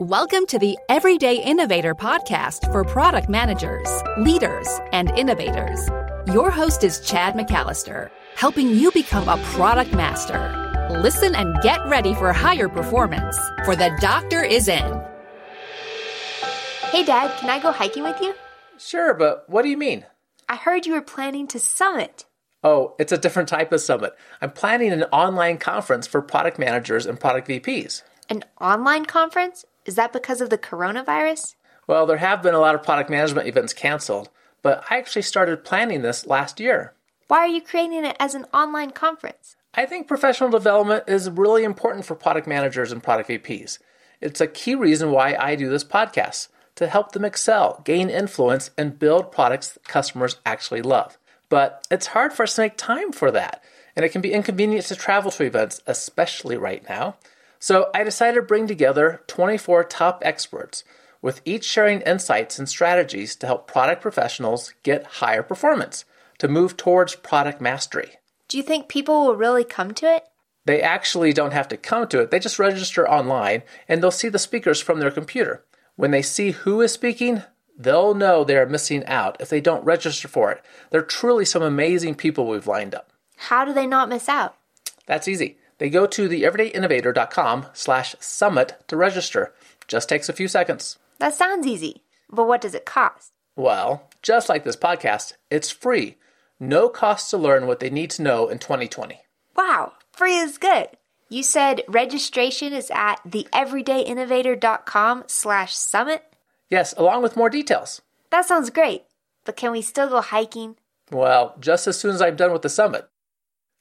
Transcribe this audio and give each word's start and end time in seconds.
Welcome 0.00 0.46
to 0.46 0.60
the 0.60 0.78
Everyday 0.88 1.42
Innovator 1.42 1.92
podcast 1.92 2.70
for 2.70 2.84
product 2.84 3.28
managers, 3.28 3.90
leaders, 4.16 4.68
and 4.92 5.10
innovators. 5.18 5.88
Your 6.32 6.52
host 6.52 6.84
is 6.84 7.00
Chad 7.00 7.34
McAllister, 7.34 8.08
helping 8.36 8.68
you 8.68 8.92
become 8.92 9.28
a 9.28 9.42
product 9.46 9.92
master. 9.92 10.88
Listen 11.02 11.34
and 11.34 11.60
get 11.62 11.84
ready 11.88 12.14
for 12.14 12.32
higher 12.32 12.68
performance, 12.68 13.36
for 13.64 13.74
the 13.74 13.90
doctor 14.00 14.40
is 14.40 14.68
in. 14.68 15.02
Hey, 16.92 17.02
Dad, 17.04 17.36
can 17.40 17.50
I 17.50 17.58
go 17.60 17.72
hiking 17.72 18.04
with 18.04 18.20
you? 18.20 18.36
Sure, 18.78 19.14
but 19.14 19.50
what 19.50 19.62
do 19.62 19.68
you 19.68 19.76
mean? 19.76 20.06
I 20.48 20.54
heard 20.54 20.86
you 20.86 20.92
were 20.92 21.02
planning 21.02 21.48
to 21.48 21.58
summit. 21.58 22.24
Oh, 22.62 22.94
it's 23.00 23.10
a 23.10 23.18
different 23.18 23.48
type 23.48 23.72
of 23.72 23.80
summit. 23.80 24.12
I'm 24.40 24.52
planning 24.52 24.92
an 24.92 25.02
online 25.10 25.58
conference 25.58 26.06
for 26.06 26.22
product 26.22 26.56
managers 26.56 27.04
and 27.04 27.18
product 27.18 27.48
VPs. 27.48 28.02
An 28.30 28.44
online 28.60 29.04
conference? 29.04 29.64
Is 29.88 29.94
that 29.94 30.12
because 30.12 30.42
of 30.42 30.50
the 30.50 30.58
coronavirus? 30.58 31.54
Well, 31.86 32.04
there 32.04 32.18
have 32.18 32.42
been 32.42 32.54
a 32.54 32.60
lot 32.60 32.74
of 32.74 32.82
product 32.82 33.08
management 33.08 33.48
events 33.48 33.72
canceled, 33.72 34.28
but 34.60 34.84
I 34.90 34.98
actually 34.98 35.22
started 35.22 35.64
planning 35.64 36.02
this 36.02 36.26
last 36.26 36.60
year. 36.60 36.92
Why 37.28 37.38
are 37.38 37.48
you 37.48 37.62
creating 37.62 38.04
it 38.04 38.14
as 38.20 38.34
an 38.34 38.44
online 38.52 38.90
conference? 38.90 39.56
I 39.72 39.86
think 39.86 40.06
professional 40.06 40.50
development 40.50 41.04
is 41.06 41.30
really 41.30 41.64
important 41.64 42.04
for 42.04 42.14
product 42.14 42.46
managers 42.46 42.92
and 42.92 43.02
product 43.02 43.30
VPs. 43.30 43.78
It's 44.20 44.42
a 44.42 44.46
key 44.46 44.74
reason 44.74 45.10
why 45.10 45.34
I 45.40 45.54
do 45.54 45.70
this 45.70 45.84
podcast 45.84 46.48
to 46.74 46.86
help 46.86 47.12
them 47.12 47.24
excel, 47.24 47.80
gain 47.86 48.10
influence, 48.10 48.70
and 48.76 48.98
build 48.98 49.32
products 49.32 49.78
customers 49.84 50.36
actually 50.44 50.82
love. 50.82 51.16
But 51.48 51.86
it's 51.90 52.08
hard 52.08 52.34
for 52.34 52.42
us 52.42 52.56
to 52.56 52.60
make 52.60 52.76
time 52.76 53.10
for 53.10 53.30
that, 53.30 53.64
and 53.96 54.04
it 54.04 54.10
can 54.10 54.20
be 54.20 54.34
inconvenient 54.34 54.84
to 54.88 54.96
travel 54.96 55.30
to 55.30 55.44
events, 55.44 55.80
especially 55.86 56.58
right 56.58 56.86
now. 56.86 57.16
So 57.58 57.90
I 57.94 58.04
decided 58.04 58.36
to 58.36 58.42
bring 58.42 58.66
together 58.66 59.22
24 59.26 59.84
top 59.84 60.22
experts, 60.24 60.84
with 61.20 61.42
each 61.44 61.64
sharing 61.64 62.00
insights 62.02 62.58
and 62.58 62.68
strategies 62.68 63.34
to 63.36 63.46
help 63.46 63.66
product 63.66 64.00
professionals 64.00 64.74
get 64.82 65.04
higher 65.04 65.42
performance, 65.42 66.04
to 66.38 66.48
move 66.48 66.76
towards 66.76 67.16
product 67.16 67.60
mastery. 67.60 68.12
Do 68.46 68.56
you 68.56 68.62
think 68.62 68.88
people 68.88 69.26
will 69.26 69.36
really 69.36 69.64
come 69.64 69.92
to 69.94 70.06
it? 70.06 70.24
They 70.64 70.80
actually 70.80 71.32
don't 71.32 71.52
have 71.52 71.68
to 71.68 71.76
come 71.76 72.06
to 72.08 72.20
it, 72.20 72.30
they 72.30 72.38
just 72.38 72.58
register 72.58 73.08
online 73.08 73.62
and 73.88 74.02
they'll 74.02 74.10
see 74.10 74.28
the 74.28 74.38
speakers 74.38 74.80
from 74.80 75.00
their 75.00 75.10
computer. 75.10 75.64
When 75.96 76.10
they 76.12 76.22
see 76.22 76.52
who 76.52 76.80
is 76.80 76.92
speaking, 76.92 77.42
they'll 77.76 78.14
know 78.14 78.44
they 78.44 78.56
are 78.56 78.66
missing 78.66 79.04
out 79.06 79.36
if 79.40 79.48
they 79.48 79.60
don't 79.60 79.84
register 79.84 80.28
for 80.28 80.52
it. 80.52 80.62
They're 80.90 81.02
truly 81.02 81.44
some 81.44 81.62
amazing 81.62 82.14
people 82.14 82.46
we've 82.46 82.66
lined 82.66 82.94
up. 82.94 83.10
How 83.36 83.64
do 83.64 83.72
they 83.72 83.86
not 83.86 84.08
miss 84.08 84.28
out? 84.28 84.56
That's 85.06 85.26
easy. 85.26 85.57
They 85.78 85.90
go 85.90 86.06
to 86.06 86.28
theeverydayinnovator.com 86.28 87.66
slash 87.72 88.14
summit 88.20 88.82
to 88.88 88.96
register. 88.96 89.54
Just 89.86 90.08
takes 90.08 90.28
a 90.28 90.32
few 90.32 90.48
seconds. 90.48 90.98
That 91.18 91.34
sounds 91.34 91.66
easy. 91.66 92.02
But 92.30 92.46
what 92.46 92.60
does 92.60 92.74
it 92.74 92.84
cost? 92.84 93.32
Well, 93.56 94.08
just 94.22 94.48
like 94.48 94.64
this 94.64 94.76
podcast, 94.76 95.34
it's 95.50 95.70
free. 95.70 96.16
No 96.60 96.88
cost 96.88 97.30
to 97.30 97.38
learn 97.38 97.66
what 97.66 97.80
they 97.80 97.90
need 97.90 98.10
to 98.10 98.22
know 98.22 98.48
in 98.48 98.58
2020. 98.58 99.20
Wow, 99.56 99.92
free 100.12 100.36
is 100.36 100.58
good. 100.58 100.88
You 101.28 101.42
said 101.42 101.82
registration 101.88 102.72
is 102.72 102.90
at 102.94 103.16
theeverydayinnovator.com 103.28 105.24
slash 105.26 105.74
summit? 105.76 106.24
Yes, 106.70 106.94
along 106.96 107.22
with 107.22 107.36
more 107.36 107.50
details. 107.50 108.02
That 108.30 108.46
sounds 108.46 108.70
great. 108.70 109.04
But 109.44 109.56
can 109.56 109.72
we 109.72 109.82
still 109.82 110.08
go 110.08 110.20
hiking? 110.20 110.76
Well, 111.10 111.54
just 111.60 111.86
as 111.86 111.98
soon 111.98 112.14
as 112.14 112.20
I'm 112.22 112.36
done 112.36 112.52
with 112.52 112.62
the 112.62 112.68
summit. 112.68 113.08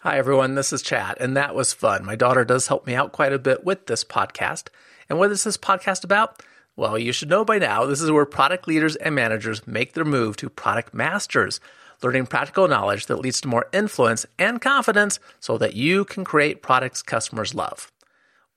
Hi, 0.02 0.20
everyone. 0.20 0.53
This 0.53 0.72
is 0.72 0.84
Chad, 0.84 1.17
and 1.20 1.36
that 1.36 1.56
was 1.56 1.73
fun. 1.73 2.06
My 2.06 2.16
daughter 2.16 2.45
does 2.45 2.67
help 2.67 2.86
me 2.86 2.94
out 2.94 3.12
quite 3.12 3.34
a 3.34 3.40
bit 3.40 3.66
with 3.66 3.88
this 3.88 4.03
podcast. 4.03 4.67
And 5.09 5.17
what 5.17 5.31
is 5.31 5.44
this 5.44 5.58
podcast 5.58 6.03
about? 6.03 6.44
Well, 6.76 7.00
you 7.00 7.12
should 7.12 7.31
know 7.31 7.44
by 7.44 7.58
now 7.58 7.84
this 7.84 8.00
is 8.00 8.12
where 8.12 8.28
product 8.28 8.68
leaders 8.68 8.95
and 8.95 9.16
managers 9.16 9.66
make 9.66 9.94
their 9.94 10.06
move 10.06 10.38
to 10.38 10.52
product 10.52 10.94
masters, 10.94 11.59
learning 12.03 12.28
practical 12.28 12.68
knowledge 12.68 13.08
that 13.08 13.18
leads 13.18 13.41
to 13.41 13.47
more 13.47 13.69
influence 13.74 14.28
and 14.38 14.62
confidence 14.62 15.19
so 15.40 15.58
that 15.58 15.74
you 15.74 16.06
can 16.06 16.24
create 16.24 16.62
products 16.62 17.02
customers 17.02 17.56
love. 17.56 17.91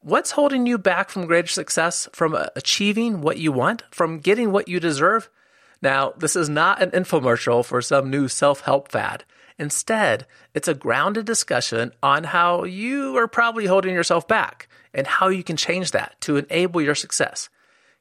What's 0.03 0.33
holding 0.33 0.67
you 0.67 0.77
back 0.77 1.09
from 1.09 1.25
greater 1.25 1.49
success, 1.49 2.07
from 2.13 2.35
achieving 2.55 3.23
what 3.23 3.39
you 3.39 3.51
want, 3.51 3.85
from 3.91 4.19
getting 4.19 4.53
what 4.53 4.69
you 4.69 4.79
deserve? 4.79 5.31
Now, 5.81 6.13
this 6.19 6.37
is 6.37 6.51
not 6.51 6.83
an 6.83 6.91
infomercial 6.91 7.65
for 7.65 7.81
some 7.81 8.11
new 8.11 8.29
self 8.29 8.61
help 8.61 8.93
fad. 8.93 9.25
Instead, 9.61 10.27
it's 10.55 10.69
a 10.69 10.75
grounded 10.75 11.27
discussion 11.27 11.93
on 12.03 12.25
how 12.25 12.65
you 12.65 13.15
are 13.19 13.29
probably 13.29 13.67
holding 13.67 13.95
yourself 13.95 14.27
back 14.27 14.69
and 14.95 15.07
how 15.07 15.29
you 15.29 15.45
can 15.45 15.55
change 15.55 15.91
that 15.91 16.19
to 16.23 16.39
enable 16.39 16.81
your 16.81 16.95
success. 16.95 17.51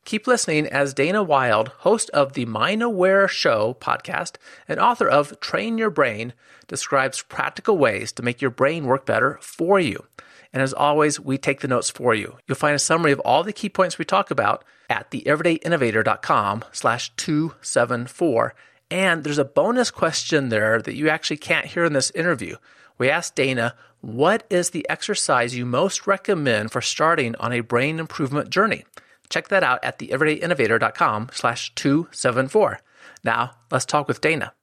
Keep 0.05 0.25
listening 0.25 0.67
as 0.67 0.93
Dana 0.93 1.21
Wilde, 1.21 1.67
host 1.79 2.09
of 2.11 2.31
the 2.31 2.45
Mind 2.45 2.81
Aware 2.81 3.27
Show 3.27 3.75
podcast 3.81 4.37
and 4.69 4.79
author 4.79 5.09
of 5.09 5.37
Train 5.41 5.77
Your 5.77 5.89
Brain, 5.89 6.31
describes 6.69 7.23
practical 7.23 7.77
ways 7.77 8.13
to 8.13 8.23
make 8.23 8.41
your 8.41 8.51
brain 8.51 8.85
work 8.85 9.05
better 9.05 9.37
for 9.41 9.81
you. 9.81 10.05
And 10.53 10.63
as 10.63 10.73
always, 10.73 11.19
we 11.19 11.37
take 11.37 11.59
the 11.59 11.67
notes 11.67 11.89
for 11.89 12.15
you. 12.15 12.37
You'll 12.47 12.55
find 12.55 12.75
a 12.75 12.79
summary 12.79 13.11
of 13.11 13.19
all 13.19 13.43
the 13.43 13.51
key 13.51 13.67
points 13.67 13.97
we 13.97 14.05
talk 14.05 14.31
about 14.31 14.63
at 14.89 15.11
theeverydayinnovator.com 15.11 16.63
slash 16.71 17.11
274 17.17 18.55
and 18.91 19.23
there's 19.23 19.37
a 19.37 19.45
bonus 19.45 19.91
question 19.91 20.49
there 20.49 20.81
that 20.81 20.95
you 20.95 21.09
actually 21.09 21.37
can't 21.37 21.67
hear 21.67 21.85
in 21.85 21.93
this 21.93 22.11
interview. 22.11 22.55
We 22.97 23.09
asked 23.09 23.35
Dana, 23.35 23.75
what 24.01 24.45
is 24.49 24.69
the 24.69 24.87
exercise 24.89 25.55
you 25.55 25.65
most 25.65 26.07
recommend 26.07 26.71
for 26.71 26.81
starting 26.81 27.35
on 27.35 27.51
a 27.51 27.61
brain 27.61 27.99
improvement 27.99 28.49
journey? 28.49 28.85
Check 29.29 29.49
that 29.49 29.63
out 29.63 29.83
at 29.83 29.99
theeverydayinnovator.com 29.99 31.29
slash 31.33 31.73
274. 31.75 32.79
Now, 33.23 33.51
let's 33.71 33.85
talk 33.85 34.07
with 34.07 34.21
Dana. 34.21 34.53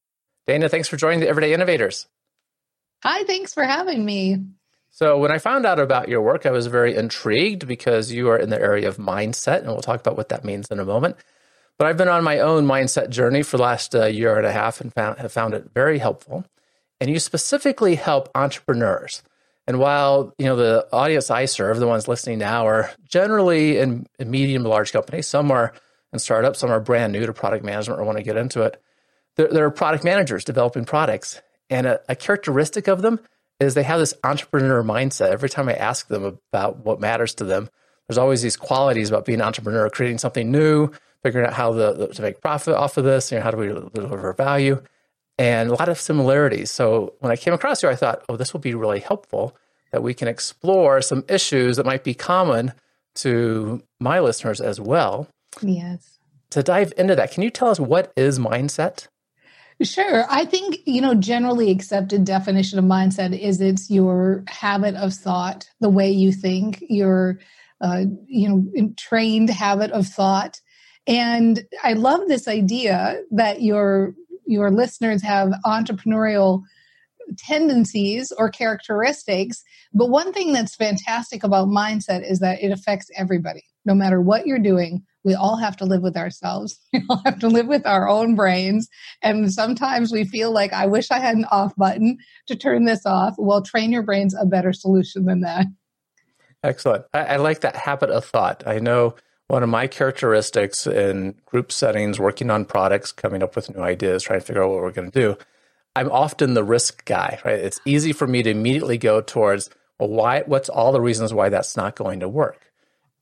Dana, 0.46 0.68
thanks 0.68 0.88
for 0.88 0.96
joining 0.96 1.20
the 1.20 1.28
Everyday 1.28 1.52
Innovators. 1.52 2.06
Hi, 3.02 3.24
thanks 3.24 3.52
for 3.52 3.64
having 3.64 4.04
me. 4.04 4.38
So, 4.90 5.18
when 5.18 5.30
I 5.30 5.38
found 5.38 5.66
out 5.66 5.78
about 5.78 6.08
your 6.08 6.22
work, 6.22 6.46
I 6.46 6.50
was 6.50 6.68
very 6.68 6.96
intrigued 6.96 7.68
because 7.68 8.10
you 8.10 8.30
are 8.30 8.38
in 8.38 8.48
the 8.48 8.60
area 8.60 8.88
of 8.88 8.96
mindset, 8.96 9.58
and 9.58 9.66
we'll 9.66 9.82
talk 9.82 10.00
about 10.00 10.16
what 10.16 10.30
that 10.30 10.44
means 10.44 10.68
in 10.68 10.80
a 10.80 10.84
moment. 10.84 11.16
But 11.78 11.88
I've 11.88 11.96
been 11.96 12.08
on 12.08 12.24
my 12.24 12.38
own 12.40 12.66
mindset 12.66 13.10
journey 13.10 13.42
for 13.42 13.56
the 13.58 13.62
last 13.62 13.94
uh, 13.94 14.06
year 14.06 14.36
and 14.36 14.46
a 14.46 14.52
half 14.52 14.80
and 14.80 14.92
found, 14.92 15.18
have 15.18 15.32
found 15.32 15.54
it 15.54 15.70
very 15.74 15.98
helpful. 15.98 16.44
And 17.00 17.10
you 17.10 17.18
specifically 17.18 17.96
help 17.96 18.30
entrepreneurs. 18.34 19.22
And 19.66 19.78
while 19.78 20.32
you 20.38 20.46
know 20.46 20.56
the 20.56 20.86
audience 20.92 21.30
I 21.30 21.44
serve, 21.44 21.78
the 21.78 21.86
ones 21.86 22.08
listening 22.08 22.38
now, 22.38 22.66
are 22.66 22.90
generally 23.06 23.78
in, 23.78 24.06
in 24.18 24.30
medium 24.30 24.62
to 24.62 24.68
large 24.68 24.92
companies, 24.92 25.26
some 25.26 25.50
are 25.50 25.74
in 26.12 26.18
startups, 26.18 26.60
some 26.60 26.70
are 26.70 26.80
brand 26.80 27.12
new 27.12 27.26
to 27.26 27.32
product 27.32 27.64
management 27.64 28.00
or 28.00 28.04
want 28.04 28.16
to 28.16 28.24
get 28.24 28.36
into 28.36 28.62
it. 28.62 28.80
There, 29.34 29.48
there 29.48 29.64
are 29.64 29.70
product 29.70 30.04
managers 30.04 30.44
developing 30.44 30.84
products, 30.84 31.42
and 31.68 31.86
a, 31.86 32.00
a 32.08 32.14
characteristic 32.14 32.86
of 32.86 33.02
them 33.02 33.20
is 33.58 33.74
they 33.74 33.82
have 33.82 33.98
this 33.98 34.14
entrepreneur 34.22 34.82
mindset. 34.82 35.30
Every 35.30 35.48
time 35.48 35.68
I 35.68 35.74
ask 35.74 36.06
them 36.08 36.24
about 36.24 36.84
what 36.84 37.00
matters 37.00 37.34
to 37.34 37.44
them, 37.44 37.68
there's 38.06 38.18
always 38.18 38.42
these 38.42 38.56
qualities 38.56 39.08
about 39.08 39.24
being 39.24 39.40
an 39.40 39.46
entrepreneur, 39.46 39.90
creating 39.90 40.18
something 40.18 40.50
new, 40.50 40.90
figuring 41.26 41.46
out 41.48 41.54
how 41.54 41.72
the, 41.72 42.06
to 42.06 42.22
make 42.22 42.40
profit 42.40 42.74
off 42.74 42.96
of 42.96 43.04
this, 43.04 43.32
you 43.32 43.38
know, 43.38 43.42
how 43.42 43.50
do 43.50 43.56
we 43.56 43.66
deliver 43.66 44.32
value, 44.32 44.80
and 45.38 45.70
a 45.70 45.74
lot 45.74 45.88
of 45.88 45.98
similarities. 45.98 46.70
So 46.70 47.14
when 47.18 47.32
I 47.32 47.36
came 47.36 47.52
across 47.52 47.82
you, 47.82 47.88
I 47.88 47.96
thought, 47.96 48.22
oh, 48.28 48.36
this 48.36 48.52
will 48.52 48.60
be 48.60 48.74
really 48.74 49.00
helpful 49.00 49.56
that 49.90 50.04
we 50.04 50.14
can 50.14 50.28
explore 50.28 51.02
some 51.02 51.24
issues 51.28 51.76
that 51.76 51.86
might 51.86 52.04
be 52.04 52.14
common 52.14 52.72
to 53.16 53.82
my 53.98 54.20
listeners 54.20 54.60
as 54.60 54.80
well. 54.80 55.26
Yes. 55.62 56.18
To 56.50 56.62
dive 56.62 56.92
into 56.96 57.16
that, 57.16 57.32
can 57.32 57.42
you 57.42 57.50
tell 57.50 57.68
us 57.68 57.80
what 57.80 58.12
is 58.16 58.38
mindset? 58.38 59.08
Sure. 59.82 60.24
I 60.30 60.44
think, 60.44 60.78
you 60.86 61.00
know, 61.00 61.14
generally 61.14 61.70
accepted 61.70 62.24
definition 62.24 62.78
of 62.78 62.84
mindset 62.84 63.38
is 63.38 63.60
it's 63.60 63.90
your 63.90 64.44
habit 64.46 64.94
of 64.94 65.12
thought, 65.12 65.68
the 65.80 65.90
way 65.90 66.10
you 66.10 66.32
think, 66.32 66.84
your 66.88 67.40
uh, 67.82 68.04
you 68.26 68.48
know, 68.48 68.94
trained 68.96 69.50
habit 69.50 69.90
of 69.90 70.06
thought. 70.06 70.60
And 71.06 71.64
I 71.82 71.92
love 71.92 72.20
this 72.26 72.48
idea 72.48 73.20
that 73.30 73.62
your 73.62 74.14
your 74.46 74.70
listeners 74.70 75.22
have 75.22 75.50
entrepreneurial 75.64 76.62
tendencies 77.38 78.32
or 78.38 78.48
characteristics. 78.48 79.62
But 79.92 80.10
one 80.10 80.32
thing 80.32 80.52
that's 80.52 80.76
fantastic 80.76 81.42
about 81.42 81.68
mindset 81.68 82.28
is 82.28 82.38
that 82.40 82.62
it 82.62 82.70
affects 82.70 83.10
everybody. 83.16 83.64
No 83.84 83.94
matter 83.94 84.20
what 84.20 84.46
you're 84.46 84.58
doing, 84.58 85.02
we 85.24 85.34
all 85.34 85.56
have 85.56 85.76
to 85.78 85.84
live 85.84 86.02
with 86.02 86.16
ourselves. 86.16 86.78
We 86.92 87.04
all 87.10 87.20
have 87.24 87.38
to 87.40 87.48
live 87.48 87.66
with 87.66 87.86
our 87.86 88.08
own 88.08 88.36
brains. 88.36 88.88
And 89.22 89.52
sometimes 89.52 90.12
we 90.12 90.24
feel 90.24 90.52
like, 90.52 90.72
I 90.72 90.86
wish 90.86 91.10
I 91.10 91.18
had 91.18 91.36
an 91.36 91.44
off 91.50 91.74
button 91.76 92.18
to 92.46 92.56
turn 92.56 92.84
this 92.84 93.04
off. 93.04 93.34
Well, 93.36 93.62
train 93.62 93.92
your 93.92 94.02
brain's 94.02 94.34
a 94.34 94.46
better 94.46 94.72
solution 94.72 95.24
than 95.24 95.40
that. 95.40 95.66
Excellent. 96.62 97.04
I, 97.12 97.24
I 97.24 97.36
like 97.36 97.60
that 97.60 97.76
habit 97.76 98.10
of 98.10 98.24
thought. 98.24 98.62
I 98.66 98.78
know 98.78 99.14
one 99.48 99.62
of 99.62 99.68
my 99.68 99.86
characteristics 99.86 100.86
in 100.86 101.34
group 101.44 101.70
settings, 101.70 102.18
working 102.18 102.50
on 102.50 102.64
products, 102.64 103.12
coming 103.12 103.42
up 103.42 103.56
with 103.56 103.74
new 103.74 103.82
ideas, 103.82 104.22
trying 104.22 104.40
to 104.40 104.46
figure 104.46 104.62
out 104.62 104.70
what 104.70 104.82
we're 104.82 104.92
going 104.92 105.10
to 105.10 105.20
do, 105.20 105.36
I'm 105.94 106.10
often 106.10 106.54
the 106.54 106.64
risk 106.64 107.04
guy, 107.04 107.38
right? 107.44 107.58
It's 107.58 107.80
easy 107.84 108.12
for 108.12 108.26
me 108.26 108.42
to 108.42 108.50
immediately 108.50 108.98
go 108.98 109.20
towards, 109.20 109.70
well, 109.98 110.08
why, 110.08 110.42
what's 110.46 110.68
all 110.68 110.92
the 110.92 111.00
reasons 111.00 111.32
why 111.32 111.48
that's 111.48 111.76
not 111.76 111.96
going 111.96 112.20
to 112.20 112.28
work? 112.28 112.66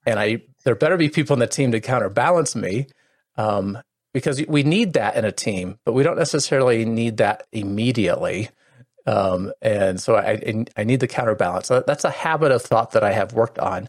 and 0.06 0.18
I 0.18 0.42
there 0.64 0.74
better 0.74 0.96
be 0.96 1.08
people 1.08 1.34
in 1.34 1.40
the 1.40 1.46
team 1.46 1.72
to 1.72 1.80
counterbalance 1.80 2.54
me. 2.54 2.86
Um, 3.36 3.78
because 4.12 4.46
we 4.46 4.62
need 4.62 4.92
that 4.92 5.16
in 5.16 5.24
a 5.24 5.32
team, 5.32 5.76
but 5.84 5.92
we 5.92 6.04
don't 6.04 6.16
necessarily 6.16 6.84
need 6.84 7.16
that 7.16 7.48
immediately. 7.50 8.48
Um, 9.06 9.52
and 9.60 10.00
so 10.00 10.14
I, 10.14 10.64
I 10.76 10.84
need 10.84 11.00
the 11.00 11.08
counterbalance. 11.08 11.66
So 11.66 11.82
That's 11.84 12.04
a 12.04 12.10
habit 12.10 12.52
of 12.52 12.62
thought 12.62 12.92
that 12.92 13.02
I 13.02 13.10
have 13.10 13.32
worked 13.32 13.58
on 13.58 13.88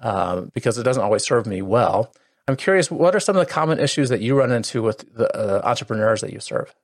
um, 0.00 0.50
because 0.54 0.78
it 0.78 0.82
doesn't 0.82 1.02
always 1.02 1.22
serve 1.22 1.46
me 1.46 1.62
well. 1.62 2.12
I'm 2.48 2.56
curious, 2.56 2.90
what 2.90 3.14
are 3.14 3.20
some 3.20 3.36
of 3.36 3.46
the 3.46 3.52
common 3.52 3.78
issues 3.78 4.08
that 4.08 4.20
you 4.20 4.36
run 4.36 4.50
into 4.50 4.82
with 4.82 5.14
the 5.14 5.34
uh, 5.36 5.60
entrepreneurs 5.64 6.20
that 6.22 6.32
you 6.32 6.40
serve? 6.40 6.74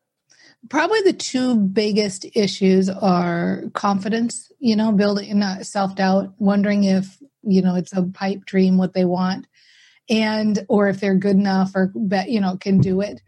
Probably 0.71 1.01
the 1.03 1.13
two 1.13 1.57
biggest 1.57 2.27
issues 2.35 2.89
are 2.89 3.65
confidence, 3.75 4.51
you 4.59 4.77
know, 4.77 4.93
building 4.93 5.43
self 5.63 5.95
doubt, 5.97 6.35
wondering 6.39 6.85
if, 6.85 7.19
you 7.43 7.63
know, 7.63 7.75
it's 7.75 7.93
a 7.93 8.03
pipe 8.03 8.45
dream 8.45 8.77
what 8.77 8.95
they 8.95 9.05
want 9.05 9.47
and 10.09 10.65
or 10.69 10.89
if 10.89 11.01
they're 11.01 11.15
good 11.15 11.37
enough 11.37 11.73
or 11.75 11.93
you 12.27 12.41
know 12.41 12.57
can 12.57 12.79
do 12.79 13.01
it 13.01 13.21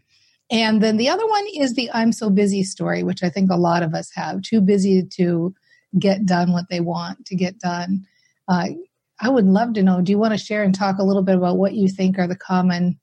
and 0.49 0.81
then 0.81 0.97
the 0.97 1.09
other 1.09 1.25
one 1.27 1.45
is 1.53 1.73
the 1.73 1.89
i'm 1.93 2.11
so 2.11 2.29
busy 2.29 2.63
story 2.63 3.03
which 3.03 3.23
i 3.23 3.29
think 3.29 3.51
a 3.51 3.57
lot 3.57 3.83
of 3.83 3.93
us 3.93 4.11
have 4.13 4.41
too 4.41 4.61
busy 4.61 5.03
to 5.03 5.53
get 5.97 6.25
done 6.25 6.51
what 6.51 6.65
they 6.69 6.79
want 6.79 7.25
to 7.25 7.35
get 7.35 7.59
done 7.59 8.05
uh, 8.47 8.67
i 9.19 9.29
would 9.29 9.45
love 9.45 9.73
to 9.73 9.83
know 9.83 10.01
do 10.01 10.11
you 10.11 10.17
want 10.17 10.33
to 10.33 10.37
share 10.37 10.63
and 10.63 10.75
talk 10.75 10.97
a 10.97 11.03
little 11.03 11.23
bit 11.23 11.35
about 11.35 11.57
what 11.57 11.73
you 11.73 11.87
think 11.87 12.17
are 12.17 12.27
the 12.27 12.35
common 12.35 12.99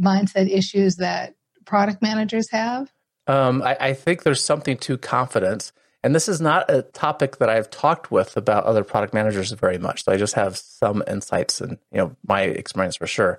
mindset 0.00 0.50
issues 0.50 0.96
that 0.96 1.34
product 1.64 2.02
managers 2.02 2.50
have 2.50 2.90
um, 3.26 3.62
I, 3.62 3.76
I 3.80 3.92
think 3.94 4.22
there's 4.22 4.44
something 4.44 4.76
to 4.78 4.98
confidence 4.98 5.72
and 6.04 6.14
this 6.14 6.28
is 6.28 6.38
not 6.38 6.70
a 6.70 6.82
topic 6.82 7.38
that 7.38 7.48
I've 7.48 7.70
talked 7.70 8.10
with 8.10 8.36
about 8.36 8.64
other 8.64 8.84
product 8.84 9.14
managers 9.14 9.50
very 9.52 9.78
much. 9.78 10.04
So 10.04 10.12
I 10.12 10.18
just 10.18 10.34
have 10.34 10.58
some 10.58 11.02
insights 11.06 11.62
and 11.62 11.78
you 11.90 11.98
know 11.98 12.16
my 12.28 12.42
experience 12.42 12.96
for 12.96 13.06
sure. 13.06 13.38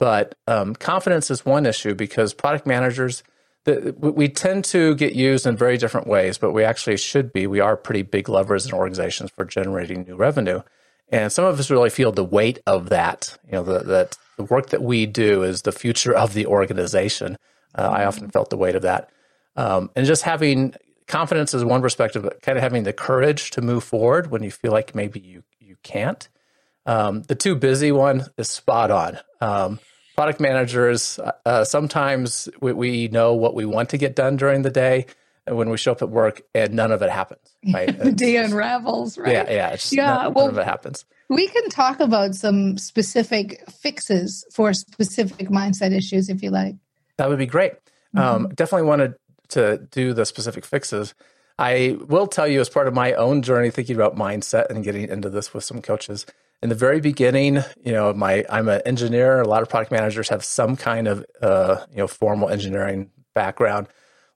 But 0.00 0.34
um, 0.48 0.74
confidence 0.74 1.30
is 1.30 1.46
one 1.46 1.64
issue 1.64 1.94
because 1.94 2.34
product 2.34 2.66
managers 2.66 3.22
the, 3.64 3.94
we 4.00 4.28
tend 4.28 4.64
to 4.64 4.96
get 4.96 5.14
used 5.14 5.46
in 5.46 5.56
very 5.56 5.76
different 5.76 6.08
ways, 6.08 6.38
but 6.38 6.50
we 6.50 6.64
actually 6.64 6.96
should 6.96 7.32
be. 7.32 7.46
We 7.46 7.60
are 7.60 7.76
pretty 7.76 8.02
big 8.02 8.28
levers 8.28 8.66
in 8.66 8.72
organizations 8.72 9.30
for 9.30 9.44
generating 9.44 10.02
new 10.02 10.16
revenue, 10.16 10.62
and 11.12 11.30
some 11.30 11.44
of 11.44 11.58
us 11.60 11.70
really 11.70 11.90
feel 11.90 12.10
the 12.10 12.24
weight 12.24 12.58
of 12.66 12.88
that. 12.88 13.38
You 13.46 13.52
know, 13.52 13.62
the, 13.62 13.78
that 13.80 14.18
the 14.36 14.44
work 14.44 14.70
that 14.70 14.82
we 14.82 15.06
do 15.06 15.42
is 15.42 15.62
the 15.62 15.72
future 15.72 16.14
of 16.14 16.34
the 16.34 16.46
organization. 16.46 17.36
Uh, 17.74 17.82
I 17.82 18.04
often 18.04 18.30
felt 18.30 18.50
the 18.50 18.56
weight 18.56 18.74
of 18.74 18.82
that, 18.82 19.10
um, 19.56 19.90
and 19.94 20.06
just 20.06 20.22
having 20.22 20.74
confidence 21.06 21.54
is 21.54 21.64
one 21.64 21.82
perspective, 21.82 22.22
but 22.22 22.42
kind 22.42 22.58
of 22.58 22.62
having 22.62 22.82
the 22.82 22.92
courage 22.92 23.50
to 23.52 23.62
move 23.62 23.84
forward 23.84 24.30
when 24.30 24.42
you 24.42 24.50
feel 24.50 24.72
like 24.72 24.94
maybe 24.94 25.20
you 25.20 25.44
you 25.60 25.76
can't. 25.82 26.28
Um, 26.84 27.22
the 27.22 27.36
too 27.36 27.54
busy 27.54 27.92
one 27.92 28.26
is 28.36 28.48
spot 28.48 28.90
on. 28.90 29.18
Um, 29.40 29.78
product 30.14 30.40
managers 30.40 31.18
uh, 31.46 31.64
sometimes 31.64 32.48
we, 32.60 32.72
we, 32.72 33.08
know 33.08 33.34
what 33.34 33.54
we 33.54 33.64
want 33.64 33.90
to 33.90 33.98
get 33.98 34.16
done 34.16 34.36
during 34.36 34.62
the 34.62 34.70
day, 34.70 35.06
when 35.46 35.70
we 35.70 35.76
show 35.76 35.92
up 35.92 36.02
at 36.02 36.10
work, 36.10 36.42
and 36.54 36.74
none 36.74 36.92
of 36.92 37.02
it 37.02 37.10
happens. 37.10 37.56
Right? 37.72 37.96
the 38.02 38.12
day 38.12 38.36
unravels. 38.36 39.18
Right? 39.18 39.32
Yeah, 39.32 39.50
yeah, 39.50 39.76
yeah. 39.90 40.04
None, 40.04 40.34
well, 40.34 40.46
none 40.46 40.54
of 40.54 40.58
it 40.58 40.64
happens. 40.64 41.04
We 41.28 41.48
can 41.48 41.68
talk 41.68 42.00
about 42.00 42.34
some 42.34 42.78
specific 42.78 43.68
fixes 43.70 44.44
for 44.52 44.72
specific 44.74 45.48
mindset 45.48 45.96
issues 45.96 46.28
if 46.28 46.42
you 46.42 46.50
like. 46.50 46.76
That 47.16 47.28
would 47.28 47.38
be 47.38 47.46
great. 47.46 47.72
Um, 48.14 48.44
mm-hmm. 48.44 48.54
definitely 48.54 48.88
wanted 48.88 49.12
to 49.12 49.16
to 49.52 49.78
do 49.90 50.12
the 50.12 50.26
specific 50.26 50.64
fixes. 50.64 51.14
I 51.58 51.96
will 52.06 52.26
tell 52.26 52.48
you, 52.48 52.60
as 52.60 52.68
part 52.68 52.88
of 52.88 52.94
my 52.94 53.12
own 53.12 53.42
journey, 53.42 53.70
thinking 53.70 53.94
about 53.94 54.16
mindset 54.16 54.70
and 54.70 54.82
getting 54.82 55.08
into 55.08 55.30
this 55.30 55.54
with 55.54 55.64
some 55.64 55.82
coaches. 55.82 56.26
In 56.62 56.68
the 56.68 56.74
very 56.74 57.00
beginning, 57.00 57.56
you 57.84 57.92
know, 57.92 58.12
my 58.12 58.44
I'm 58.48 58.68
an 58.68 58.82
engineer. 58.86 59.40
A 59.40 59.48
lot 59.48 59.62
of 59.62 59.68
product 59.68 59.92
managers 59.92 60.28
have 60.28 60.44
some 60.44 60.76
kind 60.76 61.08
of 61.08 61.24
uh, 61.40 61.84
you 61.90 61.98
know 61.98 62.06
formal 62.06 62.48
engineering 62.48 63.10
background. 63.34 63.88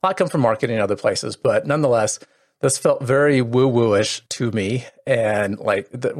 A 0.02 0.08
lot 0.08 0.16
come 0.16 0.28
from 0.28 0.42
marketing 0.42 0.76
and 0.76 0.82
other 0.82 0.96
places, 0.96 1.36
but 1.36 1.66
nonetheless, 1.66 2.18
this 2.60 2.78
felt 2.78 3.02
very 3.02 3.42
woo 3.42 3.68
woo-ish 3.68 4.22
to 4.30 4.50
me. 4.50 4.84
And 5.06 5.58
like, 5.58 5.90
the, 5.90 6.10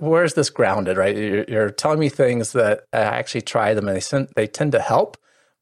where 0.00 0.24
is 0.24 0.34
this 0.34 0.50
grounded? 0.50 0.96
Right? 0.96 1.16
You're, 1.16 1.44
you're, 1.44 1.70
telling 1.70 2.00
me 2.00 2.08
things 2.08 2.52
that 2.52 2.84
I 2.92 2.98
actually 2.98 3.42
try 3.42 3.74
them, 3.74 3.88
and 3.88 4.00
they 4.00 4.26
they 4.34 4.46
tend 4.46 4.72
to 4.72 4.80
help, 4.80 5.16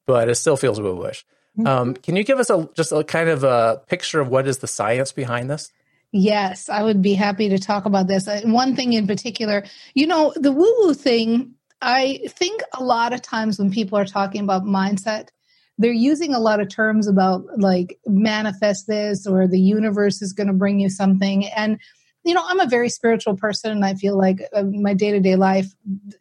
but 0.05 0.29
it 0.29 0.35
still 0.35 0.57
feels 0.57 0.79
woo 0.79 0.95
woo-ish. 0.95 1.25
Um, 1.59 1.65
mm-hmm. 1.65 1.93
can 2.01 2.15
you 2.15 2.23
give 2.23 2.39
us 2.39 2.49
a 2.49 2.67
just 2.73 2.91
a 2.91 3.03
kind 3.03 3.29
of 3.29 3.43
a 3.43 3.81
picture 3.87 4.19
of 4.19 4.27
what 4.27 4.47
is 4.47 4.57
the 4.57 4.67
science 4.67 5.11
behind 5.11 5.49
this? 5.49 5.71
Yes, 6.11 6.69
I 6.69 6.83
would 6.83 7.01
be 7.01 7.13
happy 7.13 7.49
to 7.49 7.59
talk 7.59 7.85
about 7.85 8.07
this. 8.07 8.27
Uh, 8.27 8.41
one 8.45 8.75
thing 8.75 8.93
in 8.93 9.07
particular, 9.07 9.63
you 9.93 10.07
know, 10.07 10.33
the 10.35 10.51
woo 10.51 10.75
woo 10.79 10.93
thing, 10.93 11.55
I 11.81 12.21
think 12.27 12.61
a 12.77 12.83
lot 12.83 13.13
of 13.13 13.21
times 13.21 13.59
when 13.59 13.71
people 13.71 13.97
are 13.97 14.05
talking 14.05 14.41
about 14.43 14.63
mindset, 14.63 15.29
they're 15.77 15.91
using 15.91 16.33
a 16.33 16.39
lot 16.39 16.59
of 16.59 16.69
terms 16.69 17.07
about 17.07 17.43
like 17.57 17.99
manifest 18.05 18.87
this 18.87 19.25
or 19.25 19.47
the 19.47 19.59
universe 19.59 20.21
is 20.21 20.33
going 20.33 20.47
to 20.47 20.53
bring 20.53 20.79
you 20.79 20.89
something. 20.89 21.45
And, 21.47 21.79
you 22.23 22.33
know, 22.33 22.43
I'm 22.45 22.59
a 22.59 22.67
very 22.67 22.89
spiritual 22.89 23.35
person 23.35 23.71
and 23.71 23.83
I 23.83 23.95
feel 23.95 24.17
like 24.17 24.41
uh, 24.53 24.63
my 24.63 24.93
day 24.93 25.11
to 25.11 25.19
day 25.19 25.35
life, 25.35 25.67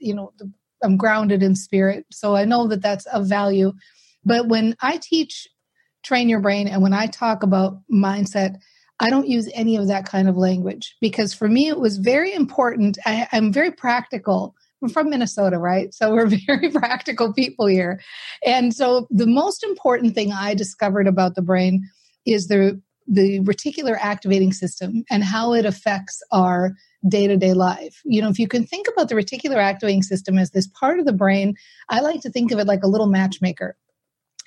you 0.01 0.15
know, 0.15 0.33
I'm 0.83 0.97
grounded 0.97 1.43
in 1.43 1.55
spirit. 1.55 2.07
So 2.11 2.35
I 2.35 2.45
know 2.45 2.67
that 2.69 2.83
that's 2.83 3.07
of 3.07 3.29
value. 3.29 3.73
But 4.25 4.49
when 4.49 4.75
I 4.81 4.99
teach 5.01 5.49
train 6.03 6.29
your 6.29 6.41
brain 6.41 6.67
and 6.67 6.83
when 6.83 6.93
I 6.93 7.07
talk 7.07 7.43
about 7.43 7.79
mindset, 7.93 8.57
I 9.01 9.11
don't 9.11 9.29
use 9.29 9.51
any 9.53 9.77
of 9.77 9.89
that 9.89 10.07
kind 10.07 10.29
of 10.29 10.37
language 10.37 10.97
because 11.01 11.35
for 11.35 11.49
me 11.49 11.69
it 11.69 11.79
was 11.79 11.99
very 11.99 12.33
important. 12.33 12.99
I, 13.05 13.29
am 13.33 13.53
very 13.53 13.71
practical. 13.71 14.55
From 14.91 15.11
Minnesota, 15.11 15.59
right? 15.59 15.93
So 15.95 16.13
we're 16.13 16.27
very 16.47 16.71
practical 16.71 17.33
people 17.33 17.67
here. 17.67 18.01
And 18.45 18.75
so 18.75 19.07
the 19.11 19.27
most 19.27 19.63
important 19.63 20.15
thing 20.15 20.33
I 20.33 20.55
discovered 20.55 21.07
about 21.07 21.35
the 21.35 21.43
brain 21.43 21.83
is 22.27 22.49
the 22.49 22.81
the 23.09 23.41
reticular 23.41 23.97
activating 24.01 24.53
system 24.53 25.03
and 25.11 25.25
how 25.25 25.53
it 25.53 25.67
affects 25.67 26.23
our 26.31 26.73
day-to-day 27.09 27.53
life. 27.53 28.01
You 28.05 28.23
know, 28.23 28.29
if 28.29 28.39
you 28.39 28.47
can 28.47 28.65
think 28.65 28.87
about 28.87 29.09
the 29.09 29.17
reticular 29.17 29.57
activating 29.57 30.05
system 30.05 30.39
as 30.39 30.53
this 30.53 30.69
part 30.69 31.01
of 31.01 31.05
the 31.05 31.13
brain, 31.13 31.57
I 31.89 32.01
like 32.01 32.21
to 32.21 32.31
think 32.31 32.53
of 32.53 32.61
it 32.61 32.67
like 32.69 32.85
a 32.85 32.89
little 32.89 33.09
matchmaker. 33.09 33.77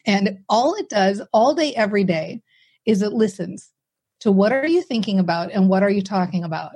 And 0.06 0.40
all 0.48 0.74
it 0.76 0.88
does 0.90 1.22
all 1.34 1.54
day, 1.54 1.74
every 1.76 2.06
day, 2.06 2.42
is 2.86 3.02
it 3.02 3.12
listens 3.12 3.72
to 4.22 4.32
what 4.32 4.52
are 4.52 4.68
you 4.68 4.82
thinking 4.82 5.20
about 5.20 5.52
and 5.52 5.68
what 5.68 5.84
are 5.84 5.90
you 5.90 6.02
talking 6.02 6.44
about. 6.44 6.76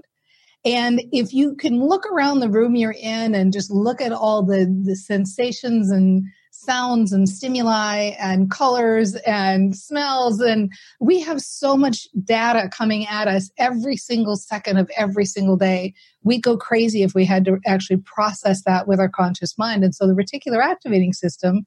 And 0.66 1.02
if 1.12 1.34
you 1.34 1.56
can 1.56 1.80
look 1.80 2.06
around 2.06 2.40
the 2.40 2.50
room 2.50 2.76
you're 2.76 2.96
in 3.00 3.34
and 3.34 3.54
just 3.54 3.72
look 3.72 4.02
at 4.02 4.12
all 4.12 4.44
the, 4.44 4.66
the 4.84 4.96
sensations 4.96 5.90
and 5.90 6.24
sounds 6.52 7.14
and 7.14 7.30
stimuli 7.30 8.12
and 8.20 8.52
colors 8.52 9.16
and 9.26 9.76
smells, 9.76 10.42
and 10.42 10.72
we 11.00 11.22
have 11.22 11.40
so 11.40 11.78
much 11.78 12.08
data 12.24 12.70
coming 12.70 13.08
at 13.08 13.28
us 13.30 13.50
every 13.58 13.96
single 13.96 14.36
second 14.36 14.78
of 14.78 14.92
every 14.98 15.26
single 15.26 15.56
day. 15.56 15.94
We 16.24 16.40
go 16.40 16.58
crazy 16.58 17.04
if 17.04 17.14
we 17.14 17.24
had 17.24 17.46
to 17.46 17.60
actually 17.66 17.98
process 17.98 18.64
that 18.64 18.88
with 18.88 19.00
our 19.00 19.10
conscious 19.10 19.58
mind. 19.58 19.86
And 19.86 19.96
so 19.96 20.06
the 20.06 20.14
reticular 20.14 20.62
activating 20.62 21.14
system 21.14 21.66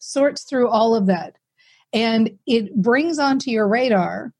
sorts 0.00 0.42
through 0.42 0.68
all 0.68 0.96
of 0.96 1.06
that 1.06 1.36
and 1.92 2.30
it 2.46 2.74
brings 2.74 3.18
onto 3.18 3.50
your 3.50 3.68
radar 3.68 4.32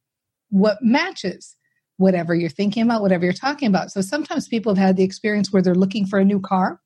what 0.50 0.78
matches 0.82 1.56
whatever 2.02 2.35
you're 2.35 2.50
thinking 2.50 2.82
about, 2.82 3.02
whatever 3.02 3.25
you're 3.25 3.32
talking 3.32 3.68
about. 3.68 3.90
So 3.90 4.00
sometimes 4.00 4.49
people 4.49 4.75
have 4.75 4.87
had 4.87 4.97
the 4.97 5.02
experience 5.02 5.52
where 5.52 5.62
they're 5.62 5.75
looking 5.75 6.06
for 6.06 6.18
a 6.18 6.25
new 6.25 6.40
car 6.40 6.80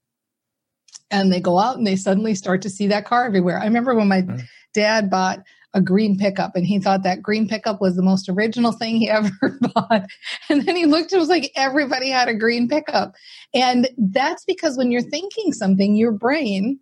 and 1.10 1.32
they 1.32 1.40
go 1.40 1.58
out 1.58 1.76
and 1.76 1.86
they 1.86 1.96
suddenly 1.96 2.34
start 2.34 2.62
to 2.62 2.70
see 2.70 2.86
that 2.88 3.04
car 3.04 3.26
everywhere. 3.26 3.58
I 3.58 3.64
remember 3.64 3.94
when 3.94 4.08
my 4.08 4.22
mm-hmm. 4.22 4.38
dad 4.74 5.10
bought 5.10 5.40
a 5.74 5.80
green 5.80 6.16
pickup 6.16 6.52
and 6.54 6.66
he 6.66 6.78
thought 6.78 7.02
that 7.02 7.22
green 7.22 7.48
pickup 7.48 7.80
was 7.80 7.96
the 7.96 8.02
most 8.02 8.28
original 8.28 8.72
thing 8.72 8.96
he 8.96 9.10
ever 9.10 9.58
bought. 9.74 10.06
And 10.48 10.66
then 10.66 10.76
he 10.76 10.86
looked, 10.86 11.12
it 11.12 11.18
was 11.18 11.28
like 11.28 11.50
everybody 11.56 12.10
had 12.10 12.28
a 12.28 12.34
green 12.34 12.68
pickup. 12.68 13.14
And 13.54 13.88
that's 13.98 14.44
because 14.44 14.76
when 14.76 14.90
you're 14.90 15.02
thinking 15.02 15.52
something, 15.52 15.96
your 15.96 16.12
brain 16.12 16.78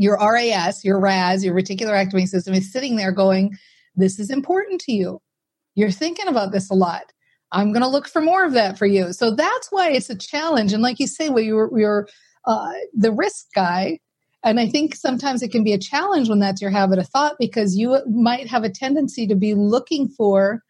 your 0.00 0.16
RAS, 0.18 0.82
your 0.82 0.98
RAS, 0.98 1.44
your 1.44 1.54
reticular 1.54 1.92
activating 1.92 2.26
system 2.26 2.54
is 2.54 2.72
sitting 2.72 2.96
there 2.96 3.12
going, 3.12 3.54
This 3.94 4.18
is 4.18 4.30
important 4.30 4.80
to 4.82 4.92
you. 4.92 5.20
You're 5.74 5.90
thinking 5.90 6.26
about 6.26 6.52
this 6.52 6.70
a 6.70 6.74
lot. 6.74 7.12
I'm 7.52 7.72
going 7.72 7.82
to 7.82 7.88
look 7.88 8.08
for 8.08 8.22
more 8.22 8.44
of 8.44 8.52
that 8.52 8.78
for 8.78 8.86
you. 8.86 9.12
So 9.12 9.34
that's 9.34 9.68
why 9.70 9.90
it's 9.90 10.10
a 10.10 10.16
challenge. 10.16 10.72
And 10.72 10.82
like 10.82 11.00
you 11.00 11.06
say, 11.06 11.28
well, 11.28 11.42
you're, 11.42 11.70
you're 11.76 12.08
uh, 12.46 12.72
the 12.94 13.12
risk 13.12 13.46
guy. 13.54 13.98
And 14.42 14.58
I 14.58 14.66
think 14.66 14.94
sometimes 14.94 15.42
it 15.42 15.50
can 15.50 15.64
be 15.64 15.72
a 15.72 15.78
challenge 15.78 16.28
when 16.28 16.38
that's 16.38 16.62
your 16.62 16.70
habit 16.70 16.98
of 16.98 17.08
thought 17.08 17.36
because 17.38 17.76
you 17.76 17.98
might 18.06 18.46
have 18.48 18.64
a 18.64 18.70
tendency 18.70 19.26
to 19.26 19.34
be 19.34 19.54
looking 19.54 20.08
for 20.08 20.62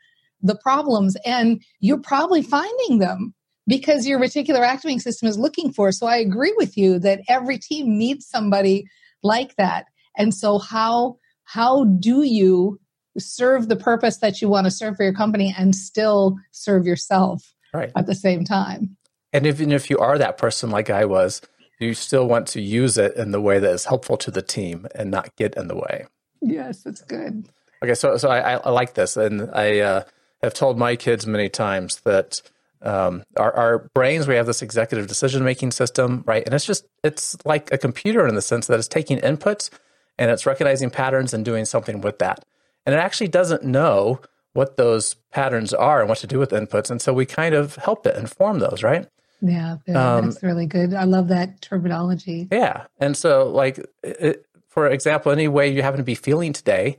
the 0.42 0.56
problems 0.56 1.16
and 1.24 1.62
you're 1.80 2.00
probably 2.00 2.42
finding 2.42 2.98
them 2.98 3.34
because 3.68 4.06
your 4.06 4.18
reticular 4.18 4.66
activating 4.66 4.98
system 5.00 5.28
is 5.28 5.38
looking 5.38 5.72
for. 5.72 5.92
So 5.92 6.06
I 6.06 6.16
agree 6.16 6.52
with 6.56 6.76
you 6.76 6.98
that 7.00 7.20
every 7.28 7.58
team 7.58 7.96
needs 7.96 8.26
somebody 8.26 8.86
like 9.22 9.54
that. 9.56 9.84
And 10.16 10.34
so 10.34 10.58
how 10.58 11.18
how 11.44 11.84
do 11.84 12.22
you 12.22 12.80
serve 13.18 13.68
the 13.68 13.76
purpose 13.76 14.18
that 14.18 14.40
you 14.40 14.48
want 14.48 14.66
to 14.66 14.70
serve 14.70 14.96
for 14.96 15.04
your 15.04 15.14
company 15.14 15.54
and 15.56 15.74
still 15.74 16.36
serve 16.50 16.86
yourself 16.86 17.54
right. 17.74 17.90
at 17.96 18.06
the 18.06 18.14
same 18.14 18.44
time? 18.44 18.96
And 19.32 19.46
even 19.46 19.72
if 19.72 19.90
you 19.90 19.98
are 19.98 20.18
that 20.18 20.38
person 20.38 20.70
like 20.70 20.90
I 20.90 21.04
was, 21.04 21.40
you 21.78 21.94
still 21.94 22.26
want 22.26 22.46
to 22.48 22.60
use 22.60 22.98
it 22.98 23.16
in 23.16 23.30
the 23.30 23.40
way 23.40 23.58
that 23.58 23.72
is 23.72 23.86
helpful 23.86 24.16
to 24.18 24.30
the 24.30 24.42
team 24.42 24.86
and 24.94 25.10
not 25.10 25.34
get 25.36 25.54
in 25.56 25.68
the 25.68 25.76
way. 25.76 26.06
Yes, 26.42 26.82
that's 26.82 27.02
good. 27.02 27.48
Okay, 27.82 27.94
so 27.94 28.16
so 28.18 28.28
I, 28.28 28.54
I 28.54 28.70
like 28.70 28.94
this, 28.94 29.16
and 29.16 29.50
I 29.54 29.80
uh, 29.80 30.04
have 30.42 30.52
told 30.52 30.78
my 30.78 30.96
kids 30.96 31.26
many 31.26 31.48
times 31.48 32.00
that 32.00 32.42
um, 32.82 33.24
our, 33.36 33.52
our 33.54 33.78
brains 33.94 34.28
we 34.28 34.34
have 34.34 34.46
this 34.46 34.62
executive 34.62 35.06
decision 35.06 35.44
making 35.44 35.70
system, 35.70 36.22
right? 36.26 36.42
And 36.44 36.54
it's 36.54 36.66
just 36.66 36.86
it's 37.02 37.36
like 37.44 37.72
a 37.72 37.78
computer 37.78 38.26
in 38.26 38.34
the 38.34 38.42
sense 38.42 38.66
that 38.66 38.78
it's 38.78 38.88
taking 38.88 39.18
inputs 39.18 39.70
and 40.18 40.30
it's 40.30 40.46
recognizing 40.46 40.90
patterns 40.90 41.32
and 41.32 41.44
doing 41.44 41.64
something 41.64 42.00
with 42.00 42.18
that, 42.18 42.44
and 42.90 42.98
it 42.98 43.02
actually 43.02 43.28
doesn't 43.28 43.62
know 43.62 44.20
what 44.52 44.76
those 44.76 45.14
patterns 45.30 45.72
are 45.72 46.00
and 46.00 46.08
what 46.08 46.18
to 46.18 46.26
do 46.26 46.38
with 46.38 46.50
inputs, 46.50 46.90
and 46.90 47.00
so 47.00 47.12
we 47.12 47.26
kind 47.26 47.54
of 47.54 47.76
help 47.76 48.06
it 48.06 48.16
inform 48.16 48.58
those, 48.58 48.82
right? 48.82 49.06
Yeah, 49.40 49.76
um, 49.94 50.26
that's 50.26 50.42
really 50.42 50.66
good. 50.66 50.92
I 50.92 51.04
love 51.04 51.28
that 51.28 51.62
terminology. 51.62 52.48
Yeah, 52.50 52.86
and 52.98 53.16
so 53.16 53.48
like 53.48 53.78
it, 54.02 54.44
for 54.68 54.86
example, 54.88 55.32
any 55.32 55.48
way 55.48 55.72
you 55.72 55.82
happen 55.82 55.98
to 55.98 56.04
be 56.04 56.14
feeling 56.14 56.52
today 56.52 56.98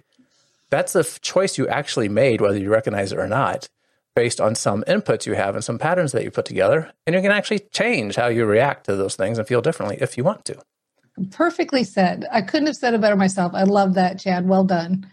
that's 0.72 0.96
a 0.96 1.04
choice 1.04 1.58
you 1.58 1.68
actually 1.68 2.10
made, 2.10 2.42
whether 2.42 2.58
you 2.58 2.72
recognize 2.72 3.12
it 3.12 3.20
or 3.20 3.28
not, 3.28 3.70
based 4.16 4.42
on 4.42 4.56
some 4.56 4.84
inputs 4.88 5.26
you 5.26 5.34
have 5.34 5.54
and 5.54 5.64
some 5.64 5.78
patterns 5.78 6.14
that 6.14 6.24
you 6.24 6.32
put 6.32 6.46
together. 6.46 6.92
And 7.06 7.14
you 7.14 7.22
can 7.22 7.32
actually 7.32 7.60
change 7.60 8.16
how 8.16 8.28
you 8.28 8.46
react 8.46 8.86
to 8.86 8.96
those 8.96 9.16
things 9.16 9.38
and 9.38 9.48
feel 9.48 9.62
differently 9.62 9.98
if 10.02 10.18
you 10.18 10.24
want 10.24 10.46
to. 10.46 10.60
Perfectly 11.30 11.84
said. 11.84 12.26
I 12.32 12.42
couldn't 12.42 12.68
have 12.68 12.78
said 12.78 12.94
it 12.94 13.02
better 13.02 13.18
myself. 13.18 13.54
I 13.54 13.64
love 13.64 13.94
that, 13.96 14.18
Chad. 14.18 14.48
Well 14.48 14.64
done. 14.64 15.06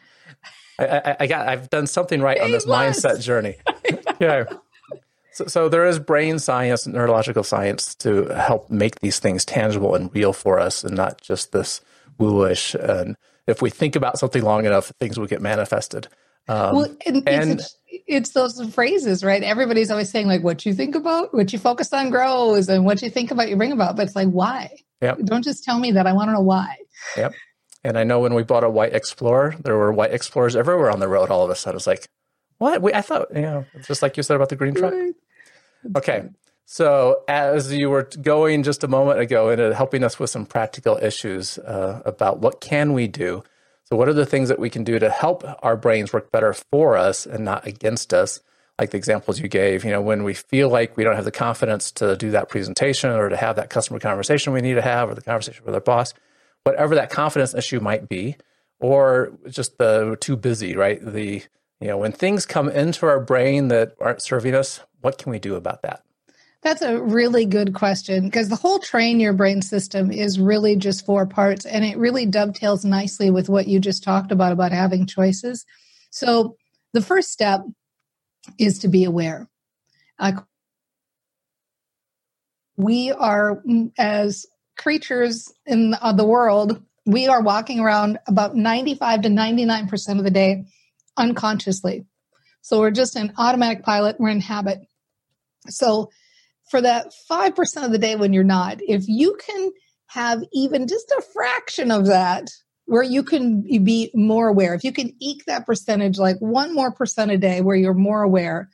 I, 0.79 1.17
I, 1.21 1.27
got. 1.27 1.49
I've 1.49 1.71
done 1.71 1.87
something 1.87 2.21
right 2.21 2.41
on 2.41 2.53
this 2.53 2.67
mindset 2.67 3.21
journey. 3.21 3.57
yeah. 4.21 4.45
So, 5.33 5.47
so 5.47 5.69
there 5.69 5.87
is 5.87 5.99
brain 5.99 6.39
science 6.39 6.87
neurological 6.87 7.43
science 7.43 7.95
to 7.97 8.27
help 8.27 8.71
make 8.71 9.01
these 9.01 9.19
things 9.19 9.45
tangible 9.45 9.95
and 9.95 10.13
real 10.15 10.33
for 10.33 10.59
us, 10.59 10.85
and 10.85 10.97
not 10.97 11.21
just 11.21 11.53
this 11.53 11.81
wooish 12.19 12.75
and 12.75 13.17
if 13.49 13.63
we 13.63 13.71
think 13.71 13.97
about 13.97 14.19
something 14.19 14.43
long 14.43 14.67
enough, 14.67 14.93
things 15.01 15.19
will 15.19 15.27
get 15.27 15.41
manifested. 15.41 16.07
Um, 16.49 16.77
well, 16.77 16.97
and, 17.07 17.29
and 17.29 17.61
it's, 17.61 17.77
it's, 18.07 18.31
those 18.31 18.63
phrases, 18.73 19.25
right? 19.25 19.43
Everybody's 19.43 19.91
always 19.91 20.11
saying 20.11 20.29
like, 20.29 20.43
"What 20.45 20.65
you 20.65 20.75
think 20.75 20.95
about, 20.95 21.35
what 21.35 21.53
you 21.53 21.59
focus 21.59 21.93
on 21.93 22.11
grows, 22.11 22.69
and 22.69 22.85
what 22.85 23.03
you 23.03 23.11
think 23.11 23.31
about, 23.31 23.49
you 23.49 23.57
bring 23.57 23.73
about." 23.73 23.97
But 23.97 24.07
it's 24.07 24.17
like, 24.17 24.29
why? 24.29 24.71
Yep. 25.01 25.21
Don't 25.25 25.45
just 25.45 25.65
tell 25.65 25.79
me 25.79 25.93
that. 25.93 26.07
I 26.07 26.13
want 26.13 26.29
to 26.29 26.35
know 26.35 26.41
why. 26.41 26.77
Yep. 27.17 27.35
And 27.85 27.97
I 27.99 28.05
know 28.05 28.21
when 28.21 28.35
we 28.35 28.43
bought 28.43 28.65
a 28.65 28.71
white 28.71 28.95
Explorer, 28.95 29.57
there 29.63 29.77
were 29.77 29.93
white 29.93 30.13
Explorers 30.13 30.57
everywhere 30.57 30.91
on 30.91 31.01
the 31.01 31.09
road. 31.09 31.31
All 31.31 31.45
of 31.45 31.51
a 31.51 31.55
sudden, 31.55 31.77
it's 31.77 31.87
like, 31.87 32.09
what? 32.59 32.83
We, 32.83 32.93
I 32.93 33.03
thought, 33.03 33.29
you 33.35 33.43
know, 33.43 33.65
just 33.83 34.03
like 34.03 34.17
you 34.17 34.23
said 34.23 34.37
about 34.37 34.49
the 34.49 34.57
green 34.57 34.75
truck. 34.75 34.93
Right. 34.93 35.15
Okay. 35.97 36.29
So, 36.71 37.23
as 37.29 37.73
you 37.73 37.89
were 37.89 38.11
going 38.21 38.63
just 38.63 38.85
a 38.85 38.89
moment 38.89 39.21
ago 39.21 39.49
into 39.49 39.75
helping 39.75 40.05
us 40.05 40.19
with 40.19 40.29
some 40.29 40.45
practical 40.45 40.99
issues 41.01 41.57
uh, 41.59 42.03
about 42.05 42.41
what 42.41 42.61
can 42.61 42.93
we 42.93 43.09
do. 43.09 43.43
So, 43.85 43.97
what 43.97 44.07
are 44.07 44.13
the 44.13 44.27
things 44.27 44.51
that 44.51 44.59
we 44.59 44.69
can 44.69 44.85
do 44.85 44.99
to 44.99 45.09
help 45.09 45.45
our 45.63 45.77
brains 45.77 46.13
work 46.13 46.31
better 46.31 46.53
for 46.53 46.97
us 46.97 47.25
and 47.25 47.45
not 47.45 47.67
against 47.67 48.13
us? 48.13 48.41
Like 48.79 48.91
the 48.91 48.99
examples 48.99 49.41
you 49.41 49.49
gave, 49.49 49.83
you 49.83 49.91
know, 49.91 50.03
when 50.03 50.25
we 50.25 50.35
feel 50.35 50.69
like 50.69 50.97
we 50.97 51.05
don't 51.05 51.17
have 51.17 51.25
the 51.25 51.33
confidence 51.33 51.91
to 51.93 52.17
do 52.17 52.31
that 52.33 52.49
presentation 52.49 53.11
or 53.11 53.29
to 53.29 53.37
have 53.37 53.57
that 53.57 53.71
customer 53.71 53.99
conversation 53.99 54.53
we 54.53 54.61
need 54.61 54.75
to 54.75 54.83
have 54.83 55.11
or 55.11 55.15
the 55.15 55.23
conversation 55.23 55.65
with 55.65 55.75
our 55.75 55.81
boss, 55.81 56.13
whatever 56.69 56.95
that 56.95 57.09
confidence 57.11 57.55
issue 57.55 57.81
might 57.81 58.09
be, 58.09 58.37
or 58.79 59.33
just 59.49 59.79
the 59.79 60.17
too 60.21 60.37
busy, 60.37 60.77
right? 60.77 61.01
The, 61.03 61.43
you 61.81 61.89
know, 61.89 61.97
when 61.97 62.13
things 62.13 62.45
come 62.45 62.69
into 62.69 63.07
our 63.07 63.21
brain 63.21 63.69
that 63.69 63.95
aren't 64.01 64.23
serving 64.23 64.55
us, 64.55 64.81
what 65.01 65.17
can 65.17 65.31
we 65.31 65.39
do 65.39 65.55
about 65.55 65.83
that? 65.83 66.03
That's 66.63 66.83
a 66.83 67.01
really 67.01 67.47
good 67.47 67.73
question 67.73 68.25
because 68.25 68.49
the 68.49 68.57
whole 68.57 68.81
train 68.81 69.21
your 69.21 69.33
brain 69.33 69.63
system 69.63 70.11
is 70.11 70.39
really 70.41 70.77
just 70.77 71.07
four 71.07 71.25
parts 71.25 71.65
and 71.65 71.85
it 71.85 71.97
really 71.97 72.27
dovetails 72.27 72.85
nicely 72.85 73.31
with 73.31 73.49
what 73.49 73.69
you 73.69 73.81
just 73.81 74.03
talked 74.03 74.33
about 74.33 74.53
about 74.53 74.73
having 74.73 75.07
choices. 75.07 75.65
So 76.11 76.57
the 76.93 77.01
first 77.01 77.31
step 77.31 77.63
is 78.59 78.81
to 78.81 78.89
be 78.89 79.05
aware. 79.05 79.49
Uh, 80.19 80.33
we 82.77 83.13
are 83.13 83.63
mm, 83.63 83.93
as 83.97 84.45
creatures 84.79 85.53
in 85.67 85.91
the, 85.91 86.03
uh, 86.03 86.13
the 86.13 86.25
world, 86.25 86.83
we 87.05 87.27
are 87.27 87.43
walking 87.43 87.81
around 87.81 88.19
about 88.27 88.57
95 88.57 89.23
to 89.23 89.29
99% 89.29 90.19
of 90.19 90.25
the 90.25 90.31
day 90.31 90.65
unconsciously. 91.17 92.07
So 92.63 92.81
we're 92.81 92.91
just 92.91 93.17
in 93.17 93.33
automatic 93.37 93.83
pilot, 93.83 94.17
we're 94.19 94.29
in 94.29 94.41
habit. 94.41 94.81
So 95.69 96.11
for 96.71 96.81
that 96.81 97.13
5% 97.31 97.85
of 97.85 97.93
the 97.93 97.99
day 97.99 98.17
when 98.17 98.33
you're 98.33 98.45
not, 98.45 98.79
if 98.81 99.09
you 99.09 99.37
can 99.41 99.71
have 100.09 100.43
even 100.53 100.87
just 100.87 101.11
a 101.11 101.23
fraction 101.33 101.91
of 101.91 102.07
that 102.07 102.49
where 102.87 103.03
you 103.03 103.23
can 103.23 103.63
be 103.63 104.11
more 104.15 104.49
aware, 104.49 104.75
if 104.75 104.85
you 104.85 104.93
can 104.93 105.15
eke 105.21 105.45
that 105.47 105.67
percentage 105.67 106.19
like 106.19 106.39
one 106.39 106.75
more 106.75 106.93
percent 106.93 107.31
a 107.31 107.39
day 107.39 107.61
where 107.61 107.77
you're 107.77 107.95
more 107.95 108.23
aware, 108.23 108.69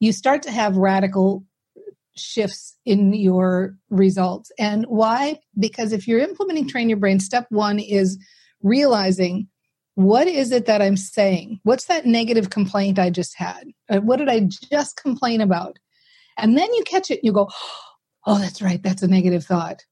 you 0.00 0.12
start 0.12 0.42
to 0.42 0.50
have 0.50 0.76
radical 0.76 1.44
shifts 2.16 2.76
in 2.84 3.12
your 3.12 3.76
results. 3.90 4.52
And 4.58 4.84
why? 4.86 5.38
Because 5.58 5.92
if 5.92 6.06
you're 6.06 6.20
implementing 6.20 6.68
train 6.68 6.88
your 6.88 6.98
brain, 6.98 7.20
step 7.20 7.46
one 7.50 7.78
is 7.78 8.18
realizing 8.62 9.48
what 9.94 10.26
is 10.26 10.50
it 10.50 10.66
that 10.66 10.82
I'm 10.82 10.96
saying? 10.96 11.60
What's 11.62 11.86
that 11.86 12.06
negative 12.06 12.50
complaint 12.50 12.98
I 12.98 13.10
just 13.10 13.36
had? 13.36 13.68
Uh, 13.88 14.00
what 14.00 14.16
did 14.16 14.28
I 14.28 14.40
just 14.40 14.96
complain 14.96 15.40
about? 15.40 15.78
And 16.36 16.58
then 16.58 16.72
you 16.74 16.82
catch 16.82 17.10
it 17.10 17.18
and 17.20 17.24
you 17.24 17.32
go, 17.32 17.48
oh, 18.26 18.38
that's 18.38 18.60
right. 18.60 18.82
That's 18.82 19.02
a 19.02 19.08
negative 19.08 19.44
thought. 19.44 19.84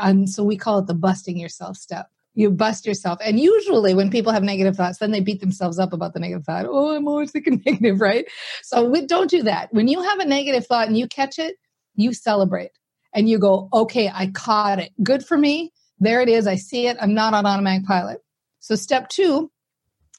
And 0.00 0.28
so 0.28 0.42
we 0.42 0.56
call 0.56 0.78
it 0.78 0.86
the 0.86 0.94
busting 0.94 1.38
yourself 1.38 1.76
step. 1.76 2.08
You 2.36 2.50
bust 2.50 2.86
yourself. 2.86 3.18
And 3.24 3.40
usually 3.40 3.92
when 3.94 4.10
people 4.10 4.30
have 4.30 4.44
negative 4.44 4.76
thoughts, 4.76 4.98
then 4.98 5.10
they 5.10 5.18
beat 5.18 5.40
themselves 5.40 5.80
up 5.80 5.92
about 5.92 6.14
the 6.14 6.20
negative 6.20 6.44
thought. 6.44 6.66
Oh, 6.68 6.94
I'm 6.94 7.08
always 7.08 7.32
thinking 7.32 7.60
negative, 7.66 8.00
right? 8.00 8.26
So 8.62 8.88
we, 8.88 9.04
don't 9.04 9.28
do 9.28 9.42
that. 9.42 9.72
When 9.72 9.88
you 9.88 10.00
have 10.02 10.20
a 10.20 10.24
negative 10.24 10.66
thought 10.66 10.86
and 10.86 10.96
you 10.96 11.08
catch 11.08 11.38
it, 11.38 11.56
you 11.96 12.12
celebrate 12.12 12.70
and 13.12 13.28
you 13.28 13.40
go, 13.40 13.68
okay, 13.72 14.10
I 14.12 14.28
caught 14.28 14.78
it. 14.78 14.92
Good 15.02 15.26
for 15.26 15.36
me. 15.36 15.72
There 15.98 16.20
it 16.20 16.28
is. 16.28 16.46
I 16.46 16.54
see 16.56 16.86
it. 16.86 16.96
I'm 17.00 17.14
not 17.14 17.34
on 17.34 17.46
automatic 17.46 17.86
pilot. 17.86 18.18
So 18.60 18.76
step 18.76 19.08
two 19.08 19.50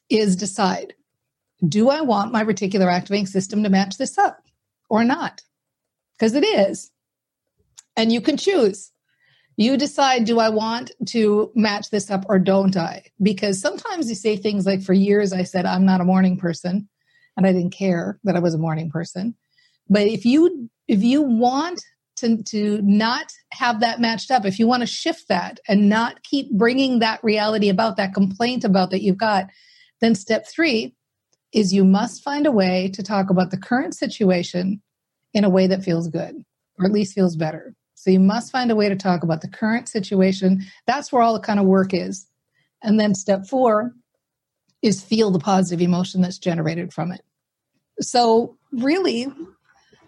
is 0.10 0.36
decide 0.36 0.94
do 1.68 1.90
I 1.90 2.02
want 2.02 2.32
my 2.32 2.44
reticular 2.44 2.92
activating 2.92 3.26
system 3.26 3.64
to 3.64 3.70
match 3.70 3.98
this 3.98 4.20
up? 4.20 4.48
or 4.90 5.04
not 5.04 5.42
because 6.18 6.34
it 6.34 6.44
is. 6.44 6.92
And 7.96 8.12
you 8.12 8.22
can 8.22 8.38
choose. 8.38 8.92
You 9.58 9.76
decide, 9.76 10.26
do 10.26 10.40
I 10.40 10.50
want 10.50 10.92
to 11.08 11.52
match 11.56 11.90
this 11.90 12.12
up 12.12 12.26
or 12.30 12.38
don't 12.38 12.78
I? 12.78 13.04
Because 13.22 13.60
sometimes 13.60 14.08
you 14.08 14.16
say 14.16 14.38
things 14.38 14.68
like, 14.68 14.84
for 14.84 14.94
years, 14.94 15.34
I 15.34 15.44
said, 15.44 15.66
I'm 15.66 15.86
not 15.86 16.00
a 16.00 16.06
morning 16.06 16.38
person. 16.38 16.88
And 17.36 17.46
I 17.46 17.52
didn't 17.54 17.72
care 17.72 18.20
that 18.24 18.36
I 18.36 18.40
was 18.40 18.54
a 18.54 18.60
morning 18.60 18.92
person. 18.92 19.36
But 19.90 20.04
if 20.04 20.26
you, 20.26 20.70
if 20.88 21.02
you 21.02 21.24
want 21.24 21.82
to, 22.18 22.44
to 22.44 22.82
not 22.84 23.32
have 23.52 23.80
that 23.80 24.00
matched 24.00 24.30
up, 24.30 24.46
if 24.46 24.60
you 24.60 24.68
want 24.68 24.82
to 24.82 24.88
shift 24.88 25.28
that 25.30 25.60
and 25.68 25.90
not 25.90 26.24
keep 26.24 26.52
bringing 26.52 27.00
that 27.00 27.24
reality 27.24 27.70
about 27.70 27.98
that 27.98 28.14
complaint 28.14 28.64
about 28.64 28.92
that 28.92 29.02
you've 29.02 29.18
got, 29.18 29.48
then 30.02 30.14
step 30.14 30.48
three 30.48 30.94
is 31.52 31.74
you 31.74 31.84
must 31.84 32.24
find 32.24 32.46
a 32.46 32.52
way 32.52 32.92
to 32.94 33.02
talk 33.02 33.30
about 33.30 33.50
the 33.50 33.58
current 33.58 33.96
situation 33.96 34.82
in 35.34 35.44
a 35.44 35.50
way 35.50 35.66
that 35.68 35.84
feels 35.84 36.08
good 36.08 36.44
or 36.78 36.86
at 36.86 36.92
least 36.92 37.14
feels 37.14 37.36
better. 37.36 37.74
So 37.98 38.12
you 38.12 38.20
must 38.20 38.52
find 38.52 38.70
a 38.70 38.76
way 38.76 38.90
to 38.90 38.96
talk 38.96 39.24
about 39.24 39.42
the 39.42 39.48
current 39.48 39.90
situation. 39.90 40.64
That's 40.86 41.12
where 41.12 41.24
all 41.24 41.34
the 41.34 41.40
kind 41.40 41.60
of 41.60 41.66
work 41.66 41.96
is. 41.96 42.28
And 42.84 43.00
then 43.00 43.16
step 43.16 43.48
four 43.48 43.92
is 44.84 45.04
feel 45.04 45.32
the 45.32 45.40
positive 45.40 45.82
emotion 45.82 46.22
that's 46.22 46.38
generated 46.38 46.94
from 46.94 47.12
it. 47.12 47.22
So, 48.00 48.56
really, 48.72 49.26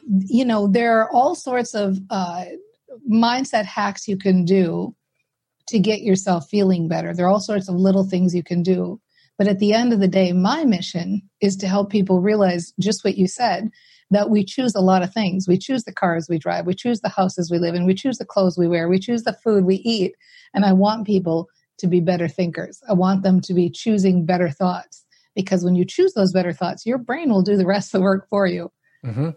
you 0.07 0.45
know, 0.45 0.67
there 0.67 0.99
are 0.99 1.11
all 1.11 1.33
sorts 1.33 1.73
of 1.73 1.97
uh, 2.11 2.45
mindset 3.11 3.65
hacks 3.65 4.07
you 4.07 4.17
can 4.17 4.45
do 4.45 4.95
to 5.69 5.79
get 5.79 6.01
yourself 6.01 6.47
feeling 6.47 6.87
better. 6.87 7.15
There 7.15 7.25
are 7.25 7.31
all 7.31 7.39
sorts 7.39 7.69
of 7.69 7.75
little 7.75 8.03
things 8.03 8.35
you 8.35 8.43
can 8.43 8.61
do. 8.61 9.01
But 9.39 9.47
at 9.47 9.57
the 9.57 9.73
end 9.73 9.93
of 9.93 9.99
the 9.99 10.07
day, 10.07 10.31
my 10.31 10.63
mission 10.63 11.23
is 11.41 11.55
to 11.57 11.67
help 11.67 11.89
people 11.89 12.21
realize 12.21 12.71
just 12.79 13.03
what 13.03 13.17
you 13.17 13.27
said 13.27 13.71
that 14.11 14.29
we 14.29 14.43
choose 14.43 14.75
a 14.75 14.81
lot 14.81 15.03
of 15.03 15.13
things. 15.13 15.47
We 15.47 15.57
choose 15.57 15.83
the 15.83 15.93
cars 15.93 16.27
we 16.29 16.39
drive, 16.39 16.65
we 16.65 16.73
choose 16.73 17.01
the 17.01 17.09
houses 17.09 17.51
we 17.51 17.59
live 17.59 17.75
in, 17.75 17.85
we 17.85 17.93
choose 17.93 18.17
the 18.17 18.25
clothes 18.25 18.57
we 18.57 18.67
wear, 18.67 18.89
we 18.89 18.99
choose 18.99 19.23
the 19.23 19.33
food 19.33 19.65
we 19.65 19.75
eat. 19.75 20.15
And 20.53 20.65
I 20.65 20.73
want 20.73 21.05
people 21.05 21.47
to 21.79 21.87
be 21.87 21.99
better 21.99 22.27
thinkers. 22.27 22.81
I 22.89 22.93
want 22.93 23.23
them 23.23 23.41
to 23.41 23.53
be 23.53 23.69
choosing 23.69 24.25
better 24.25 24.49
thoughts 24.49 25.05
because 25.35 25.63
when 25.63 25.75
you 25.75 25.85
choose 25.85 26.13
those 26.13 26.33
better 26.33 26.53
thoughts, 26.53 26.85
your 26.85 26.97
brain 26.97 27.29
will 27.29 27.41
do 27.41 27.55
the 27.55 27.65
rest 27.65 27.93
of 27.93 27.99
the 27.99 28.03
work 28.03 28.27
for 28.29 28.45
you. 28.47 28.71
Mm-hmm. 29.05 29.29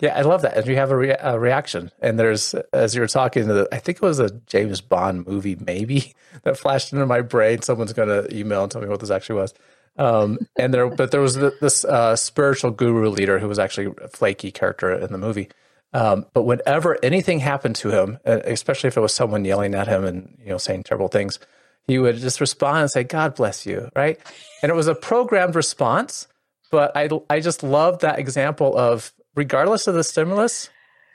Yeah, 0.00 0.16
I 0.16 0.22
love 0.22 0.42
that. 0.42 0.56
And 0.56 0.66
you 0.66 0.76
have 0.76 0.90
a, 0.90 0.96
re- 0.96 1.16
a, 1.18 1.38
reaction. 1.38 1.90
And 2.00 2.18
there's, 2.18 2.54
as 2.72 2.94
you 2.94 3.02
were 3.02 3.06
talking, 3.06 3.50
I 3.70 3.78
think 3.78 3.98
it 3.98 4.02
was 4.02 4.18
a 4.18 4.30
James 4.46 4.80
Bond 4.80 5.26
movie, 5.26 5.56
maybe, 5.56 6.14
that 6.42 6.56
flashed 6.56 6.92
into 6.92 7.04
my 7.04 7.20
brain. 7.20 7.60
Someone's 7.60 7.92
going 7.92 8.08
to 8.08 8.34
email 8.34 8.62
and 8.62 8.72
tell 8.72 8.80
me 8.80 8.88
what 8.88 9.00
this 9.00 9.10
actually 9.10 9.36
was. 9.36 9.52
Um, 10.00 10.38
and 10.56 10.72
there, 10.72 10.88
but 10.88 11.10
there 11.10 11.20
was 11.20 11.34
this 11.34 11.84
uh, 11.84 12.16
spiritual 12.16 12.70
guru 12.70 13.10
leader 13.10 13.38
who 13.38 13.48
was 13.48 13.58
actually 13.58 13.92
a 14.02 14.08
flaky 14.08 14.50
character 14.50 14.92
in 14.92 15.12
the 15.12 15.18
movie. 15.18 15.50
Um, 15.92 16.24
but 16.32 16.44
whenever 16.44 16.96
anything 17.02 17.38
happened 17.38 17.76
to 17.76 17.90
him, 17.90 18.18
uh, 18.26 18.40
especially 18.44 18.88
if 18.88 18.96
it 18.96 19.00
was 19.00 19.12
someone 19.12 19.44
yelling 19.44 19.74
at 19.74 19.88
him 19.88 20.04
and 20.04 20.38
you 20.40 20.48
know 20.48 20.56
saying 20.56 20.84
terrible 20.84 21.08
things, 21.08 21.38
he 21.86 21.98
would 21.98 22.16
just 22.16 22.40
respond 22.40 22.78
and 22.78 22.90
say, 22.90 23.04
"God 23.04 23.34
bless 23.34 23.66
you," 23.66 23.90
right? 23.94 24.18
And 24.62 24.70
it 24.70 24.74
was 24.74 24.86
a 24.86 24.94
programmed 24.94 25.54
response, 25.54 26.28
but 26.70 26.96
I 26.96 27.10
I 27.28 27.40
just 27.40 27.62
love 27.62 27.98
that 27.98 28.18
example 28.18 28.74
of 28.78 29.12
regardless 29.34 29.86
of 29.86 29.94
the 29.94 30.04
stimulus, 30.04 30.70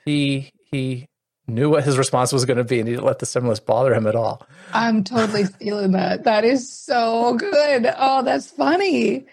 he 0.06 0.52
he 0.72 1.08
knew 1.48 1.70
what 1.70 1.84
his 1.84 1.98
response 1.98 2.32
was 2.32 2.46
going 2.46 2.58
to 2.58 2.64
be 2.64 2.80
and 2.80 2.88
he 2.88 2.96
didn't 2.96 3.06
let 3.06 3.20
the 3.20 3.26
stimulus 3.26 3.60
bother 3.60 3.94
him 3.94 4.08
at 4.08 4.16
all. 4.16 4.46
I'm 4.74 5.04
totally 5.04 5.44
feeling 5.60 5.92
that. 5.92 6.24
That 6.24 6.44
is 6.44 6.72
so 6.72 7.36
good. 7.36 7.94
Oh, 7.98 8.24
that's 8.24 8.50
funny. 8.52 9.26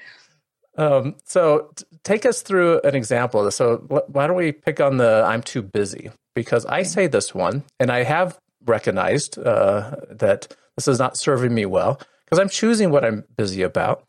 Um, 0.77 1.17
so 1.25 1.71
t- 1.77 1.85
take 2.03 2.25
us 2.27 2.43
through 2.43 2.81
an 2.83 2.95
example. 2.95 3.51
So 3.51 3.87
l- 3.91 4.05
why 4.09 4.27
don't 4.27 4.37
we 4.37 4.53
pick 4.53 4.81
on 4.81 4.97
the 4.97 5.25
I'm 5.27 5.43
too 5.43 5.63
busy? 5.63 6.11
Because 6.35 6.65
I 6.67 6.83
say 6.83 7.07
this 7.07 7.35
one 7.35 7.63
and 7.79 7.91
I 7.91 8.05
have 8.05 8.39
recognized 8.65 9.39
uh, 9.39 9.97
that 10.11 10.55
this 10.77 10.89
is 10.89 10.99
not 10.99 11.17
serving 11.17 11.55
me 11.55 11.67
well 11.67 12.01
because 12.25 12.39
I'm 12.39 12.49
choosing 12.49 12.91
what 12.91 13.05
I'm 13.05 13.25
busy 13.37 13.63
about. 13.63 14.05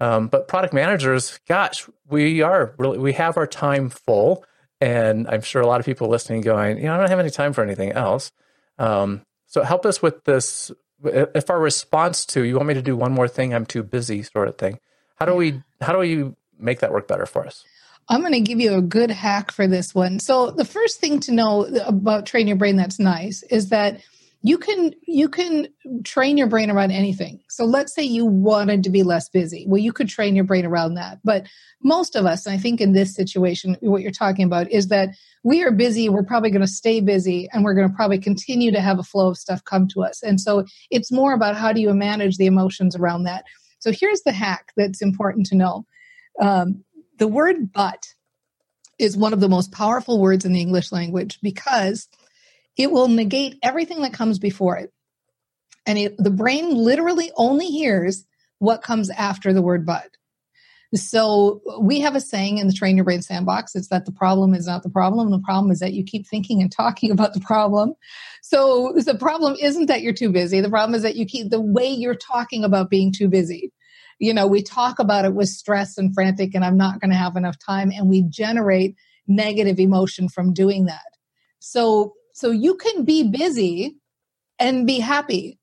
Um, 0.00 0.28
but 0.28 0.48
product 0.48 0.72
managers, 0.72 1.38
gosh, 1.48 1.88
we 2.08 2.40
are 2.42 2.74
really, 2.78 2.98
we 2.98 3.12
have 3.14 3.36
our 3.36 3.46
time 3.46 3.88
full. 3.90 4.44
And 4.80 5.26
I'm 5.28 5.42
sure 5.42 5.60
a 5.60 5.66
lot 5.66 5.80
of 5.80 5.86
people 5.86 6.08
listening 6.08 6.40
going, 6.42 6.78
you 6.78 6.84
know, 6.84 6.94
I 6.94 6.98
don't 6.98 7.10
have 7.10 7.18
any 7.18 7.30
time 7.30 7.52
for 7.52 7.62
anything 7.62 7.92
else. 7.92 8.30
Um, 8.78 9.22
so 9.46 9.62
help 9.62 9.84
us 9.84 10.00
with 10.00 10.24
this. 10.24 10.70
If 11.04 11.50
our 11.50 11.58
response 11.58 12.26
to, 12.26 12.44
you 12.44 12.56
want 12.56 12.68
me 12.68 12.74
to 12.74 12.82
do 12.82 12.96
one 12.96 13.12
more 13.12 13.28
thing, 13.28 13.54
I'm 13.54 13.66
too 13.66 13.82
busy 13.82 14.22
sort 14.22 14.48
of 14.48 14.56
thing. 14.56 14.78
How 15.16 15.26
do 15.26 15.34
we, 15.34 15.62
how 15.80 15.92
do 15.92 15.98
we 15.98 16.32
make 16.58 16.80
that 16.80 16.92
work 16.92 17.08
better 17.08 17.26
for 17.26 17.46
us? 17.46 17.64
I'm 18.08 18.20
going 18.20 18.32
to 18.32 18.40
give 18.40 18.60
you 18.60 18.74
a 18.74 18.82
good 18.82 19.10
hack 19.10 19.52
for 19.52 19.66
this 19.66 19.94
one. 19.94 20.18
So 20.18 20.50
the 20.50 20.64
first 20.64 20.98
thing 21.00 21.20
to 21.20 21.32
know 21.32 21.64
about 21.84 22.26
train 22.26 22.46
your 22.46 22.56
brain 22.56 22.76
that's 22.76 22.98
nice 22.98 23.42
is 23.44 23.68
that 23.68 24.00
you 24.42 24.56
can 24.56 24.94
you 25.02 25.28
can 25.28 25.66
train 26.04 26.36
your 26.36 26.46
brain 26.46 26.70
around 26.70 26.92
anything. 26.92 27.40
So 27.48 27.64
let's 27.64 27.92
say 27.92 28.02
you 28.02 28.24
wanted 28.24 28.84
to 28.84 28.90
be 28.90 29.02
less 29.02 29.28
busy. 29.28 29.64
Well 29.66 29.80
you 29.80 29.92
could 29.92 30.08
train 30.08 30.36
your 30.36 30.44
brain 30.44 30.64
around 30.64 30.94
that. 30.94 31.18
But 31.24 31.46
most 31.80 32.16
of 32.16 32.26
us 32.26 32.46
i 32.46 32.56
think 32.56 32.80
in 32.80 32.92
this 32.92 33.14
situation 33.14 33.76
what 33.80 34.02
you're 34.02 34.10
talking 34.10 34.44
about 34.44 34.68
is 34.70 34.88
that 34.88 35.10
we 35.44 35.62
are 35.62 35.70
busy 35.70 36.08
we're 36.08 36.24
probably 36.24 36.50
going 36.50 36.60
to 36.60 36.66
stay 36.66 37.00
busy 37.00 37.48
and 37.52 37.62
we're 37.62 37.74
going 37.74 37.88
to 37.88 37.94
probably 37.94 38.18
continue 38.18 38.72
to 38.72 38.80
have 38.80 38.98
a 38.98 39.04
flow 39.04 39.28
of 39.28 39.36
stuff 39.36 39.64
come 39.64 39.86
to 39.88 40.02
us. 40.02 40.22
And 40.22 40.40
so 40.40 40.64
it's 40.90 41.12
more 41.12 41.34
about 41.34 41.56
how 41.56 41.72
do 41.72 41.80
you 41.80 41.92
manage 41.94 42.36
the 42.36 42.46
emotions 42.46 42.96
around 42.96 43.24
that. 43.24 43.44
So 43.78 43.92
here's 43.92 44.22
the 44.22 44.32
hack 44.32 44.72
that's 44.76 45.02
important 45.02 45.46
to 45.46 45.56
know. 45.56 45.86
Um, 46.40 46.84
the 47.18 47.28
word 47.28 47.72
but 47.72 48.06
is 48.98 49.16
one 49.16 49.32
of 49.32 49.40
the 49.40 49.48
most 49.48 49.72
powerful 49.72 50.20
words 50.20 50.44
in 50.44 50.52
the 50.52 50.60
english 50.60 50.90
language 50.92 51.38
because 51.42 52.08
it 52.78 52.92
will 52.92 53.08
negate 53.08 53.58
everything 53.62 54.02
that 54.02 54.14
comes 54.14 54.38
before 54.38 54.76
it. 54.78 54.92
And 55.84 55.98
it, 55.98 56.14
the 56.16 56.30
brain 56.30 56.74
literally 56.74 57.32
only 57.36 57.66
hears 57.66 58.24
what 58.58 58.82
comes 58.82 59.10
after 59.10 59.52
the 59.52 59.62
word 59.62 59.84
but. 59.84 60.08
So 60.94 61.60
we 61.80 62.00
have 62.00 62.14
a 62.14 62.20
saying 62.20 62.58
in 62.58 62.66
the 62.66 62.72
Train 62.72 62.96
Your 62.96 63.04
Brain 63.04 63.20
Sandbox. 63.20 63.74
It's 63.74 63.88
that 63.88 64.06
the 64.06 64.12
problem 64.12 64.54
is 64.54 64.66
not 64.66 64.82
the 64.82 64.88
problem. 64.88 65.30
The 65.30 65.38
problem 65.40 65.70
is 65.70 65.80
that 65.80 65.92
you 65.92 66.02
keep 66.02 66.26
thinking 66.26 66.62
and 66.62 66.72
talking 66.72 67.10
about 67.12 67.34
the 67.34 67.40
problem. 67.40 67.94
So 68.42 68.94
the 68.96 69.14
problem 69.14 69.56
isn't 69.60 69.86
that 69.86 70.00
you're 70.00 70.14
too 70.14 70.30
busy. 70.30 70.60
The 70.60 70.70
problem 70.70 70.94
is 70.94 71.02
that 71.02 71.16
you 71.16 71.26
keep 71.26 71.50
the 71.50 71.60
way 71.60 71.88
you're 71.88 72.14
talking 72.14 72.64
about 72.64 72.88
being 72.88 73.12
too 73.12 73.28
busy. 73.28 73.72
You 74.18 74.32
know, 74.32 74.46
we 74.46 74.62
talk 74.62 74.98
about 74.98 75.24
it 75.24 75.34
with 75.34 75.48
stress 75.48 75.98
and 75.98 76.12
frantic 76.14 76.54
and 76.54 76.64
I'm 76.64 76.76
not 76.76 77.00
going 77.00 77.10
to 77.10 77.16
have 77.16 77.36
enough 77.36 77.58
time. 77.58 77.92
And 77.94 78.08
we 78.08 78.22
generate 78.22 78.96
negative 79.26 79.78
emotion 79.78 80.28
from 80.28 80.54
doing 80.54 80.86
that. 80.86 81.04
So 81.60 82.14
so 82.38 82.50
you 82.50 82.76
can 82.76 83.04
be 83.04 83.28
busy 83.28 83.96
and 84.60 84.86
be 84.86 85.00
happy. 85.00 85.58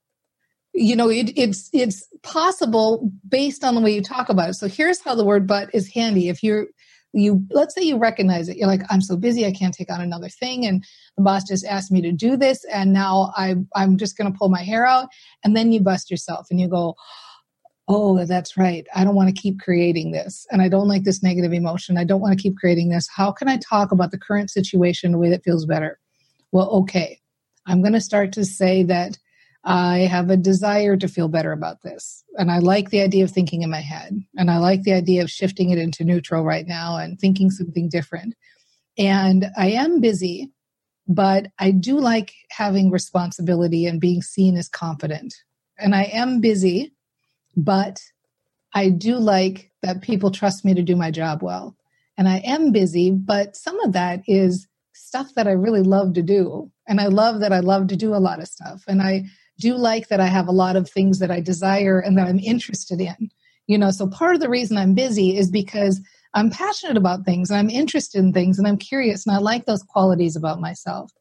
You 0.74 0.98
know, 0.98 1.10
it, 1.10 1.32
it's 1.38 1.70
it's 1.72 2.06
possible 2.22 3.10
based 3.28 3.64
on 3.64 3.76
the 3.76 3.82
way 3.82 3.94
you 3.94 4.02
talk 4.02 4.28
about 4.28 4.50
it. 4.50 4.56
So 4.56 4.68
here's 4.68 5.02
how 5.02 5.16
the 5.16 5.24
word 5.24 5.48
"but" 5.48 5.70
is 5.74 5.94
handy. 5.94 6.28
If 6.28 6.44
you're 6.44 6.68
you 7.14 7.46
let's 7.50 7.74
say 7.74 7.82
you 7.82 7.98
recognize 7.98 8.50
it 8.50 8.58
you're 8.58 8.68
like 8.68 8.82
i'm 8.90 9.00
so 9.00 9.16
busy 9.16 9.46
i 9.46 9.52
can't 9.52 9.74
take 9.74 9.90
on 9.90 10.02
another 10.02 10.28
thing 10.28 10.66
and 10.66 10.84
the 11.16 11.24
boss 11.24 11.46
just 11.48 11.64
asked 11.66 11.90
me 11.90 12.02
to 12.02 12.12
do 12.12 12.36
this 12.36 12.66
and 12.66 12.92
now 12.92 13.32
i 13.38 13.56
i'm 13.74 13.96
just 13.96 14.18
going 14.18 14.30
to 14.30 14.38
pull 14.38 14.50
my 14.50 14.62
hair 14.62 14.86
out 14.86 15.08
and 15.42 15.56
then 15.56 15.72
you 15.72 15.80
bust 15.80 16.12
yourself 16.12 16.48
and 16.52 16.60
you 16.60 16.68
go 16.68 16.94
oh 17.88 18.26
that's 18.26 18.58
right 18.58 18.86
i 18.94 19.06
don't 19.06 19.16
want 19.16 19.34
to 19.34 19.42
keep 19.42 19.62
creating 19.62 20.12
this 20.12 20.46
and 20.52 20.62
i 20.62 20.68
don't 20.68 20.90
like 20.90 21.04
this 21.04 21.24
negative 21.24 21.54
emotion 21.54 21.98
i 21.98 22.04
don't 22.04 22.20
want 22.20 22.38
to 22.38 22.44
keep 22.44 22.58
creating 22.58 22.90
this 22.90 23.08
how 23.16 23.32
can 23.32 23.48
i 23.48 23.58
talk 23.58 23.94
about 23.94 24.12
the 24.12 24.20
current 24.20 24.52
situation 24.52 25.12
in 25.12 25.16
a 25.16 25.18
way 25.18 25.30
that 25.30 25.44
feels 25.44 25.66
better 25.66 25.98
well, 26.56 26.70
okay, 26.70 27.20
I'm 27.66 27.82
going 27.82 27.92
to 27.92 28.00
start 28.00 28.32
to 28.34 28.46
say 28.46 28.84
that 28.84 29.20
I 29.66 30.08
have 30.10 30.30
a 30.30 30.38
desire 30.38 30.96
to 30.96 31.10
feel 31.10 31.28
better 31.28 31.52
about 31.52 31.82
this. 31.82 32.24
And 32.38 32.50
I 32.50 32.60
like 32.60 32.92
the 32.92 33.02
idea 33.02 33.26
of 33.26 33.32
thinking 33.32 33.62
in 33.62 33.70
my 33.70 33.82
head. 33.82 34.18
And 34.38 34.50
I 34.50 34.60
like 34.60 34.84
the 34.84 34.94
idea 34.94 35.22
of 35.22 35.30
shifting 35.30 35.72
it 35.72 35.78
into 35.78 36.06
neutral 36.06 36.46
right 36.46 36.66
now 36.66 36.96
and 36.96 37.20
thinking 37.20 37.52
something 37.52 37.90
different. 37.90 38.36
And 38.98 39.48
I 39.58 39.72
am 39.72 40.00
busy, 40.00 40.50
but 41.10 41.48
I 41.60 41.72
do 41.72 42.00
like 42.00 42.34
having 42.52 42.90
responsibility 42.90 43.86
and 43.86 44.00
being 44.00 44.22
seen 44.22 44.56
as 44.56 44.70
confident. 44.70 45.36
And 45.78 45.94
I 45.94 46.04
am 46.04 46.40
busy, 46.40 46.94
but 47.58 48.00
I 48.74 48.92
do 48.92 49.18
like 49.18 49.72
that 49.82 50.02
people 50.02 50.32
trust 50.32 50.64
me 50.64 50.74
to 50.74 50.82
do 50.84 50.96
my 50.96 51.12
job 51.12 51.44
well. 51.44 51.76
And 52.18 52.30
I 52.30 52.38
am 52.46 52.72
busy, 52.72 53.12
but 53.12 53.58
some 53.58 53.78
of 53.82 53.92
that 53.92 54.22
is 54.26 54.70
stuff 55.06 55.34
that 55.36 55.48
I 55.48 55.52
really 55.52 55.84
love 55.84 56.14
to 56.14 56.24
do. 56.24 56.72
And 56.88 57.00
I 57.00 57.08
love 57.08 57.40
that 57.42 57.54
I 57.54 57.60
love 57.60 57.88
to 57.88 57.96
do 57.96 58.16
a 58.16 58.18
lot 58.18 58.40
of 58.40 58.48
stuff. 58.48 58.84
And 58.88 59.02
I 59.02 59.26
do 59.60 59.76
like 59.76 60.08
that 60.08 60.20
I 60.20 60.26
have 60.26 60.48
a 60.48 60.52
lot 60.52 60.76
of 60.76 60.90
things 60.90 61.20
that 61.20 61.30
I 61.30 61.40
desire 61.40 62.00
and 62.00 62.18
that 62.18 62.28
I'm 62.28 62.40
interested 62.40 63.00
in. 63.00 63.30
You 63.68 63.78
know, 63.78 63.92
so 63.92 64.08
part 64.08 64.36
of 64.36 64.42
the 64.42 64.50
reason 64.50 64.78
I'm 64.78 64.94
busy 64.96 65.38
is 65.38 65.50
because 65.52 66.02
I'm 66.34 66.50
passionate 66.50 66.98
about 66.98 67.24
things 67.24 67.50
and 67.50 67.60
I'm 67.60 67.70
interested 67.70 68.20
in 68.20 68.34
things 68.34 68.58
and 68.58 68.68
I'm 68.68 68.78
curious 68.78 69.26
and 69.26 69.36
I 69.36 69.40
like 69.40 69.66
those 69.66 69.84
qualities 69.84 70.36
about 70.36 70.60
myself. 70.60 71.12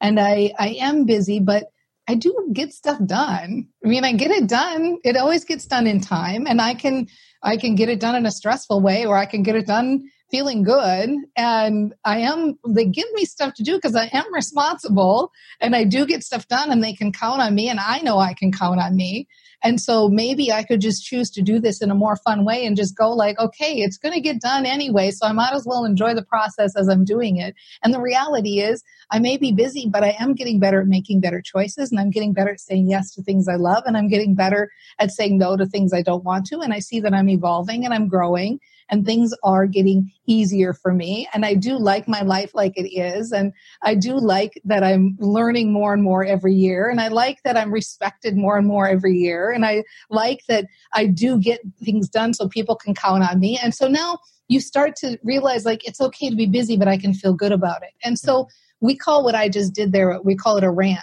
And 0.00 0.18
I 0.20 0.52
I 0.58 0.76
am 0.80 1.04
busy, 1.04 1.40
but 1.40 1.64
I 2.08 2.14
do 2.14 2.50
get 2.52 2.72
stuff 2.72 2.98
done. 3.04 3.68
I 3.84 3.88
mean, 3.88 4.04
I 4.04 4.12
get 4.12 4.30
it 4.30 4.48
done. 4.48 4.98
It 5.04 5.16
always 5.16 5.44
gets 5.44 5.66
done 5.66 5.86
in 5.86 6.00
time 6.00 6.46
and 6.46 6.60
I 6.60 6.74
can 6.74 7.06
I 7.42 7.56
can 7.56 7.76
get 7.76 7.88
it 7.88 8.00
done 8.00 8.16
in 8.16 8.26
a 8.26 8.32
stressful 8.32 8.80
way 8.80 9.06
or 9.06 9.16
I 9.16 9.26
can 9.26 9.42
get 9.42 9.56
it 9.56 9.66
done 9.66 10.08
feeling 10.30 10.62
good 10.62 11.10
and 11.36 11.94
I 12.04 12.18
am 12.18 12.58
they 12.66 12.84
give 12.84 13.06
me 13.14 13.24
stuff 13.24 13.54
to 13.54 13.62
do 13.62 13.76
because 13.76 13.96
I 13.96 14.10
am 14.12 14.32
responsible 14.32 15.32
and 15.60 15.74
I 15.74 15.84
do 15.84 16.06
get 16.06 16.22
stuff 16.22 16.46
done 16.48 16.70
and 16.70 16.84
they 16.84 16.92
can 16.92 17.12
count 17.12 17.40
on 17.40 17.54
me 17.54 17.68
and 17.68 17.80
I 17.80 18.00
know 18.00 18.18
I 18.18 18.34
can 18.34 18.52
count 18.52 18.80
on 18.80 18.94
me. 18.94 19.26
And 19.64 19.80
so 19.80 20.08
maybe 20.08 20.52
I 20.52 20.62
could 20.62 20.80
just 20.80 21.04
choose 21.04 21.30
to 21.30 21.42
do 21.42 21.58
this 21.58 21.82
in 21.82 21.90
a 21.90 21.94
more 21.94 22.14
fun 22.16 22.44
way 22.44 22.64
and 22.64 22.76
just 22.76 22.96
go 22.96 23.10
like, 23.10 23.38
okay, 23.40 23.78
it's 23.78 23.98
going 23.98 24.14
to 24.14 24.20
get 24.20 24.40
done 24.40 24.64
anyway, 24.64 25.10
so 25.10 25.26
I 25.26 25.32
might 25.32 25.52
as 25.52 25.66
well 25.66 25.84
enjoy 25.84 26.14
the 26.14 26.22
process 26.22 26.76
as 26.76 26.88
I'm 26.88 27.04
doing 27.04 27.38
it. 27.38 27.56
And 27.82 27.92
the 27.92 28.00
reality 28.00 28.60
is 28.60 28.84
I 29.10 29.18
may 29.18 29.36
be 29.36 29.50
busy, 29.50 29.88
but 29.88 30.04
I 30.04 30.14
am 30.20 30.34
getting 30.34 30.60
better 30.60 30.82
at 30.82 30.86
making 30.86 31.20
better 31.20 31.42
choices 31.42 31.90
and 31.90 31.98
I'm 31.98 32.10
getting 32.10 32.32
better 32.32 32.50
at 32.50 32.60
saying 32.60 32.88
yes 32.88 33.12
to 33.14 33.22
things 33.22 33.48
I 33.48 33.56
love 33.56 33.82
and 33.86 33.96
I'm 33.96 34.08
getting 34.08 34.36
better 34.36 34.70
at 35.00 35.10
saying 35.10 35.38
no 35.38 35.56
to 35.56 35.66
things 35.66 35.92
I 35.92 36.02
don't 36.02 36.24
want 36.24 36.46
to 36.46 36.60
and 36.60 36.72
I 36.72 36.78
see 36.78 37.00
that 37.00 37.14
I'm 37.14 37.28
evolving 37.28 37.84
and 37.84 37.92
I'm 37.92 38.06
growing 38.06 38.60
and 38.90 39.04
things 39.04 39.34
are 39.42 39.66
getting 39.66 40.10
easier 40.26 40.72
for 40.72 40.92
me. 40.92 41.28
And 41.32 41.44
I 41.44 41.54
do 41.54 41.78
like 41.78 42.08
my 42.08 42.22
life 42.22 42.52
like 42.54 42.72
it 42.76 42.88
is. 42.88 43.32
And 43.32 43.52
I 43.82 43.94
do 43.94 44.18
like 44.18 44.60
that 44.64 44.82
I'm 44.82 45.16
learning 45.20 45.72
more 45.72 45.92
and 45.92 46.02
more 46.02 46.24
every 46.24 46.54
year. 46.54 46.88
And 46.88 47.00
I 47.00 47.08
like 47.08 47.42
that 47.44 47.56
I'm 47.56 47.72
respected 47.72 48.36
more 48.36 48.56
and 48.56 48.66
more 48.66 48.88
every 48.88 49.16
year. 49.16 49.50
And 49.50 49.64
I 49.64 49.84
like 50.10 50.40
that 50.48 50.66
I 50.94 51.06
do 51.06 51.38
get 51.38 51.60
things 51.82 52.08
done 52.08 52.34
so 52.34 52.48
people 52.48 52.76
can 52.76 52.94
count 52.94 53.22
on 53.22 53.40
me. 53.40 53.58
And 53.62 53.74
so 53.74 53.88
now 53.88 54.18
you 54.48 54.60
start 54.60 54.96
to 54.96 55.18
realize 55.22 55.64
like 55.64 55.86
it's 55.86 56.00
okay 56.00 56.30
to 56.30 56.36
be 56.36 56.46
busy, 56.46 56.76
but 56.76 56.88
I 56.88 56.96
can 56.96 57.12
feel 57.12 57.34
good 57.34 57.52
about 57.52 57.82
it. 57.82 57.92
And 58.02 58.18
so 58.18 58.48
we 58.80 58.96
call 58.96 59.24
what 59.24 59.34
I 59.34 59.48
just 59.48 59.74
did 59.74 59.92
there, 59.92 60.18
we 60.22 60.36
call 60.36 60.56
it 60.56 60.64
a 60.64 60.70
rant 60.70 61.02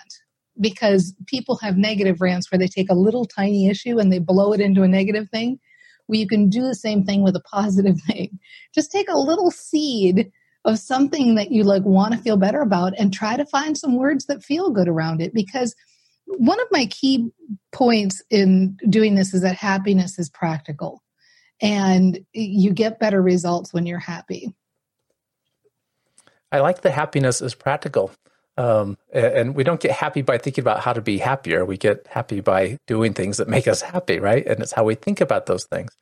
because 0.59 1.13
people 1.27 1.57
have 1.57 1.77
negative 1.77 2.21
rants 2.21 2.51
where 2.51 2.59
they 2.59 2.67
take 2.67 2.89
a 2.89 2.95
little 2.95 3.25
tiny 3.25 3.67
issue 3.67 3.99
and 3.99 4.11
they 4.11 4.19
blow 4.19 4.53
it 4.53 4.61
into 4.61 4.83
a 4.83 4.87
negative 4.87 5.29
thing 5.29 5.59
well, 6.07 6.19
you 6.19 6.27
can 6.27 6.49
do 6.49 6.61
the 6.61 6.75
same 6.75 7.03
thing 7.03 7.23
with 7.23 7.35
a 7.35 7.41
positive 7.41 7.99
thing. 8.07 8.39
Just 8.73 8.91
take 8.91 9.09
a 9.09 9.17
little 9.17 9.51
seed 9.51 10.31
of 10.65 10.79
something 10.79 11.35
that 11.35 11.51
you 11.51 11.63
like 11.63 11.83
want 11.83 12.13
to 12.13 12.19
feel 12.19 12.37
better 12.37 12.61
about 12.61 12.93
and 12.97 13.13
try 13.13 13.37
to 13.37 13.45
find 13.45 13.77
some 13.77 13.97
words 13.97 14.25
that 14.25 14.43
feel 14.43 14.71
good 14.71 14.87
around 14.87 15.21
it 15.21 15.33
because 15.33 15.75
one 16.25 16.59
of 16.59 16.67
my 16.71 16.87
key 16.87 17.29
points 17.71 18.23
in 18.31 18.75
doing 18.89 19.13
this 19.13 19.33
is 19.33 19.41
that 19.41 19.55
happiness 19.55 20.17
is 20.17 20.27
practical 20.29 21.03
and 21.61 22.19
you 22.33 22.73
get 22.73 22.99
better 22.99 23.21
results 23.21 23.73
when 23.73 23.85
you're 23.85 23.99
happy. 23.99 24.53
I 26.51 26.59
like 26.59 26.81
the 26.81 26.91
happiness 26.91 27.41
is 27.41 27.53
practical. 27.53 28.11
Um, 28.57 28.97
and 29.11 29.53
we 29.53 29.63
don't 29.63 29.81
get 29.81 29.91
happy 29.91 30.21
by 30.21 30.37
thinking 30.37 30.61
about 30.61 30.79
how 30.79 30.93
to 30.93 31.01
be 31.01 31.17
happier. 31.17 31.65
We 31.65 31.77
get 31.77 32.07
happy 32.09 32.39
by 32.39 32.79
doing 32.87 33.13
things 33.13 33.37
that 33.37 33.49
make 33.49 33.67
us 33.67 33.81
happy, 33.81 34.19
right? 34.19 34.45
And 34.45 34.61
it's 34.61 34.71
how 34.71 34.85
we 34.85 34.95
think 34.95 35.19
about 35.19 35.45
those 35.45 35.65
things. 35.65 35.95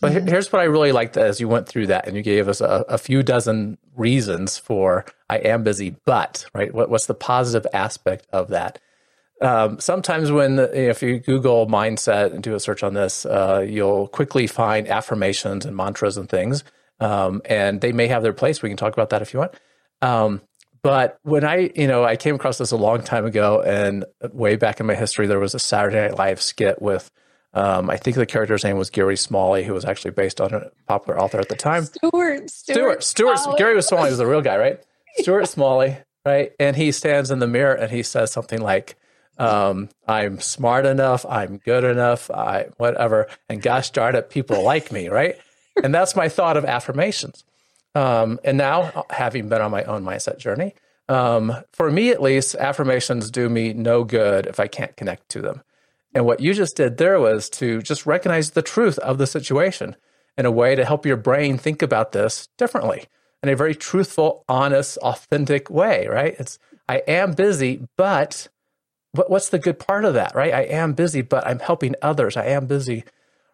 But 0.00 0.12
yeah. 0.12 0.20
here's 0.20 0.52
what 0.52 0.60
I 0.60 0.64
really 0.64 0.92
liked 0.92 1.16
as 1.16 1.40
you 1.40 1.48
went 1.48 1.68
through 1.68 1.86
that 1.86 2.06
and 2.06 2.16
you 2.16 2.22
gave 2.22 2.48
us 2.48 2.60
a, 2.60 2.84
a 2.88 2.98
few 2.98 3.22
dozen 3.22 3.78
reasons 3.96 4.58
for 4.58 5.06
I 5.30 5.38
am 5.38 5.62
busy, 5.62 5.96
but, 6.04 6.44
right? 6.52 6.74
What, 6.74 6.90
what's 6.90 7.06
the 7.06 7.14
positive 7.14 7.66
aspect 7.72 8.26
of 8.32 8.48
that? 8.48 8.80
Um, 9.40 9.80
sometimes 9.80 10.30
when 10.30 10.58
if 10.58 11.02
you 11.02 11.18
Google 11.18 11.66
mindset 11.66 12.32
and 12.32 12.42
do 12.42 12.54
a 12.54 12.60
search 12.60 12.82
on 12.82 12.94
this, 12.94 13.26
uh, 13.26 13.64
you'll 13.66 14.08
quickly 14.08 14.46
find 14.46 14.88
affirmations 14.88 15.66
and 15.66 15.76
mantras 15.76 16.16
and 16.16 16.28
things, 16.28 16.64
um, 17.00 17.42
and 17.44 17.80
they 17.80 17.92
may 17.92 18.06
have 18.06 18.22
their 18.22 18.32
place. 18.32 18.62
We 18.62 18.68
can 18.68 18.76
talk 18.76 18.92
about 18.92 19.10
that 19.10 19.22
if 19.22 19.34
you 19.34 19.40
want. 19.40 19.54
Um, 20.00 20.40
but 20.84 21.18
when 21.22 21.44
I, 21.44 21.70
you 21.74 21.86
know, 21.86 22.04
I 22.04 22.16
came 22.16 22.34
across 22.34 22.58
this 22.58 22.70
a 22.70 22.76
long 22.76 23.02
time 23.02 23.24
ago, 23.24 23.62
and 23.62 24.04
way 24.34 24.56
back 24.56 24.80
in 24.80 24.86
my 24.86 24.94
history, 24.94 25.26
there 25.26 25.40
was 25.40 25.54
a 25.54 25.58
Saturday 25.58 25.96
Night 25.96 26.18
Live 26.18 26.42
skit 26.42 26.82
with, 26.82 27.10
um, 27.54 27.88
I 27.88 27.96
think 27.96 28.16
the 28.16 28.26
character's 28.26 28.64
name 28.64 28.76
was 28.76 28.90
Gary 28.90 29.16
Smalley, 29.16 29.64
who 29.64 29.72
was 29.72 29.86
actually 29.86 30.10
based 30.10 30.42
on 30.42 30.52
a 30.52 30.70
popular 30.86 31.18
author 31.18 31.40
at 31.40 31.48
the 31.48 31.56
time. 31.56 31.86
Stuart, 31.86 32.50
Stuart, 32.50 33.02
Stuart, 33.02 33.38
Stuart 33.38 33.56
Gary 33.56 33.74
was 33.74 33.88
Smalley 33.88 34.10
was 34.10 34.18
the 34.18 34.26
real 34.26 34.42
guy, 34.42 34.58
right? 34.58 34.78
Stuart 35.16 35.48
Smalley, 35.48 35.96
right? 36.26 36.52
And 36.60 36.76
he 36.76 36.92
stands 36.92 37.30
in 37.30 37.38
the 37.38 37.46
mirror 37.46 37.72
and 37.72 37.90
he 37.90 38.02
says 38.02 38.30
something 38.30 38.60
like, 38.60 38.96
um, 39.38 39.88
I'm 40.06 40.38
smart 40.38 40.84
enough, 40.84 41.24
I'm 41.24 41.56
good 41.64 41.84
enough, 41.84 42.30
I 42.30 42.66
whatever, 42.76 43.28
and 43.48 43.62
gosh 43.62 43.88
darn 43.88 44.16
it, 44.16 44.28
people 44.28 44.62
like 44.62 44.92
me, 44.92 45.08
right? 45.08 45.36
And 45.82 45.94
that's 45.94 46.14
my 46.14 46.28
thought 46.28 46.58
of 46.58 46.66
affirmations. 46.66 47.42
Um, 47.94 48.40
and 48.44 48.58
now, 48.58 49.04
having 49.10 49.48
been 49.48 49.62
on 49.62 49.70
my 49.70 49.84
own 49.84 50.04
mindset 50.04 50.38
journey, 50.38 50.74
um, 51.08 51.54
for 51.72 51.90
me 51.90 52.10
at 52.10 52.22
least, 52.22 52.54
affirmations 52.56 53.30
do 53.30 53.48
me 53.48 53.72
no 53.72 54.04
good 54.04 54.46
if 54.46 54.58
I 54.58 54.66
can't 54.66 54.96
connect 54.96 55.28
to 55.30 55.40
them. 55.40 55.62
And 56.14 56.24
what 56.24 56.40
you 56.40 56.54
just 56.54 56.76
did 56.76 56.96
there 56.96 57.18
was 57.20 57.48
to 57.50 57.82
just 57.82 58.06
recognize 58.06 58.50
the 58.50 58.62
truth 58.62 58.98
of 58.98 59.18
the 59.18 59.26
situation 59.26 59.96
in 60.38 60.46
a 60.46 60.50
way 60.50 60.74
to 60.74 60.84
help 60.84 61.06
your 61.06 61.16
brain 61.16 61.58
think 61.58 61.82
about 61.82 62.12
this 62.12 62.48
differently 62.56 63.04
in 63.42 63.48
a 63.48 63.56
very 63.56 63.74
truthful, 63.74 64.44
honest, 64.48 64.96
authentic 64.98 65.68
way, 65.68 66.06
right? 66.08 66.34
It's, 66.38 66.58
I 66.88 67.02
am 67.06 67.32
busy, 67.32 67.86
but 67.96 68.48
what's 69.12 69.50
the 69.50 69.58
good 69.58 69.78
part 69.78 70.04
of 70.04 70.14
that, 70.14 70.34
right? 70.34 70.52
I 70.52 70.62
am 70.62 70.94
busy, 70.94 71.22
but 71.22 71.46
I'm 71.46 71.58
helping 71.58 71.94
others. 72.00 72.36
I 72.36 72.46
am 72.46 72.66
busy. 72.66 73.04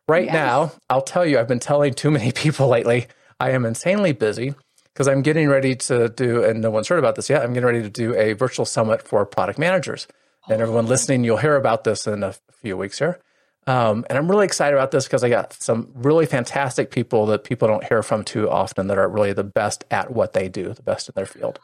Right 0.09 0.27
yes. 0.27 0.35
now, 0.35 0.73
I'll 0.89 1.03
tell 1.03 1.27
you, 1.27 1.39
I've 1.39 1.49
been 1.49 1.61
telling 1.61 1.95
too 1.95 2.11
many 2.11 2.33
people 2.35 2.69
lately, 2.69 3.07
I 3.41 3.51
am 3.51 3.65
insanely 3.65 4.13
busy 4.13 4.55
because 4.93 5.09
I'm 5.09 5.23
getting 5.23 5.49
ready 5.49 5.75
to 5.75 6.11
do, 6.11 6.45
and 6.45 6.61
no 6.61 6.71
one's 6.71 6.89
heard 6.89 6.99
about 6.99 7.17
this 7.17 7.31
yet, 7.31 7.43
I'm 7.43 7.55
getting 7.55 7.67
ready 7.67 7.83
to 7.83 7.89
do 7.89 8.15
a 8.15 8.35
virtual 8.35 8.67
summit 8.67 9.09
for 9.09 9.25
product 9.25 9.59
managers. 9.59 10.07
And 10.49 10.61
everyone 10.61 10.87
listening, 10.87 11.25
you'll 11.25 11.39
hear 11.39 11.57
about 11.57 11.85
this 11.85 12.07
in 12.07 12.23
a 12.23 12.35
few 12.61 12.77
weeks 12.77 12.99
here. 12.99 13.19
Um, 13.67 14.05
and 14.11 14.19
I'm 14.19 14.31
really 14.31 14.45
excited 14.45 14.77
about 14.77 14.91
this 14.91 15.05
because 15.05 15.25
I 15.25 15.29
got 15.29 15.55
some 15.55 15.91
really 15.95 16.27
fantastic 16.27 16.91
people 16.91 17.27
that 17.27 17.45
people 17.45 17.69
don't 17.69 17.85
hear 17.85 18.03
from 18.03 18.25
too 18.25 18.51
often 18.51 18.89
that 18.89 18.99
are 18.99 19.09
really 19.09 19.33
the 19.33 19.45
best 19.45 19.85
at 19.91 20.11
what 20.13 20.33
they 20.33 20.49
do, 20.49 20.73
the 20.75 20.83
best 20.83 21.09
in 21.09 21.15
their 21.15 21.27
field. 21.27 21.59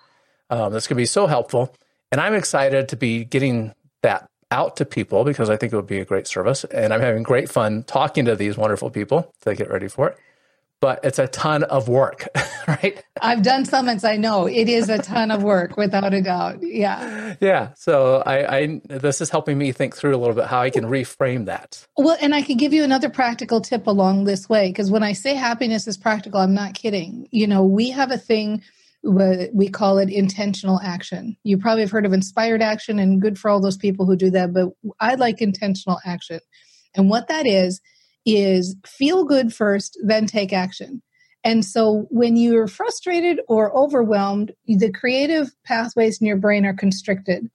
Um, 0.48 0.72
this 0.72 0.86
could 0.86 0.96
be 0.96 1.06
so 1.06 1.26
helpful. 1.26 1.74
And 2.12 2.20
I'm 2.20 2.34
excited 2.34 2.88
to 2.90 2.96
be 2.96 3.24
getting 3.24 3.74
that 4.02 4.30
out 4.50 4.76
to 4.76 4.84
people 4.84 5.24
because 5.24 5.50
I 5.50 5.56
think 5.56 5.72
it 5.72 5.76
would 5.76 5.86
be 5.86 5.98
a 5.98 6.04
great 6.04 6.26
service. 6.26 6.64
And 6.64 6.94
I'm 6.94 7.00
having 7.00 7.22
great 7.22 7.50
fun 7.50 7.82
talking 7.82 8.24
to 8.26 8.36
these 8.36 8.56
wonderful 8.56 8.90
people 8.90 9.32
to 9.42 9.54
get 9.54 9.70
ready 9.70 9.88
for 9.88 10.08
it 10.10 10.18
but 10.80 11.00
it's 11.02 11.18
a 11.18 11.26
ton 11.26 11.62
of 11.64 11.88
work, 11.88 12.28
right? 12.68 13.02
I've 13.20 13.42
done 13.42 13.64
summits. 13.64 14.04
I 14.04 14.16
know 14.16 14.46
it 14.46 14.68
is 14.68 14.88
a 14.88 14.98
ton 14.98 15.30
of 15.30 15.42
work, 15.42 15.76
without 15.76 16.12
a 16.12 16.20
doubt. 16.20 16.58
Yeah. 16.62 17.36
Yeah. 17.40 17.72
So 17.76 18.22
I, 18.26 18.56
I, 18.56 18.80
this 18.84 19.20
is 19.20 19.30
helping 19.30 19.56
me 19.56 19.72
think 19.72 19.96
through 19.96 20.14
a 20.14 20.18
little 20.18 20.34
bit 20.34 20.46
how 20.46 20.60
I 20.60 20.70
can 20.70 20.84
reframe 20.84 21.46
that. 21.46 21.86
Well, 21.96 22.16
and 22.20 22.34
I 22.34 22.42
could 22.42 22.58
give 22.58 22.72
you 22.72 22.84
another 22.84 23.08
practical 23.08 23.60
tip 23.60 23.86
along 23.86 24.24
this 24.24 24.48
way 24.48 24.68
because 24.68 24.90
when 24.90 25.02
I 25.02 25.12
say 25.12 25.34
happiness 25.34 25.86
is 25.86 25.96
practical, 25.96 26.40
I'm 26.40 26.54
not 26.54 26.74
kidding. 26.74 27.28
You 27.30 27.46
know, 27.46 27.64
we 27.64 27.90
have 27.90 28.10
a 28.10 28.18
thing. 28.18 28.62
We 29.02 29.68
call 29.68 29.98
it 29.98 30.10
intentional 30.10 30.80
action. 30.82 31.36
You 31.44 31.58
probably 31.58 31.82
have 31.82 31.92
heard 31.92 32.06
of 32.06 32.12
inspired 32.12 32.60
action, 32.60 32.98
and 32.98 33.22
good 33.22 33.38
for 33.38 33.48
all 33.48 33.60
those 33.60 33.76
people 33.76 34.04
who 34.04 34.16
do 34.16 34.30
that. 34.30 34.52
But 34.52 34.70
I 34.98 35.14
like 35.14 35.40
intentional 35.40 36.00
action, 36.04 36.40
and 36.96 37.08
what 37.08 37.28
that 37.28 37.46
is 37.46 37.80
is 38.26 38.76
feel 38.84 39.24
good 39.24 39.54
first, 39.54 39.98
then 40.04 40.26
take 40.26 40.52
action. 40.52 41.02
And 41.44 41.64
so 41.64 42.06
when 42.10 42.36
you're 42.36 42.66
frustrated 42.66 43.40
or 43.48 43.74
overwhelmed, 43.76 44.52
the 44.66 44.90
creative 44.90 45.52
pathways 45.64 46.20
in 46.20 46.26
your 46.26 46.36
brain 46.36 46.66
are 46.66 46.74
constricted. 46.74 47.48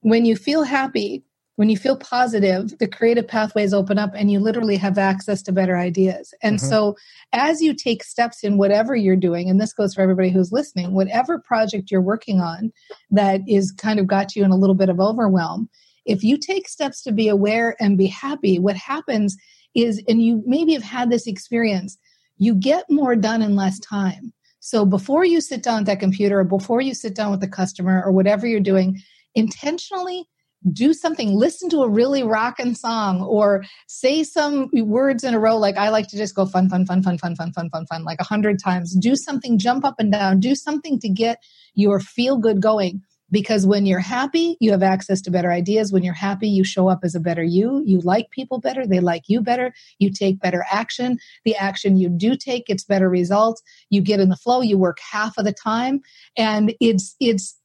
When 0.00 0.24
you 0.24 0.36
feel 0.36 0.62
happy, 0.62 1.24
when 1.56 1.68
you 1.68 1.76
feel 1.76 1.96
positive, 1.96 2.78
the 2.78 2.88
creative 2.88 3.26
pathways 3.26 3.74
open 3.74 3.98
up 3.98 4.12
and 4.14 4.30
you 4.30 4.38
literally 4.38 4.76
have 4.76 4.96
access 4.96 5.42
to 5.42 5.52
better 5.52 5.76
ideas. 5.76 6.32
And 6.42 6.58
mm-hmm. 6.58 6.68
so 6.68 6.96
as 7.32 7.60
you 7.60 7.74
take 7.74 8.04
steps 8.04 8.42
in 8.42 8.58
whatever 8.58 8.94
you're 8.94 9.16
doing, 9.16 9.50
and 9.50 9.60
this 9.60 9.72
goes 9.72 9.94
for 9.94 10.02
everybody 10.02 10.30
who's 10.30 10.52
listening, 10.52 10.94
whatever 10.94 11.38
project 11.38 11.90
you're 11.90 12.00
working 12.00 12.40
on 12.40 12.72
that 13.10 13.40
is 13.46 13.72
kind 13.72 13.98
of 13.98 14.06
got 14.06 14.34
you 14.34 14.44
in 14.44 14.50
a 14.50 14.56
little 14.56 14.74
bit 14.74 14.88
of 14.88 15.00
overwhelm, 15.00 15.68
if 16.06 16.22
you 16.22 16.38
take 16.38 16.68
steps 16.68 17.02
to 17.02 17.12
be 17.12 17.28
aware 17.28 17.76
and 17.80 17.98
be 17.98 18.06
happy, 18.06 18.58
what 18.58 18.76
happens 18.76 19.36
is, 19.74 20.02
and 20.08 20.22
you 20.22 20.42
maybe 20.46 20.72
have 20.74 20.82
had 20.82 21.10
this 21.10 21.26
experience, 21.26 21.98
you 22.36 22.54
get 22.54 22.84
more 22.90 23.16
done 23.16 23.42
in 23.42 23.56
less 23.56 23.78
time. 23.78 24.32
So 24.60 24.84
before 24.84 25.24
you 25.24 25.40
sit 25.40 25.62
down 25.62 25.80
at 25.80 25.86
that 25.86 26.00
computer 26.00 26.40
or 26.40 26.44
before 26.44 26.80
you 26.80 26.94
sit 26.94 27.14
down 27.14 27.30
with 27.30 27.40
the 27.40 27.48
customer 27.48 28.02
or 28.04 28.12
whatever 28.12 28.46
you're 28.46 28.60
doing, 28.60 29.00
intentionally 29.34 30.28
do 30.72 30.94
something 30.94 31.34
listen 31.34 31.68
to 31.68 31.80
a 31.80 31.88
really 31.88 32.22
rocking 32.22 32.72
song 32.72 33.20
or 33.22 33.64
say 33.88 34.22
some 34.22 34.70
words 34.72 35.24
in 35.24 35.34
a 35.34 35.38
row 35.40 35.56
like 35.56 35.76
i 35.76 35.88
like 35.88 36.06
to 36.06 36.16
just 36.16 36.36
go 36.36 36.46
fun 36.46 36.68
fun 36.68 36.86
fun 36.86 37.02
fun 37.02 37.18
fun 37.18 37.34
fun 37.34 37.52
fun 37.52 37.68
fun 37.68 37.84
fun 37.86 38.04
like 38.04 38.20
a 38.20 38.24
hundred 38.24 38.58
times. 38.62 38.94
Do 38.94 39.16
something 39.16 39.58
jump 39.58 39.84
up 39.84 39.96
and 39.98 40.12
down. 40.12 40.40
Do 40.40 40.54
something 40.54 40.98
to 41.00 41.08
get 41.08 41.42
your 41.74 42.00
feel 42.00 42.38
good 42.38 42.60
going 42.62 43.02
because 43.32 43.66
when 43.66 43.86
you're 43.86 43.98
happy, 43.98 44.56
you 44.60 44.70
have 44.70 44.82
access 44.82 45.20
to 45.22 45.30
better 45.30 45.50
ideas. 45.50 45.92
When 45.92 46.04
you're 46.04 46.14
happy, 46.14 46.48
you 46.48 46.62
show 46.62 46.88
up 46.88 47.00
as 47.02 47.16
a 47.16 47.20
better 47.20 47.42
you. 47.42 47.82
You 47.84 48.00
like 48.00 48.30
people 48.30 48.60
better. 48.60 48.86
They 48.86 49.00
like 49.00 49.24
you 49.26 49.40
better. 49.40 49.74
You 49.98 50.12
take 50.12 50.38
better 50.38 50.64
action. 50.70 51.18
The 51.44 51.56
action 51.56 51.96
you 51.96 52.08
do 52.08 52.36
take 52.36 52.66
gets 52.66 52.84
better 52.84 53.08
results. 53.08 53.62
You 53.90 54.02
get 54.02 54.20
in 54.20 54.28
the 54.28 54.36
flow. 54.36 54.60
You 54.60 54.78
work 54.78 54.98
half 55.10 55.36
of 55.38 55.44
the 55.44 55.52
time. 55.52 56.02
And 56.36 56.74
it's, 56.78 57.16
it's, 57.18 57.58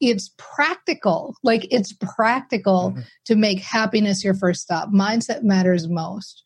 it's 0.00 0.30
practical. 0.36 1.34
Like 1.42 1.66
it's 1.72 1.92
practical 1.94 2.90
mm-hmm. 2.90 3.00
to 3.24 3.34
make 3.34 3.60
happiness 3.60 4.22
your 4.22 4.34
first 4.34 4.60
stop. 4.60 4.90
Mindset 4.90 5.42
matters 5.42 5.88
most. 5.88 6.44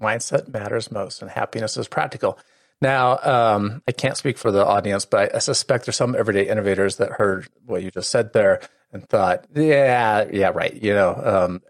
Mindset 0.00 0.48
matters 0.48 0.90
most, 0.90 1.20
and 1.20 1.30
happiness 1.30 1.76
is 1.76 1.86
practical. 1.86 2.38
Now, 2.82 3.18
um, 3.18 3.82
I 3.86 3.92
can't 3.92 4.16
speak 4.16 4.38
for 4.38 4.50
the 4.50 4.64
audience, 4.64 5.04
but 5.04 5.34
I, 5.34 5.38
suspect 5.38 5.84
there's 5.84 5.96
some 5.96 6.16
everyday 6.16 6.48
innovators 6.48 6.96
that 6.96 7.12
heard 7.12 7.46
what 7.66 7.82
you 7.82 7.90
just 7.90 8.10
said 8.10 8.32
there 8.32 8.60
and 8.92 9.06
thought, 9.06 9.46
yeah, 9.54 10.26
yeah, 10.32 10.50
right. 10.54 10.74
You 10.74 10.94
know, 10.94 11.14
um, 11.14 11.62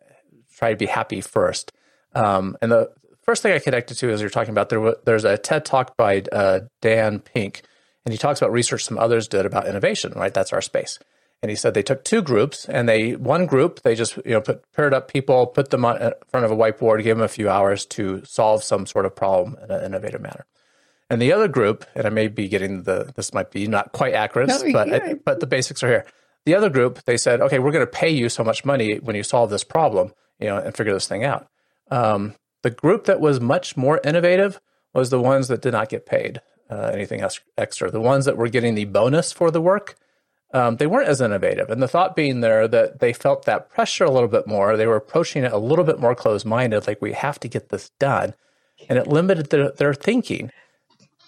try 0.56 0.70
to 0.70 0.76
be 0.76 0.86
happy 0.86 1.20
first. 1.20 1.72
Um, 2.14 2.56
and 2.62 2.70
the 2.70 2.92
first 3.22 3.42
thing 3.42 3.52
I 3.52 3.58
connected 3.58 3.96
to 3.98 4.10
as 4.10 4.20
you're 4.20 4.30
talking 4.30 4.52
about 4.52 4.68
there, 4.68 4.94
there's 5.04 5.24
a 5.24 5.36
TED 5.36 5.64
talk 5.64 5.96
by 5.96 6.22
uh, 6.32 6.60
Dan 6.80 7.18
Pink, 7.18 7.62
and 8.04 8.12
he 8.12 8.18
talks 8.18 8.40
about 8.40 8.52
research 8.52 8.84
some 8.84 8.98
others 8.98 9.26
did 9.26 9.46
about 9.46 9.66
innovation. 9.66 10.12
Right, 10.14 10.32
that's 10.32 10.52
our 10.52 10.62
space. 10.62 10.98
And 11.42 11.48
he 11.48 11.56
said 11.56 11.72
they 11.72 11.82
took 11.82 12.04
two 12.04 12.22
groups, 12.22 12.66
and 12.66 12.88
they 12.88 13.16
one 13.16 13.46
group 13.46 13.82
they 13.82 13.94
just 13.94 14.16
you 14.18 14.32
know 14.32 14.40
put 14.40 14.70
paired 14.72 14.94
up 14.94 15.08
people, 15.10 15.46
put 15.46 15.70
them 15.70 15.84
on, 15.84 16.00
in 16.00 16.12
front 16.28 16.44
of 16.44 16.52
a 16.52 16.56
whiteboard, 16.56 17.02
gave 17.02 17.16
them 17.16 17.24
a 17.24 17.28
few 17.28 17.48
hours 17.48 17.86
to 17.86 18.22
solve 18.24 18.62
some 18.62 18.86
sort 18.86 19.06
of 19.06 19.16
problem 19.16 19.56
in 19.62 19.70
an 19.70 19.84
innovative 19.84 20.20
manner. 20.20 20.46
And 21.10 21.20
the 21.20 21.32
other 21.32 21.48
group, 21.48 21.84
and 21.94 22.06
I 22.06 22.10
may 22.10 22.28
be 22.28 22.48
getting 22.48 22.84
the 22.84 23.12
this 23.16 23.34
might 23.34 23.50
be 23.50 23.66
not 23.66 23.92
quite 23.92 24.14
accurate, 24.14 24.48
no, 24.48 24.72
but 24.72 24.92
I, 24.92 25.14
but 25.14 25.40
the 25.40 25.46
basics 25.46 25.82
are 25.82 25.88
here. 25.88 26.06
The 26.46 26.54
other 26.54 26.70
group, 26.70 27.04
they 27.04 27.16
said, 27.16 27.40
okay, 27.42 27.58
we're 27.58 27.72
going 27.72 27.84
to 27.84 27.90
pay 27.90 28.08
you 28.08 28.28
so 28.28 28.42
much 28.42 28.64
money 28.64 28.98
when 28.98 29.16
you 29.16 29.22
solve 29.22 29.50
this 29.50 29.64
problem, 29.64 30.12
you 30.38 30.46
know, 30.46 30.56
and 30.56 30.74
figure 30.74 30.94
this 30.94 31.08
thing 31.08 31.24
out. 31.24 31.48
Um, 31.90 32.34
the 32.62 32.70
group 32.70 33.04
that 33.04 33.20
was 33.20 33.40
much 33.40 33.76
more 33.76 34.00
innovative 34.04 34.60
was 34.94 35.10
the 35.10 35.20
ones 35.20 35.48
that 35.48 35.60
did 35.60 35.72
not 35.72 35.88
get 35.88 36.06
paid 36.06 36.40
uh, 36.70 36.90
anything 36.94 37.20
else 37.20 37.40
extra. 37.58 37.90
The 37.90 38.00
ones 38.00 38.24
that 38.24 38.36
were 38.36 38.48
getting 38.48 38.74
the 38.74 38.84
bonus 38.84 39.32
for 39.32 39.50
the 39.50 39.60
work, 39.60 39.96
um, 40.54 40.76
they 40.76 40.86
weren't 40.86 41.08
as 41.08 41.20
innovative. 41.20 41.68
And 41.68 41.82
the 41.82 41.88
thought 41.88 42.16
being 42.16 42.40
there 42.40 42.68
that 42.68 43.00
they 43.00 43.12
felt 43.12 43.44
that 43.44 43.68
pressure 43.70 44.04
a 44.04 44.10
little 44.10 44.28
bit 44.28 44.46
more. 44.46 44.76
They 44.76 44.86
were 44.86 44.96
approaching 44.96 45.44
it 45.44 45.52
a 45.52 45.58
little 45.58 45.84
bit 45.84 45.98
more 45.98 46.14
closed 46.14 46.46
minded, 46.46 46.86
like 46.86 47.02
we 47.02 47.12
have 47.12 47.40
to 47.40 47.48
get 47.48 47.68
this 47.68 47.90
done. 47.98 48.34
And 48.88 48.98
it 48.98 49.06
limited 49.06 49.50
their, 49.50 49.72
their 49.72 49.94
thinking. 49.94 50.50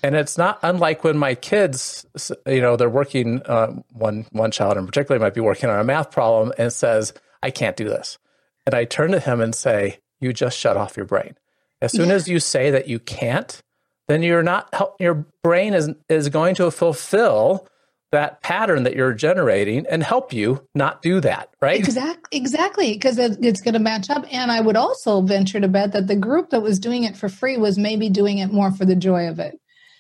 And 0.03 0.17
it's 0.17 0.37
not 0.37 0.59
unlike 0.63 1.05
when 1.05 1.17
my 1.17 1.35
kids, 1.35 2.05
you 2.47 2.61
know, 2.61 2.77
they're 2.77 2.91
working. 2.91 3.41
Uh, 3.43 3.81
one 3.93 4.27
one 4.33 4.51
child 4.51 4.77
in 4.77 4.87
particular 4.87 5.21
might 5.21 5.35
be 5.35 5.41
working 5.41 5.71
on 5.71 5.79
a 5.79 5.85
math 5.85 6.11
problem 6.11 6.53
and 6.59 6.73
says, 6.73 7.13
"I 7.43 7.51
can't 7.51 7.77
do 7.77 7.89
this," 7.89 8.19
and 8.67 8.75
I 8.75 8.85
turn 8.85 9.13
to 9.13 9.21
him 9.21 9.41
and 9.41 9.55
say, 9.55 10.01
"You 10.21 10.33
just 10.33 10.59
shut 10.59 10.77
off 10.77 10.97
your 10.97 11.07
brain. 11.07 11.37
As 11.81 11.93
soon 11.93 12.09
yeah. 12.09 12.15
as 12.15 12.29
you 12.29 12.41
say 12.41 12.71
that 12.71 12.89
you 12.89 12.99
can't, 12.99 13.63
then 14.09 14.23
you're 14.23 14.43
not. 14.43 14.75
Your 14.99 15.27
brain 15.43 15.73
is 15.73 15.91
is 16.09 16.29
going 16.29 16.57
to 16.57 16.71
fulfill 16.71 17.69
that 18.13 18.43
pattern 18.43 18.83
that 18.83 18.95
you're 18.95 19.15
generating 19.15 19.87
and 19.87 20.03
help 20.03 20.33
you 20.33 20.67
not 20.75 21.01
do 21.01 21.19
that, 21.21 21.49
right? 21.63 21.79
Exactly, 21.79 22.39
exactly, 22.39 22.93
because 22.93 23.19
it's 23.19 23.63
going 23.63 23.73
to 23.73 23.81
match 23.81 24.11
up. 24.11 24.25
And 24.31 24.53
I 24.53 24.61
would 24.61 24.77
also 24.77 25.23
venture 25.23 25.59
to 25.59 25.67
bet 25.67 25.93
that 25.93 26.07
the 26.07 26.17
group 26.17 26.51
that 26.51 26.61
was 26.61 26.79
doing 26.79 27.05
it 27.05 27.17
for 27.17 27.31
free 27.31 27.57
was 27.57 27.79
maybe 27.79 28.11
doing 28.11 28.39
it 28.39 28.53
more 28.53 28.71
for 28.71 28.85
the 28.85 28.95
joy 28.95 29.29
of 29.29 29.39
it, 29.39 29.59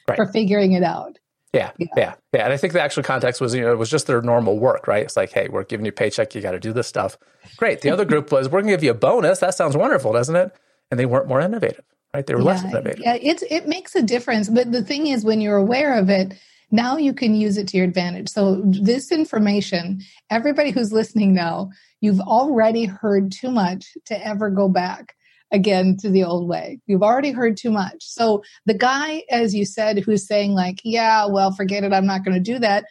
right. 0.08 0.16
for 0.16 0.26
figuring 0.26 0.72
it 0.72 0.82
out. 0.82 1.18
Yeah, 1.52 1.70
yeah, 1.76 1.86
yeah, 1.96 2.14
yeah. 2.32 2.44
And 2.44 2.52
I 2.52 2.56
think 2.56 2.72
the 2.72 2.80
actual 2.80 3.02
context 3.02 3.40
was, 3.40 3.54
you 3.54 3.60
know, 3.60 3.72
it 3.72 3.78
was 3.78 3.90
just 3.90 4.06
their 4.06 4.22
normal 4.22 4.58
work, 4.58 4.88
right? 4.88 5.02
It's 5.02 5.18
like, 5.18 5.32
hey, 5.32 5.48
we're 5.50 5.64
giving 5.64 5.84
you 5.84 5.90
a 5.90 5.92
paycheck, 5.92 6.34
you 6.34 6.40
got 6.40 6.52
to 6.52 6.60
do 6.60 6.72
this 6.72 6.88
stuff. 6.88 7.18
Great. 7.58 7.82
The 7.82 7.90
other 7.90 8.06
group 8.06 8.32
was, 8.32 8.48
we're 8.48 8.62
going 8.62 8.70
to 8.70 8.72
give 8.72 8.84
you 8.84 8.92
a 8.92 8.94
bonus. 8.94 9.40
That 9.40 9.54
sounds 9.54 9.76
wonderful, 9.76 10.14
doesn't 10.14 10.34
it? 10.34 10.54
And 10.90 10.98
they 10.98 11.04
weren't 11.04 11.28
more 11.28 11.42
innovative, 11.42 11.84
right? 12.14 12.26
They 12.26 12.34
were 12.34 12.40
yeah, 12.40 12.46
less 12.46 12.64
innovative. 12.64 13.00
Yeah, 13.00 13.18
it's 13.20 13.42
it 13.42 13.68
makes 13.68 13.94
a 13.94 14.02
difference. 14.02 14.48
But 14.48 14.72
the 14.72 14.82
thing 14.82 15.08
is, 15.08 15.24
when 15.24 15.42
you're 15.42 15.58
aware 15.58 15.98
of 15.98 16.08
it, 16.08 16.32
now 16.70 16.96
you 16.96 17.12
can 17.12 17.34
use 17.34 17.58
it 17.58 17.68
to 17.68 17.76
your 17.76 17.84
advantage. 17.84 18.30
So 18.30 18.62
this 18.64 19.12
information, 19.12 20.00
everybody 20.30 20.70
who's 20.70 20.90
listening 20.92 21.34
now, 21.34 21.70
you've 22.00 22.20
already 22.20 22.86
heard 22.86 23.30
too 23.30 23.50
much 23.50 23.94
to 24.06 24.26
ever 24.26 24.48
go 24.48 24.70
back 24.70 25.14
again 25.52 25.96
to 25.98 26.10
the 26.10 26.24
old 26.24 26.48
way. 26.48 26.80
You've 26.86 27.02
already 27.02 27.30
heard 27.30 27.56
too 27.56 27.70
much. 27.70 27.96
So 28.00 28.42
the 28.66 28.74
guy, 28.74 29.22
as 29.30 29.54
you 29.54 29.64
said, 29.64 29.98
who's 29.98 30.26
saying, 30.26 30.52
like, 30.52 30.80
yeah, 30.82 31.26
well, 31.26 31.52
forget 31.52 31.84
it, 31.84 31.92
I'm 31.92 32.06
not 32.06 32.24
going 32.24 32.34
to 32.34 32.52
do 32.52 32.58
that. 32.58 32.84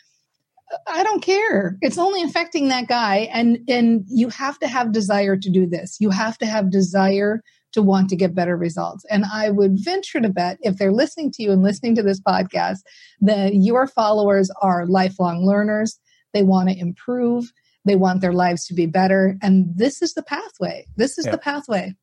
I 0.87 1.03
don't 1.03 1.21
care. 1.21 1.77
It's 1.81 1.97
only 1.97 2.23
affecting 2.23 2.69
that 2.69 2.87
guy. 2.87 3.29
And 3.33 3.59
and 3.67 4.05
you 4.07 4.29
have 4.29 4.57
to 4.59 4.67
have 4.67 4.93
desire 4.93 5.35
to 5.35 5.49
do 5.49 5.65
this. 5.65 5.97
You 5.99 6.11
have 6.11 6.37
to 6.37 6.45
have 6.45 6.71
desire 6.71 7.41
to 7.73 7.81
want 7.81 8.09
to 8.09 8.15
get 8.15 8.35
better 8.35 8.55
results. 8.55 9.05
And 9.09 9.25
I 9.25 9.49
would 9.49 9.83
venture 9.83 10.21
to 10.21 10.29
bet 10.29 10.57
if 10.61 10.77
they're 10.77 10.91
listening 10.91 11.31
to 11.31 11.43
you 11.43 11.51
and 11.51 11.63
listening 11.63 11.95
to 11.95 12.03
this 12.03 12.21
podcast, 12.21 12.79
that 13.21 13.55
your 13.55 13.87
followers 13.87 14.51
are 14.61 14.85
lifelong 14.85 15.45
learners. 15.45 15.99
They 16.33 16.43
want 16.43 16.69
to 16.69 16.77
improve. 16.77 17.51
They 17.85 17.95
want 17.95 18.21
their 18.21 18.33
lives 18.33 18.65
to 18.67 18.73
be 18.73 18.85
better. 18.85 19.37
And 19.41 19.65
this 19.75 20.01
is 20.01 20.13
the 20.13 20.23
pathway. 20.23 20.85
This 20.97 21.17
is 21.17 21.25
the 21.25 21.37
pathway. 21.37 21.95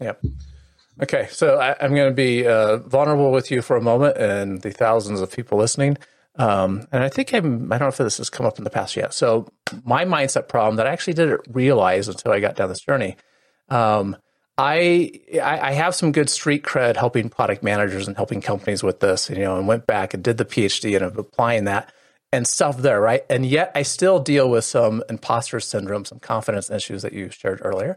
Yep. 0.00 0.24
Okay, 1.02 1.28
so 1.30 1.58
I, 1.58 1.74
am 1.84 1.94
going 1.94 2.10
to 2.10 2.14
be 2.14 2.46
uh, 2.46 2.76
vulnerable 2.76 3.32
with 3.32 3.50
you 3.50 3.62
for 3.62 3.76
a 3.76 3.82
moment 3.82 4.16
and 4.16 4.62
the 4.62 4.70
thousands 4.70 5.20
of 5.20 5.32
people 5.32 5.58
listening. 5.58 5.96
Um, 6.36 6.86
and 6.92 7.02
I 7.02 7.08
think 7.08 7.32
I'm, 7.32 7.72
I 7.72 7.78
don't 7.78 7.86
know 7.86 7.88
if 7.88 7.96
this 7.96 8.18
has 8.18 8.30
come 8.30 8.46
up 8.46 8.58
in 8.58 8.64
the 8.64 8.70
past 8.70 8.96
yet. 8.96 9.12
So 9.12 9.48
my 9.84 10.04
mindset 10.04 10.48
problem 10.48 10.76
that 10.76 10.86
I 10.86 10.90
actually 10.90 11.14
didn't 11.14 11.42
realize 11.48 12.08
until 12.08 12.32
I 12.32 12.40
got 12.40 12.56
down 12.56 12.68
this 12.68 12.80
journey. 12.80 13.16
Um, 13.68 14.16
I, 14.56 15.10
I 15.42 15.72
have 15.72 15.96
some 15.96 16.12
good 16.12 16.30
street 16.30 16.62
cred 16.62 16.96
helping 16.96 17.28
product 17.28 17.64
managers 17.64 18.06
and 18.06 18.16
helping 18.16 18.40
companies 18.40 18.84
with 18.84 19.00
this, 19.00 19.28
you 19.28 19.38
know, 19.38 19.58
and 19.58 19.66
went 19.66 19.86
back 19.86 20.14
and 20.14 20.22
did 20.22 20.38
the 20.38 20.44
PhD 20.44 20.94
and 20.94 21.18
applying 21.18 21.64
that 21.64 21.92
and 22.30 22.46
stuff 22.46 22.78
there, 22.78 23.00
right? 23.00 23.22
And 23.28 23.44
yet 23.44 23.72
I 23.74 23.82
still 23.82 24.20
deal 24.20 24.48
with 24.48 24.64
some 24.64 25.02
imposter 25.08 25.58
syndrome, 25.58 26.04
some 26.04 26.20
confidence 26.20 26.70
issues 26.70 27.02
that 27.02 27.12
you 27.12 27.30
shared 27.30 27.60
earlier. 27.64 27.96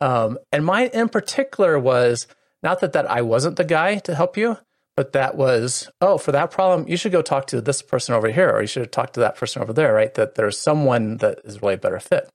Um, 0.00 0.38
and 0.52 0.64
mine 0.64 0.90
in 0.92 1.08
particular 1.08 1.78
was 1.78 2.26
not 2.62 2.80
that 2.80 2.92
that 2.92 3.10
I 3.10 3.22
wasn't 3.22 3.56
the 3.56 3.64
guy 3.64 3.98
to 3.98 4.14
help 4.14 4.36
you, 4.36 4.58
but 4.96 5.12
that 5.12 5.36
was 5.36 5.90
oh 6.00 6.18
for 6.18 6.32
that 6.32 6.50
problem 6.50 6.88
you 6.88 6.96
should 6.96 7.12
go 7.12 7.22
talk 7.22 7.46
to 7.48 7.60
this 7.60 7.82
person 7.82 8.14
over 8.14 8.30
here 8.30 8.50
or 8.50 8.60
you 8.60 8.66
should 8.66 8.92
talk 8.92 9.12
to 9.14 9.20
that 9.20 9.36
person 9.36 9.62
over 9.62 9.72
there, 9.72 9.92
right? 9.92 10.12
That 10.14 10.34
there's 10.34 10.58
someone 10.58 11.18
that 11.18 11.40
is 11.44 11.62
really 11.62 11.76
better 11.76 12.00
fit. 12.00 12.28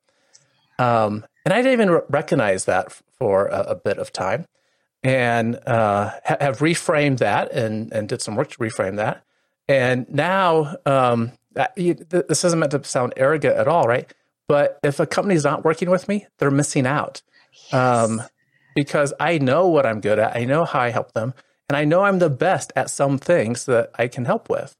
Um, 0.79 1.25
and 1.45 1.53
I 1.53 1.57
didn't 1.57 1.73
even 1.73 2.01
recognize 2.09 2.65
that 2.65 2.91
for 2.91 3.47
a, 3.47 3.61
a 3.61 3.75
bit 3.75 3.97
of 3.97 4.11
time, 4.11 4.45
and 5.03 5.55
uh, 5.67 6.11
ha- 6.25 6.37
have 6.39 6.59
reframed 6.59 7.19
that 7.19 7.51
and 7.51 7.91
and 7.91 8.07
did 8.07 8.21
some 8.21 8.35
work 8.35 8.49
to 8.51 8.57
reframe 8.57 8.97
that. 8.97 9.23
And 9.67 10.09
now 10.09 10.75
um, 10.85 11.31
this 11.75 12.43
isn't 12.43 12.59
meant 12.59 12.71
to 12.71 12.83
sound 12.83 13.13
arrogant 13.17 13.55
at 13.55 13.67
all, 13.67 13.83
right? 13.83 14.11
But 14.47 14.79
if 14.83 14.99
a 14.99 15.05
company's 15.05 15.43
not 15.43 15.63
working 15.63 15.89
with 15.89 16.07
me, 16.09 16.27
they're 16.37 16.51
missing 16.51 16.85
out 16.85 17.21
yes. 17.51 17.73
um, 17.73 18.21
because 18.75 19.13
I 19.19 19.37
know 19.37 19.67
what 19.67 19.85
I'm 19.85 20.01
good 20.01 20.19
at. 20.19 20.35
I 20.35 20.45
know 20.45 20.65
how 20.65 20.79
I 20.79 20.89
help 20.89 21.13
them. 21.13 21.33
And 21.69 21.77
I 21.77 21.85
know 21.85 22.03
I'm 22.03 22.19
the 22.19 22.29
best 22.29 22.73
at 22.75 22.89
some 22.89 23.17
things 23.17 23.65
that 23.65 23.91
I 23.97 24.07
can 24.07 24.25
help 24.25 24.49
with. 24.49 24.75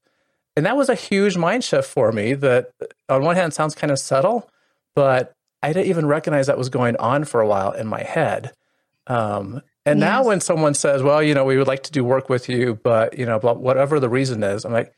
And 0.57 0.65
that 0.65 0.75
was 0.75 0.89
a 0.89 0.95
huge 0.95 1.37
mind 1.37 1.63
shift 1.63 1.87
for 1.87 2.11
me 2.11 2.33
that, 2.33 2.71
on 3.07 3.23
one 3.23 3.37
hand, 3.37 3.53
sounds 3.53 3.75
kind 3.75 3.91
of 3.91 3.99
subtle, 3.99 4.49
but 4.93 5.33
I 5.63 5.71
didn't 5.71 5.87
even 5.87 6.05
recognize 6.05 6.47
that 6.47 6.57
was 6.57 6.67
going 6.67 6.97
on 6.97 7.23
for 7.23 7.39
a 7.39 7.47
while 7.47 7.71
in 7.71 7.87
my 7.87 8.03
head. 8.03 8.51
Um, 9.07 9.61
and 9.85 9.99
yes. 9.99 10.05
now 10.05 10.25
when 10.25 10.41
someone 10.41 10.73
says, 10.73 11.01
well, 11.01 11.23
you 11.23 11.33
know, 11.33 11.45
we 11.45 11.57
would 11.57 11.67
like 11.67 11.83
to 11.83 11.91
do 11.91 12.03
work 12.03 12.27
with 12.27 12.49
you, 12.49 12.77
but, 12.83 13.17
you 13.17 13.25
know, 13.25 13.39
whatever 13.39 13.99
the 13.99 14.09
reason 14.09 14.43
is, 14.43 14.65
I'm 14.65 14.73
like, 14.73 14.93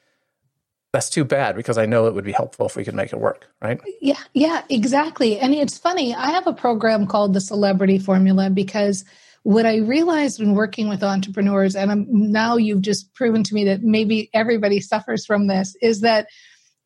that's 0.93 1.09
too 1.09 1.25
bad 1.25 1.55
because 1.55 1.79
I 1.79 1.87
know 1.87 2.05
it 2.05 2.13
would 2.13 2.23
be 2.23 2.31
helpful 2.31 2.67
if 2.67 2.75
we 2.75 2.85
could 2.85 2.93
make 2.93 3.11
it 3.11 3.19
work, 3.19 3.47
right? 3.61 3.81
Yeah, 3.99 4.19
yeah, 4.33 4.61
exactly. 4.69 5.39
And 5.39 5.53
it's 5.53 5.77
funny, 5.77 6.13
I 6.13 6.27
have 6.27 6.45
a 6.45 6.53
program 6.53 7.07
called 7.07 7.33
the 7.33 7.41
Celebrity 7.41 7.97
Formula 7.97 8.51
because 8.51 9.03
what 9.41 9.65
I 9.65 9.77
realized 9.77 10.39
when 10.39 10.53
working 10.53 10.87
with 10.87 11.03
entrepreneurs, 11.03 11.75
and 11.75 11.91
I'm, 11.91 12.05
now 12.09 12.57
you've 12.57 12.83
just 12.83 13.11
proven 13.15 13.43
to 13.43 13.55
me 13.55 13.65
that 13.65 13.81
maybe 13.81 14.29
everybody 14.33 14.79
suffers 14.79 15.25
from 15.25 15.47
this, 15.47 15.75
is 15.81 16.01
that 16.01 16.27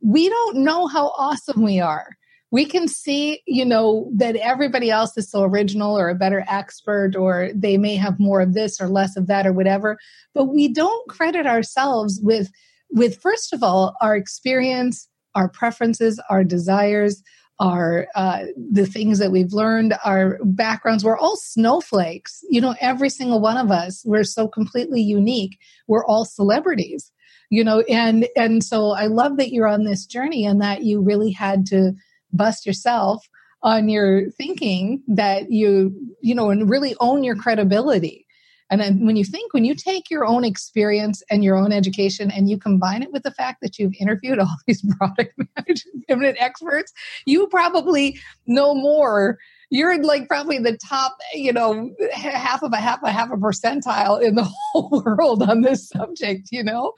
we 0.02 0.30
don't 0.30 0.60
know 0.60 0.88
how 0.88 1.08
awesome 1.18 1.62
we 1.62 1.82
are. 1.82 2.16
We 2.50 2.66
can 2.66 2.88
see, 2.88 3.42
you 3.46 3.66
know, 3.66 4.10
that 4.16 4.38
everybody 4.38 4.90
else 4.90 5.18
is 5.18 5.30
so 5.30 5.44
original 5.44 6.00
or 6.00 6.08
a 6.08 6.16
better 6.16 6.46
expert, 6.48 7.14
or 7.18 7.50
they 7.54 7.78
may 7.78 7.98
have 7.98 8.22
more 8.22 8.40
of 8.40 8.54
this 8.54 8.80
or 8.80 8.88
less 8.88 9.18
of 9.18 9.28
that 9.28 9.46
or 9.46 9.52
whatever, 9.52 9.98
but 10.34 10.46
we 10.46 10.70
don't 10.70 11.10
credit 11.10 11.46
ourselves 11.46 12.22
with 12.24 12.50
with 12.92 13.22
first 13.22 13.54
of 13.54 13.64
all 13.64 13.96
our 14.02 14.16
experience 14.16 15.08
our 15.36 15.50
preferences 15.50 16.20
our 16.30 16.44
desires 16.44 17.24
our 17.60 18.08
uh, 18.14 18.44
the 18.72 18.86
things 18.86 19.18
that 19.18 19.32
we've 19.32 19.52
learned 19.52 19.96
our 20.06 20.38
backgrounds 20.44 21.04
we're 21.04 21.18
all 21.18 21.36
snowflakes. 21.36 22.44
You 22.50 22.62
know 22.62 22.76
every 22.80 23.10
single 23.10 23.42
one 23.42 23.58
of 23.58 23.72
us 23.72 24.04
we're 24.06 24.24
so 24.24 24.48
completely 24.48 25.02
unique. 25.02 25.58
We're 25.88 26.06
all 26.06 26.24
celebrities 26.24 27.12
you 27.50 27.64
know 27.64 27.82
and 27.90 28.28
and 28.36 28.64
so 28.64 28.92
i 28.92 29.06
love 29.06 29.38
that 29.38 29.52
you're 29.52 29.68
on 29.68 29.84
this 29.84 30.06
journey 30.06 30.46
and 30.46 30.62
that 30.62 30.84
you 30.84 31.02
really 31.02 31.32
had 31.32 31.66
to 31.66 31.94
bust 32.34 32.66
yourself 32.66 33.28
on 33.64 33.90
your 33.90 34.30
thinking 34.32 35.02
that 35.08 35.52
you 35.52 35.96
you 36.22 36.36
know 36.36 36.50
and 36.50 36.70
really 36.70 36.96
own 37.00 37.24
your 37.24 37.36
credibility 37.36 38.27
and 38.70 38.82
then 38.82 39.06
when 39.06 39.16
you 39.16 39.24
think, 39.24 39.54
when 39.54 39.66
you 39.66 39.76
take 39.76 40.10
your 40.10 40.26
own 40.26 40.44
experience 40.44 41.24
and 41.30 41.44
your 41.44 41.56
own 41.56 41.72
education 41.72 42.30
and 42.32 42.50
you 42.50 42.58
combine 42.58 43.02
it 43.02 43.14
with 43.14 43.24
the 43.24 43.32
fact 43.32 43.62
that 43.62 43.80
you've 43.80 43.94
interviewed 44.00 44.40
all 44.40 44.56
these 44.66 44.84
product 44.98 45.40
management 45.68 46.38
experts, 46.40 46.94
you 47.26 47.48
probably 47.48 48.20
know 48.46 48.74
more. 48.74 49.38
You're 49.70 50.02
like 50.02 50.28
probably 50.28 50.60
the 50.60 50.78
top, 50.78 51.18
you 51.34 51.52
know, 51.52 51.92
half 52.14 52.64
of 52.64 52.72
a 52.74 52.78
half 52.78 53.04
a 53.04 53.12
half 53.12 53.32
a 53.32 53.38
percentile 53.38 54.22
in 54.22 54.36
the 54.36 54.44
whole 54.72 55.04
world 55.06 55.44
on 55.44 55.62
this 55.62 55.90
subject, 55.90 56.50
you 56.52 56.64
know? 56.64 56.94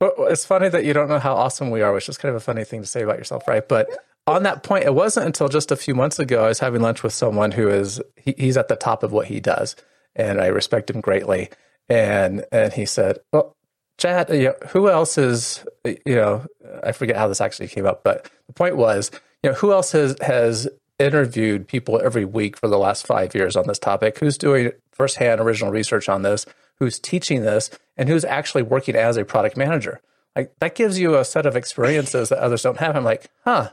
Well, 0.00 0.12
it's 0.28 0.44
funny 0.44 0.68
that 0.68 0.84
you 0.84 0.92
don't 0.92 1.08
know 1.08 1.18
how 1.18 1.34
awesome 1.34 1.70
we 1.70 1.82
are, 1.82 1.92
which 1.92 2.08
is 2.08 2.18
kind 2.18 2.30
of 2.30 2.36
a 2.36 2.44
funny 2.44 2.64
thing 2.64 2.82
to 2.82 2.86
say 2.86 3.02
about 3.02 3.18
yourself, 3.18 3.48
right? 3.48 3.66
But 3.66 3.88
on 4.26 4.42
that 4.42 4.62
point, 4.62 4.84
it 4.84 4.94
wasn't 4.94 5.26
until 5.26 5.48
just 5.48 5.70
a 5.70 5.76
few 5.76 5.94
months 5.94 6.18
ago 6.18 6.44
I 6.44 6.48
was 6.48 6.58
having 6.58 6.82
lunch 6.82 7.02
with 7.02 7.14
someone 7.14 7.52
who 7.52 7.68
is 7.68 8.00
he, 8.16 8.34
he's 8.36 8.56
at 8.58 8.68
the 8.68 8.76
top 8.76 9.02
of 9.02 9.12
what 9.12 9.26
he 9.28 9.40
does 9.40 9.76
and 10.16 10.40
I 10.40 10.46
respect 10.46 10.90
him 10.90 11.00
greatly. 11.00 11.50
And 11.88 12.44
and 12.50 12.72
he 12.72 12.86
said, 12.86 13.18
"Well, 13.32 13.54
Chad, 13.98 14.28
you 14.30 14.44
know, 14.44 14.54
who 14.70 14.88
else 14.88 15.18
is 15.18 15.64
you 15.84 16.16
know 16.16 16.44
I 16.82 16.92
forget 16.92 17.16
how 17.16 17.28
this 17.28 17.40
actually 17.40 17.68
came 17.68 17.86
up, 17.86 18.02
but 18.02 18.28
the 18.46 18.52
point 18.52 18.76
was, 18.76 19.10
you 19.42 19.50
know, 19.50 19.56
who 19.56 19.72
else 19.72 19.92
has 19.92 20.16
has 20.20 20.68
interviewed 20.98 21.68
people 21.68 22.00
every 22.02 22.24
week 22.24 22.56
for 22.56 22.68
the 22.68 22.78
last 22.78 23.06
five 23.06 23.34
years 23.34 23.54
on 23.54 23.66
this 23.66 23.78
topic? 23.78 24.18
Who's 24.18 24.38
doing 24.38 24.72
firsthand 24.92 25.40
original 25.40 25.70
research 25.70 26.08
on 26.08 26.22
this? 26.22 26.46
Who's 26.78 26.98
teaching 26.98 27.42
this? 27.42 27.70
And 27.96 28.08
who's 28.08 28.24
actually 28.24 28.62
working 28.62 28.96
as 28.96 29.16
a 29.16 29.24
product 29.24 29.56
manager? 29.56 30.00
Like 30.34 30.52
that 30.60 30.74
gives 30.74 30.98
you 30.98 31.16
a 31.16 31.24
set 31.24 31.46
of 31.46 31.56
experiences 31.56 32.28
that 32.28 32.38
others 32.38 32.62
don't 32.62 32.78
have. 32.78 32.96
I'm 32.96 33.04
like, 33.04 33.30
huh, 33.44 33.70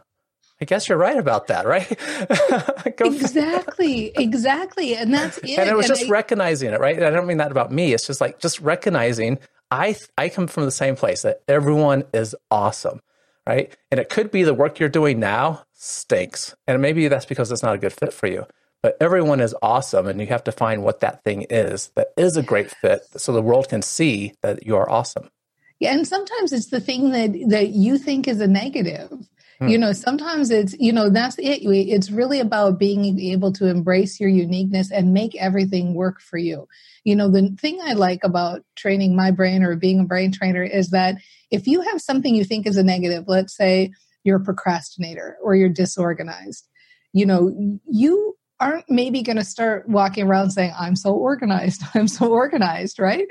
I 0.64 0.66
guess 0.66 0.88
you're 0.88 0.98
right 0.98 1.18
about 1.18 1.48
that, 1.48 1.66
right? 1.66 1.92
exactly, 3.02 4.14
exactly, 4.16 4.96
and 4.96 5.14
that's 5.14 5.38
it. 5.40 5.60
And 5.60 5.70
it 5.70 5.76
was 5.76 5.90
and 5.90 5.98
just 5.98 6.10
I, 6.10 6.10
recognizing 6.10 6.72
it, 6.72 6.80
right? 6.80 7.04
I 7.04 7.10
don't 7.10 7.28
mean 7.28 7.40
that 7.40 7.52
about 7.52 7.70
me. 7.70 7.92
It's 7.92 8.08
just 8.08 8.22
like 8.22 8.40
just 8.40 8.62
recognizing 8.62 9.40
I 9.70 9.98
I 10.18 10.30
come 10.30 10.48
from 10.48 10.64
the 10.64 10.72
same 10.72 10.96
place 10.96 11.24
that 11.24 11.42
everyone 11.50 12.06
is 12.14 12.34
awesome, 12.50 13.02
right? 13.46 13.76
And 13.92 14.00
it 14.00 14.08
could 14.08 14.32
be 14.32 14.44
the 14.44 14.54
work 14.54 14.80
you're 14.80 14.88
doing 14.88 15.20
now 15.20 15.66
stinks, 15.74 16.56
and 16.66 16.82
maybe 16.82 17.10
that's 17.10 17.26
because 17.26 17.52
it's 17.52 17.62
not 17.62 17.76
a 17.76 17.78
good 17.78 17.92
fit 17.92 18.14
for 18.14 18.28
you. 18.28 18.46
But 18.82 18.96
everyone 19.02 19.42
is 19.42 19.54
awesome, 19.62 20.08
and 20.08 20.22
you 20.22 20.28
have 20.28 20.46
to 20.46 20.54
find 20.54 20.82
what 20.82 21.02
that 21.02 21.26
thing 21.26 21.46
is 21.50 21.92
that 21.96 22.14
is 22.16 22.38
a 22.38 22.42
great 22.42 22.72
fit, 22.72 23.02
so 23.18 23.34
the 23.34 23.42
world 23.42 23.68
can 23.68 23.82
see 23.82 24.32
that 24.42 24.66
you 24.66 24.78
are 24.78 24.90
awesome. 24.90 25.30
Yeah, 25.82 25.92
and 25.92 26.08
sometimes 26.08 26.54
it's 26.54 26.70
the 26.70 26.80
thing 26.80 27.12
that 27.12 27.50
that 27.50 27.72
you 27.72 27.98
think 27.98 28.30
is 28.30 28.40
a 28.40 28.48
negative 28.48 29.12
Hmm. 29.60 29.68
You 29.68 29.78
know, 29.78 29.94
sometimes 29.94 30.50
it's, 30.50 30.76
you 30.80 30.92
know, 30.92 31.10
that's 31.10 31.38
it. 31.38 31.62
It's 31.64 32.12
really 32.12 32.40
about 32.40 32.80
being 32.80 33.20
able 33.20 33.52
to 33.54 33.68
embrace 33.68 34.20
your 34.20 34.30
uniqueness 34.30 34.92
and 34.92 35.14
make 35.14 35.36
everything 35.36 35.94
work 35.94 36.22
for 36.22 36.38
you. 36.38 36.68
You 37.04 37.16
know, 37.16 37.30
the 37.30 37.56
thing 37.60 37.80
I 37.84 37.94
like 37.94 38.24
about 38.24 38.64
training 38.76 39.16
my 39.16 39.32
brain 39.32 39.64
or 39.64 39.76
being 39.76 40.00
a 40.00 40.06
brain 40.06 40.32
trainer 40.32 40.64
is 40.64 40.90
that 40.90 41.16
if 41.52 41.68
you 41.68 41.82
have 41.82 42.02
something 42.02 42.34
you 42.34 42.44
think 42.44 42.66
is 42.66 42.78
a 42.78 42.84
negative, 42.84 43.26
let's 43.28 43.56
say 43.56 43.92
you're 44.24 44.38
a 44.38 44.44
procrastinator 44.44 45.38
or 45.44 45.56
you're 45.56 45.70
disorganized, 45.70 46.68
you 47.12 47.26
know, 47.26 47.80
you 47.86 48.36
aren't 48.60 48.90
maybe 48.90 49.22
going 49.22 49.38
to 49.38 49.44
start 49.44 49.88
walking 49.90 50.26
around 50.26 50.52
saying, 50.52 50.74
I'm 50.80 50.96
so 50.96 51.14
organized, 51.14 51.84
I'm 51.94 52.08
so 52.08 52.32
organized, 52.32 53.00
right? 53.00 53.28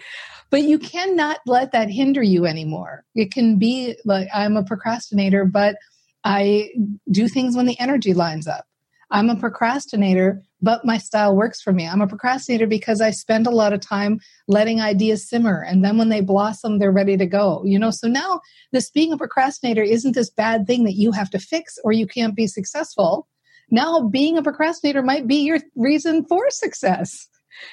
But 0.50 0.62
you 0.62 0.78
cannot 0.78 1.38
let 1.46 1.72
that 1.72 1.88
hinder 1.88 2.22
you 2.22 2.44
anymore. 2.44 3.04
It 3.14 3.32
can 3.32 3.58
be 3.58 3.96
like, 4.04 4.28
I'm 4.34 4.56
a 4.56 4.64
procrastinator, 4.64 5.46
but 5.46 5.76
I 6.24 6.70
do 7.10 7.28
things 7.28 7.56
when 7.56 7.66
the 7.66 7.78
energy 7.80 8.14
lines 8.14 8.46
up. 8.46 8.66
I'm 9.12 9.28
a 9.28 9.36
procrastinator, 9.36 10.42
but 10.62 10.86
my 10.86 10.96
style 10.96 11.36
works 11.36 11.60
for 11.60 11.72
me. 11.72 11.86
I'm 11.86 12.00
a 12.00 12.06
procrastinator 12.06 12.66
because 12.66 13.02
I 13.02 13.10
spend 13.10 13.46
a 13.46 13.50
lot 13.50 13.74
of 13.74 13.80
time 13.80 14.20
letting 14.48 14.80
ideas 14.80 15.28
simmer. 15.28 15.62
And 15.62 15.84
then 15.84 15.98
when 15.98 16.08
they 16.08 16.22
blossom, 16.22 16.78
they're 16.78 16.90
ready 16.90 17.18
to 17.18 17.26
go. 17.26 17.62
You 17.64 17.78
know, 17.78 17.90
so 17.90 18.08
now 18.08 18.40
this 18.72 18.90
being 18.90 19.12
a 19.12 19.18
procrastinator 19.18 19.82
isn't 19.82 20.14
this 20.14 20.30
bad 20.30 20.66
thing 20.66 20.84
that 20.84 20.94
you 20.94 21.12
have 21.12 21.28
to 21.30 21.38
fix 21.38 21.78
or 21.84 21.92
you 21.92 22.06
can't 22.06 22.34
be 22.34 22.46
successful. 22.46 23.28
Now 23.70 24.08
being 24.08 24.38
a 24.38 24.42
procrastinator 24.42 25.02
might 25.02 25.26
be 25.26 25.42
your 25.42 25.58
reason 25.76 26.24
for 26.24 26.48
success. 26.48 27.28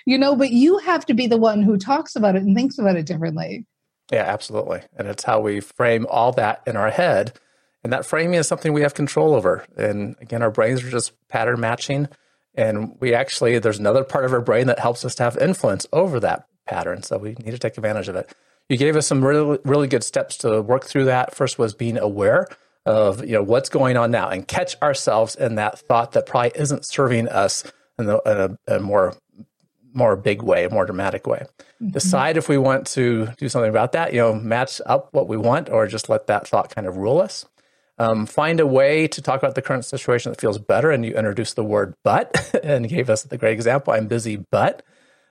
You 0.06 0.18
know, 0.18 0.36
but 0.36 0.50
you 0.52 0.78
have 0.80 1.06
to 1.06 1.14
be 1.14 1.26
the 1.26 1.38
one 1.38 1.62
who 1.64 1.78
talks 1.78 2.18
about 2.18 2.36
it 2.36 2.44
and 2.44 2.54
thinks 2.54 2.78
about 2.78 2.98
it 2.98 3.06
differently. 3.06 3.66
Yeah, 4.12 4.24
absolutely. 4.24 4.82
And 4.98 5.08
it's 5.08 5.24
how 5.24 5.40
we 5.40 5.62
frame 5.62 6.06
all 6.10 6.34
that 6.34 6.62
in 6.68 6.76
our 6.76 6.92
head 6.92 7.40
and 7.84 7.94
that 7.94 8.06
framing 8.06 8.36
is 8.36 8.48
something 8.48 8.74
we 8.74 8.82
have 8.82 8.94
control 8.94 9.34
over. 9.34 9.66
And 9.78 10.16
again, 10.20 10.42
our 10.42 10.52
brains 10.52 10.84
are 10.84 10.90
just 10.90 11.14
pattern 11.30 11.60
matching. 11.60 12.08
And 12.56 12.98
we 13.00 13.14
actually, 13.14 13.58
there's 13.60 13.80
another 13.80 14.04
part 14.04 14.26
of 14.26 14.34
our 14.34 14.42
brain 14.42 14.68
that 14.68 14.80
helps 14.80 15.06
us 15.06 15.16
to 15.16 15.24
have 15.24 15.38
influence 15.38 15.88
over 15.94 16.20
that 16.20 16.46
pattern. 16.68 17.04
So 17.04 17.18
we 17.18 17.30
need 17.30 17.52
to 17.52 17.60
take 17.60 17.78
advantage 17.78 18.10
of 18.10 18.16
it. 18.16 18.34
You 18.68 18.78
gave 18.78 18.96
us 18.96 19.08
some 19.08 19.24
really, 19.24 19.60
really 19.64 19.88
good 19.88 20.04
steps 20.04 20.38
to 20.40 20.62
work 20.62 20.86
through 20.86 21.06
that. 21.06 21.34
First 21.34 21.58
was 21.58 21.74
being 21.74 21.98
aware 21.98 22.48
of, 22.86 23.24
you 23.24 23.34
know, 23.34 23.44
what's 23.44 23.70
going 23.70 23.98
on 23.98 24.12
now 24.12 24.30
and 24.30 24.48
catch 24.48 24.80
ourselves 24.82 25.36
in 25.36 25.56
that 25.56 25.80
thought 25.80 26.12
that 26.14 26.26
probably 26.26 26.52
isn't 26.56 26.86
serving 26.86 27.28
us 27.30 27.64
in, 27.98 28.06
the, 28.06 28.22
in 28.26 28.58
a, 28.68 28.76
a 28.76 28.80
more 28.80 29.16
more 29.92 30.16
big 30.16 30.44
way, 30.44 30.66
a 30.66 30.70
more 30.70 30.86
dramatic 30.86 31.26
way. 31.26 31.46
Mm-hmm. 31.82 31.90
Decide 31.90 32.38
if 32.38 32.48
we 32.48 32.60
want 32.60 32.86
to 32.88 33.30
do 33.38 33.50
something 33.50 33.70
about 33.70 33.94
that, 33.94 34.14
you 34.14 34.20
know, 34.20 34.36
match 34.36 34.80
up 34.86 35.10
what 35.14 35.28
we 35.28 35.36
want 35.36 35.68
or 35.68 35.88
just 35.88 36.10
let 36.10 36.28
that 36.28 36.48
thought 36.48 36.74
kind 36.74 36.86
of 36.86 36.98
rule 36.98 37.20
us. 37.20 37.46
Um, 38.00 38.26
find 38.26 38.62
a 38.62 38.66
way 38.66 39.10
to 39.10 39.22
talk 39.22 39.42
about 39.44 39.56
the 39.56 39.62
current 39.62 39.84
situation 39.84 40.32
that 40.32 40.40
feels 40.40 40.58
better. 40.58 40.90
And 40.90 41.06
you 41.06 41.14
introduced 41.14 41.58
the 41.58 41.66
word 41.66 41.96
but 42.04 42.56
and 42.64 42.88
gave 42.88 43.10
us 43.10 43.24
the 43.24 43.38
great 43.38 43.54
example. 43.54 43.94
I'm 43.94 44.08
busy, 44.08 44.46
but 44.52 44.84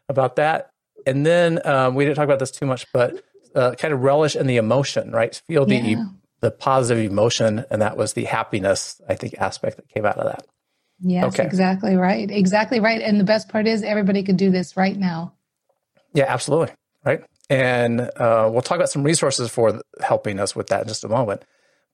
about 0.09 0.37
that. 0.37 0.71
And 1.07 1.25
then 1.25 1.67
um, 1.67 1.95
we 1.95 2.05
didn't 2.05 2.17
talk 2.17 2.25
about 2.25 2.41
this 2.41 2.51
too 2.51 2.67
much, 2.67 2.87
but 2.93 3.25
uh, 3.55 3.75
kind 3.77 3.95
of 3.95 4.03
relish 4.03 4.37
in 4.37 4.47
the 4.47 4.59
emotion, 4.59 5.11
right? 5.13 5.41
Feel 5.47 5.65
the 5.65 5.77
yeah. 5.77 6.05
the 6.41 6.51
positive 6.51 7.11
emotion, 7.11 7.65
and 7.71 7.81
that 7.81 7.97
was 7.97 8.13
the 8.13 8.25
happiness, 8.25 9.01
I 9.09 9.15
think, 9.15 9.35
aspect 9.39 9.77
that 9.77 9.89
came 9.89 10.05
out 10.05 10.19
of 10.19 10.27
that. 10.27 10.47
Yes, 11.01 11.25
okay. 11.27 11.45
exactly 11.45 11.97
right. 11.97 12.31
Exactly 12.31 12.81
right. 12.81 13.01
And 13.01 13.19
the 13.19 13.25
best 13.25 13.49
part 13.49 13.67
is 13.67 13.83
everybody 13.83 14.23
can 14.23 14.37
do 14.37 14.51
this 14.51 14.77
right 14.77 14.97
now. 14.97 15.33
Yeah, 16.13 16.25
absolutely. 16.29 16.75
Right. 17.05 17.25
And 17.49 18.01
uh, 18.01 18.51
we'll 18.53 18.63
talk 18.63 18.77
about 18.77 18.91
some 18.91 19.05
resources 19.05 19.49
for 19.49 19.81
helping 20.03 20.39
us 20.39 20.55
with 20.55 20.67
that 20.67 20.83
in 20.83 20.89
just 20.89 21.05
a 21.05 21.09
moment 21.09 21.45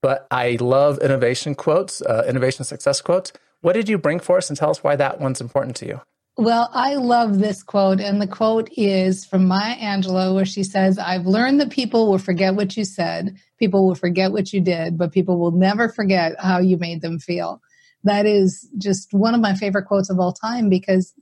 but 0.04 0.26
I 0.30 0.58
love 0.60 0.98
innovation 0.98 1.54
quotes, 1.54 2.02
uh, 2.02 2.26
innovation 2.28 2.62
success 2.66 3.00
quotes. 3.00 3.32
What 3.62 3.72
did 3.72 3.88
you 3.88 3.96
bring 3.96 4.20
for 4.20 4.36
us 4.36 4.50
and 4.50 4.58
tell 4.58 4.68
us 4.68 4.84
why 4.84 4.96
that 4.96 5.18
one's 5.18 5.40
important 5.40 5.76
to 5.76 5.86
you? 5.86 6.02
Well, 6.36 6.68
I 6.74 6.96
love 6.96 7.38
this 7.38 7.62
quote, 7.62 8.00
and 8.00 8.20
the 8.20 8.26
quote 8.26 8.68
is 8.76 9.24
from 9.24 9.46
Maya 9.46 9.76
Angelou, 9.76 10.34
where 10.34 10.44
she 10.44 10.62
says, 10.62 10.98
I've 10.98 11.24
learned 11.24 11.58
that 11.62 11.70
people 11.70 12.10
will 12.10 12.18
forget 12.18 12.54
what 12.54 12.76
you 12.76 12.84
said, 12.84 13.34
people 13.58 13.86
will 13.86 13.94
forget 13.94 14.30
what 14.30 14.52
you 14.52 14.60
did, 14.60 14.98
but 14.98 15.10
people 15.10 15.38
will 15.38 15.52
never 15.52 15.88
forget 15.88 16.34
how 16.38 16.58
you 16.58 16.76
made 16.76 17.00
them 17.00 17.18
feel. 17.18 17.62
That 18.02 18.26
is 18.26 18.68
just 18.76 19.14
one 19.14 19.34
of 19.34 19.40
my 19.40 19.54
favorite 19.54 19.86
quotes 19.86 20.10
of 20.10 20.20
all 20.20 20.34
time 20.34 20.68
because 20.68 21.14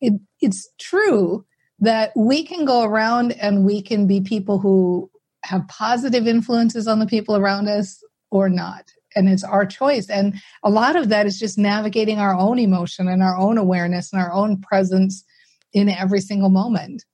it, 0.00 0.12
it's 0.40 0.68
true 0.78 1.44
that 1.80 2.12
we 2.14 2.44
can 2.44 2.64
go 2.64 2.84
around 2.84 3.32
and 3.32 3.64
we 3.64 3.82
can 3.82 4.06
be 4.06 4.20
people 4.20 4.60
who 4.60 5.10
have 5.42 5.66
positive 5.66 6.28
influences 6.28 6.86
on 6.86 7.00
the 7.00 7.06
people 7.06 7.36
around 7.36 7.66
us 7.66 8.00
or 8.30 8.48
not. 8.48 8.92
And 9.16 9.28
it's 9.28 9.44
our 9.44 9.66
choice. 9.66 10.08
And 10.10 10.34
a 10.62 10.70
lot 10.70 10.96
of 10.96 11.08
that 11.08 11.26
is 11.26 11.38
just 11.38 11.58
navigating 11.58 12.18
our 12.18 12.34
own 12.34 12.58
emotion 12.58 13.08
and 13.08 13.22
our 13.22 13.36
own 13.36 13.58
awareness 13.58 14.12
and 14.12 14.20
our 14.22 14.32
own 14.32 14.60
presence 14.60 15.24
in 15.72 15.88
every 15.88 16.20
single 16.20 16.50
moment. 16.50 17.04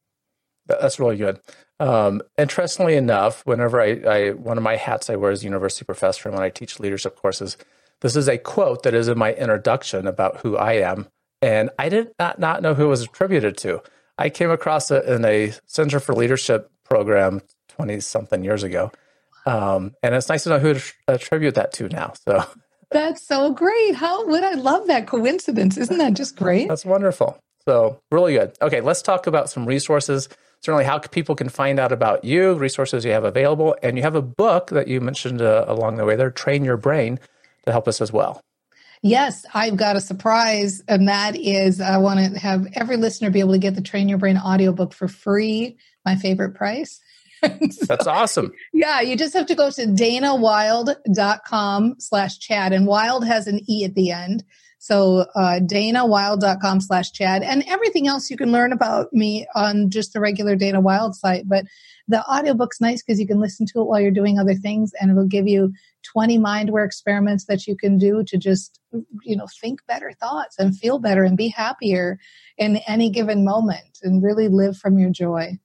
That's 0.66 0.98
really 0.98 1.16
good. 1.16 1.40
Um, 1.80 2.22
interestingly 2.38 2.94
enough, 2.94 3.44
whenever 3.46 3.80
I, 3.80 4.00
I, 4.06 4.30
one 4.30 4.56
of 4.56 4.64
my 4.64 4.76
hats 4.76 5.10
I 5.10 5.16
wear 5.16 5.30
as 5.30 5.42
a 5.42 5.44
university 5.44 5.84
professor, 5.84 6.28
and 6.28 6.36
when 6.36 6.44
I 6.44 6.50
teach 6.50 6.80
leadership 6.80 7.16
courses, 7.16 7.56
this 8.00 8.16
is 8.16 8.28
a 8.28 8.38
quote 8.38 8.82
that 8.82 8.94
is 8.94 9.08
in 9.08 9.18
my 9.18 9.34
introduction 9.34 10.06
about 10.06 10.38
who 10.38 10.56
I 10.56 10.74
am, 10.74 11.08
and 11.42 11.70
I 11.78 11.88
did 11.88 12.12
not, 12.18 12.38
not 12.38 12.62
know 12.62 12.74
who 12.74 12.86
it 12.86 12.88
was 12.88 13.02
attributed 13.02 13.56
to. 13.58 13.82
I 14.18 14.30
came 14.30 14.50
across 14.50 14.90
it 14.90 15.04
in 15.04 15.24
a 15.24 15.52
Center 15.66 16.00
for 16.00 16.14
Leadership 16.14 16.70
program 16.84 17.40
twenty 17.68 18.00
something 18.00 18.44
years 18.44 18.62
ago, 18.62 18.92
um, 19.46 19.94
and 20.02 20.14
it's 20.14 20.28
nice 20.28 20.44
to 20.44 20.50
know 20.50 20.58
who 20.58 20.74
to 20.74 20.92
attribute 21.08 21.54
that 21.54 21.72
to 21.74 21.88
now. 21.88 22.12
So 22.26 22.44
that's 22.90 23.26
so 23.26 23.52
great. 23.52 23.94
How 23.94 24.26
would 24.26 24.44
I 24.44 24.54
love 24.54 24.86
that 24.86 25.06
coincidence? 25.06 25.76
Isn't 25.76 25.98
that 25.98 26.14
just 26.14 26.36
great? 26.36 26.68
That's 26.68 26.84
wonderful. 26.84 27.38
So 27.66 28.00
really 28.10 28.34
good. 28.34 28.52
Okay, 28.60 28.80
let's 28.80 29.02
talk 29.02 29.26
about 29.26 29.50
some 29.50 29.66
resources. 29.66 30.28
Certainly, 30.60 30.84
how 30.84 30.98
people 30.98 31.34
can 31.34 31.50
find 31.50 31.78
out 31.78 31.92
about 31.92 32.24
you, 32.24 32.54
resources 32.54 33.04
you 33.04 33.12
have 33.12 33.24
available, 33.24 33.76
and 33.82 33.98
you 33.98 34.02
have 34.02 34.14
a 34.14 34.22
book 34.22 34.70
that 34.70 34.88
you 34.88 35.00
mentioned 35.00 35.42
uh, 35.42 35.66
along 35.68 35.96
the 35.96 36.06
way 36.06 36.16
there, 36.16 36.30
Train 36.30 36.64
Your 36.64 36.78
Brain, 36.78 37.20
to 37.66 37.72
help 37.72 37.86
us 37.86 38.00
as 38.00 38.12
well. 38.12 38.40
Yes, 39.02 39.44
I've 39.52 39.76
got 39.76 39.96
a 39.96 40.00
surprise, 40.00 40.82
and 40.88 41.08
that 41.08 41.36
is 41.36 41.82
I 41.82 41.98
want 41.98 42.20
to 42.20 42.40
have 42.40 42.66
every 42.72 42.96
listener 42.96 43.28
be 43.28 43.40
able 43.40 43.52
to 43.52 43.58
get 43.58 43.74
the 43.74 43.82
Train 43.82 44.08
Your 44.08 44.16
Brain 44.16 44.38
audiobook 44.38 44.94
for 44.94 45.08
free, 45.08 45.76
my 46.06 46.16
favorite 46.16 46.54
price. 46.54 47.00
So, 47.70 47.84
That's 47.86 48.06
awesome. 48.06 48.52
Yeah, 48.72 49.00
you 49.00 49.16
just 49.16 49.34
have 49.34 49.46
to 49.46 49.54
go 49.54 49.70
to 49.70 49.86
danawilde.com 49.86 51.96
slash 51.98 52.38
Chad, 52.38 52.72
and 52.72 52.86
wild 52.86 53.26
has 53.26 53.46
an 53.46 53.60
E 53.68 53.84
at 53.84 53.94
the 53.94 54.10
end. 54.10 54.44
So 54.78 55.26
uh, 55.34 55.60
danawilde.com 55.62 56.80
slash 56.82 57.12
Chad, 57.12 57.42
and 57.42 57.64
everything 57.66 58.06
else 58.06 58.30
you 58.30 58.36
can 58.36 58.52
learn 58.52 58.72
about 58.72 59.12
me 59.12 59.46
on 59.54 59.88
just 59.88 60.12
the 60.12 60.20
regular 60.20 60.56
Dana 60.56 60.80
Wilde 60.80 61.14
site. 61.14 61.48
But 61.48 61.64
the 62.06 62.22
audiobook's 62.30 62.82
nice 62.82 63.02
because 63.02 63.18
you 63.18 63.26
can 63.26 63.40
listen 63.40 63.64
to 63.66 63.80
it 63.80 63.84
while 63.84 64.00
you're 64.00 64.10
doing 64.10 64.38
other 64.38 64.54
things, 64.54 64.92
and 65.00 65.10
it'll 65.10 65.26
give 65.26 65.48
you 65.48 65.72
20 66.12 66.38
mindware 66.38 66.84
experiments 66.84 67.46
that 67.46 67.66
you 67.66 67.76
can 67.76 67.96
do 67.96 68.22
to 68.24 68.36
just, 68.36 68.78
you 69.22 69.36
know, 69.36 69.46
think 69.60 69.80
better 69.86 70.12
thoughts 70.20 70.56
and 70.58 70.76
feel 70.76 70.98
better 70.98 71.24
and 71.24 71.36
be 71.36 71.48
happier 71.48 72.18
in 72.58 72.76
any 72.86 73.08
given 73.08 73.42
moment 73.42 73.98
and 74.02 74.22
really 74.22 74.48
live 74.48 74.76
from 74.76 74.98
your 74.98 75.10
joy. 75.10 75.58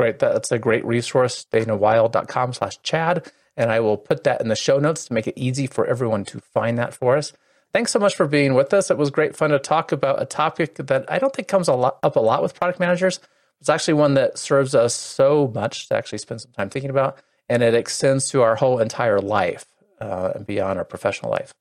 Great. 0.00 0.18
That's 0.18 0.50
a 0.50 0.58
great 0.58 0.82
resource, 0.86 1.44
danawilde.com 1.52 2.54
slash 2.54 2.80
Chad. 2.82 3.30
And 3.54 3.70
I 3.70 3.80
will 3.80 3.98
put 3.98 4.24
that 4.24 4.40
in 4.40 4.48
the 4.48 4.56
show 4.56 4.78
notes 4.78 5.04
to 5.04 5.12
make 5.12 5.26
it 5.26 5.34
easy 5.36 5.66
for 5.66 5.84
everyone 5.84 6.24
to 6.24 6.40
find 6.40 6.78
that 6.78 6.94
for 6.94 7.18
us. 7.18 7.34
Thanks 7.74 7.92
so 7.92 7.98
much 7.98 8.16
for 8.16 8.26
being 8.26 8.54
with 8.54 8.72
us. 8.72 8.90
It 8.90 8.96
was 8.96 9.10
great 9.10 9.36
fun 9.36 9.50
to 9.50 9.58
talk 9.58 9.92
about 9.92 10.22
a 10.22 10.24
topic 10.24 10.76
that 10.76 11.04
I 11.12 11.18
don't 11.18 11.36
think 11.36 11.48
comes 11.48 11.68
a 11.68 11.74
lot, 11.74 11.98
up 12.02 12.16
a 12.16 12.20
lot 12.20 12.42
with 12.42 12.54
product 12.54 12.80
managers. 12.80 13.20
It's 13.60 13.68
actually 13.68 13.92
one 13.92 14.14
that 14.14 14.38
serves 14.38 14.74
us 14.74 14.94
so 14.94 15.52
much 15.54 15.90
to 15.90 15.96
actually 15.96 16.16
spend 16.16 16.40
some 16.40 16.52
time 16.52 16.70
thinking 16.70 16.88
about, 16.88 17.18
and 17.50 17.62
it 17.62 17.74
extends 17.74 18.30
to 18.30 18.40
our 18.40 18.56
whole 18.56 18.78
entire 18.78 19.20
life 19.20 19.66
uh, 20.00 20.32
and 20.34 20.46
beyond 20.46 20.78
our 20.78 20.86
professional 20.86 21.30
life. 21.30 21.52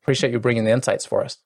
Appreciate 0.00 0.32
you 0.32 0.38
bringing 0.38 0.62
the 0.62 0.70
insights 0.70 1.04
for 1.04 1.24
us. 1.24 1.38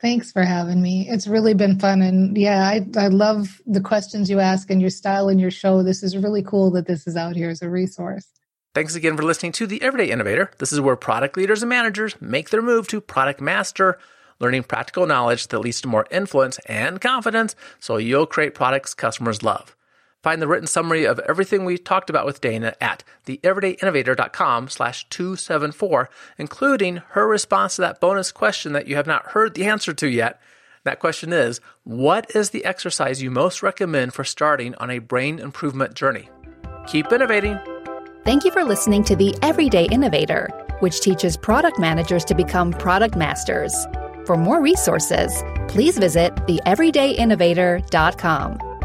Thanks 0.00 0.30
for 0.30 0.42
having 0.42 0.82
me. 0.82 1.08
It's 1.08 1.26
really 1.26 1.54
been 1.54 1.78
fun. 1.78 2.02
And 2.02 2.36
yeah, 2.36 2.64
I, 2.64 2.86
I 2.98 3.08
love 3.08 3.62
the 3.66 3.80
questions 3.80 4.28
you 4.28 4.40
ask 4.40 4.68
and 4.70 4.80
your 4.80 4.90
style 4.90 5.28
and 5.28 5.40
your 5.40 5.50
show. 5.50 5.82
This 5.82 6.02
is 6.02 6.16
really 6.16 6.42
cool 6.42 6.70
that 6.72 6.86
this 6.86 7.06
is 7.06 7.16
out 7.16 7.34
here 7.34 7.48
as 7.48 7.62
a 7.62 7.70
resource. 7.70 8.26
Thanks 8.74 8.94
again 8.94 9.16
for 9.16 9.22
listening 9.22 9.52
to 9.52 9.66
The 9.66 9.80
Everyday 9.80 10.12
Innovator. 10.12 10.50
This 10.58 10.70
is 10.70 10.82
where 10.82 10.96
product 10.96 11.38
leaders 11.38 11.62
and 11.62 11.70
managers 11.70 12.20
make 12.20 12.50
their 12.50 12.60
move 12.60 12.88
to 12.88 13.00
product 13.00 13.40
master, 13.40 13.98
learning 14.38 14.64
practical 14.64 15.06
knowledge 15.06 15.46
that 15.46 15.60
leads 15.60 15.80
to 15.80 15.88
more 15.88 16.06
influence 16.10 16.58
and 16.66 17.00
confidence 17.00 17.56
so 17.80 17.96
you'll 17.96 18.26
create 18.26 18.54
products 18.54 18.92
customers 18.92 19.42
love. 19.42 19.74
Find 20.26 20.42
the 20.42 20.48
written 20.48 20.66
summary 20.66 21.04
of 21.04 21.20
everything 21.20 21.64
we 21.64 21.78
talked 21.78 22.10
about 22.10 22.26
with 22.26 22.40
Dana 22.40 22.74
at 22.80 23.04
theeverydayinnovator.com 23.26 24.68
slash 24.68 25.08
274, 25.08 26.10
including 26.36 26.96
her 27.10 27.28
response 27.28 27.76
to 27.76 27.82
that 27.82 28.00
bonus 28.00 28.32
question 28.32 28.72
that 28.72 28.88
you 28.88 28.96
have 28.96 29.06
not 29.06 29.26
heard 29.26 29.54
the 29.54 29.66
answer 29.66 29.92
to 29.92 30.08
yet. 30.08 30.40
That 30.82 30.98
question 30.98 31.32
is, 31.32 31.60
what 31.84 32.34
is 32.34 32.50
the 32.50 32.64
exercise 32.64 33.22
you 33.22 33.30
most 33.30 33.62
recommend 33.62 34.14
for 34.14 34.24
starting 34.24 34.74
on 34.80 34.90
a 34.90 34.98
brain 34.98 35.38
improvement 35.38 35.94
journey? 35.94 36.28
Keep 36.88 37.12
innovating. 37.12 37.60
Thank 38.24 38.44
you 38.44 38.50
for 38.50 38.64
listening 38.64 39.04
to 39.04 39.14
The 39.14 39.32
Everyday 39.42 39.86
Innovator. 39.92 40.48
which 40.80 40.98
teaches 40.98 41.36
product 41.36 41.78
managers 41.78 42.24
to 42.24 42.34
become 42.34 42.72
product 42.72 43.14
masters. 43.14 43.72
For 44.24 44.36
more 44.36 44.60
resources, 44.60 45.44
please 45.68 45.98
visit 45.98 46.34
theeverydayinnovator.com. 46.34 48.75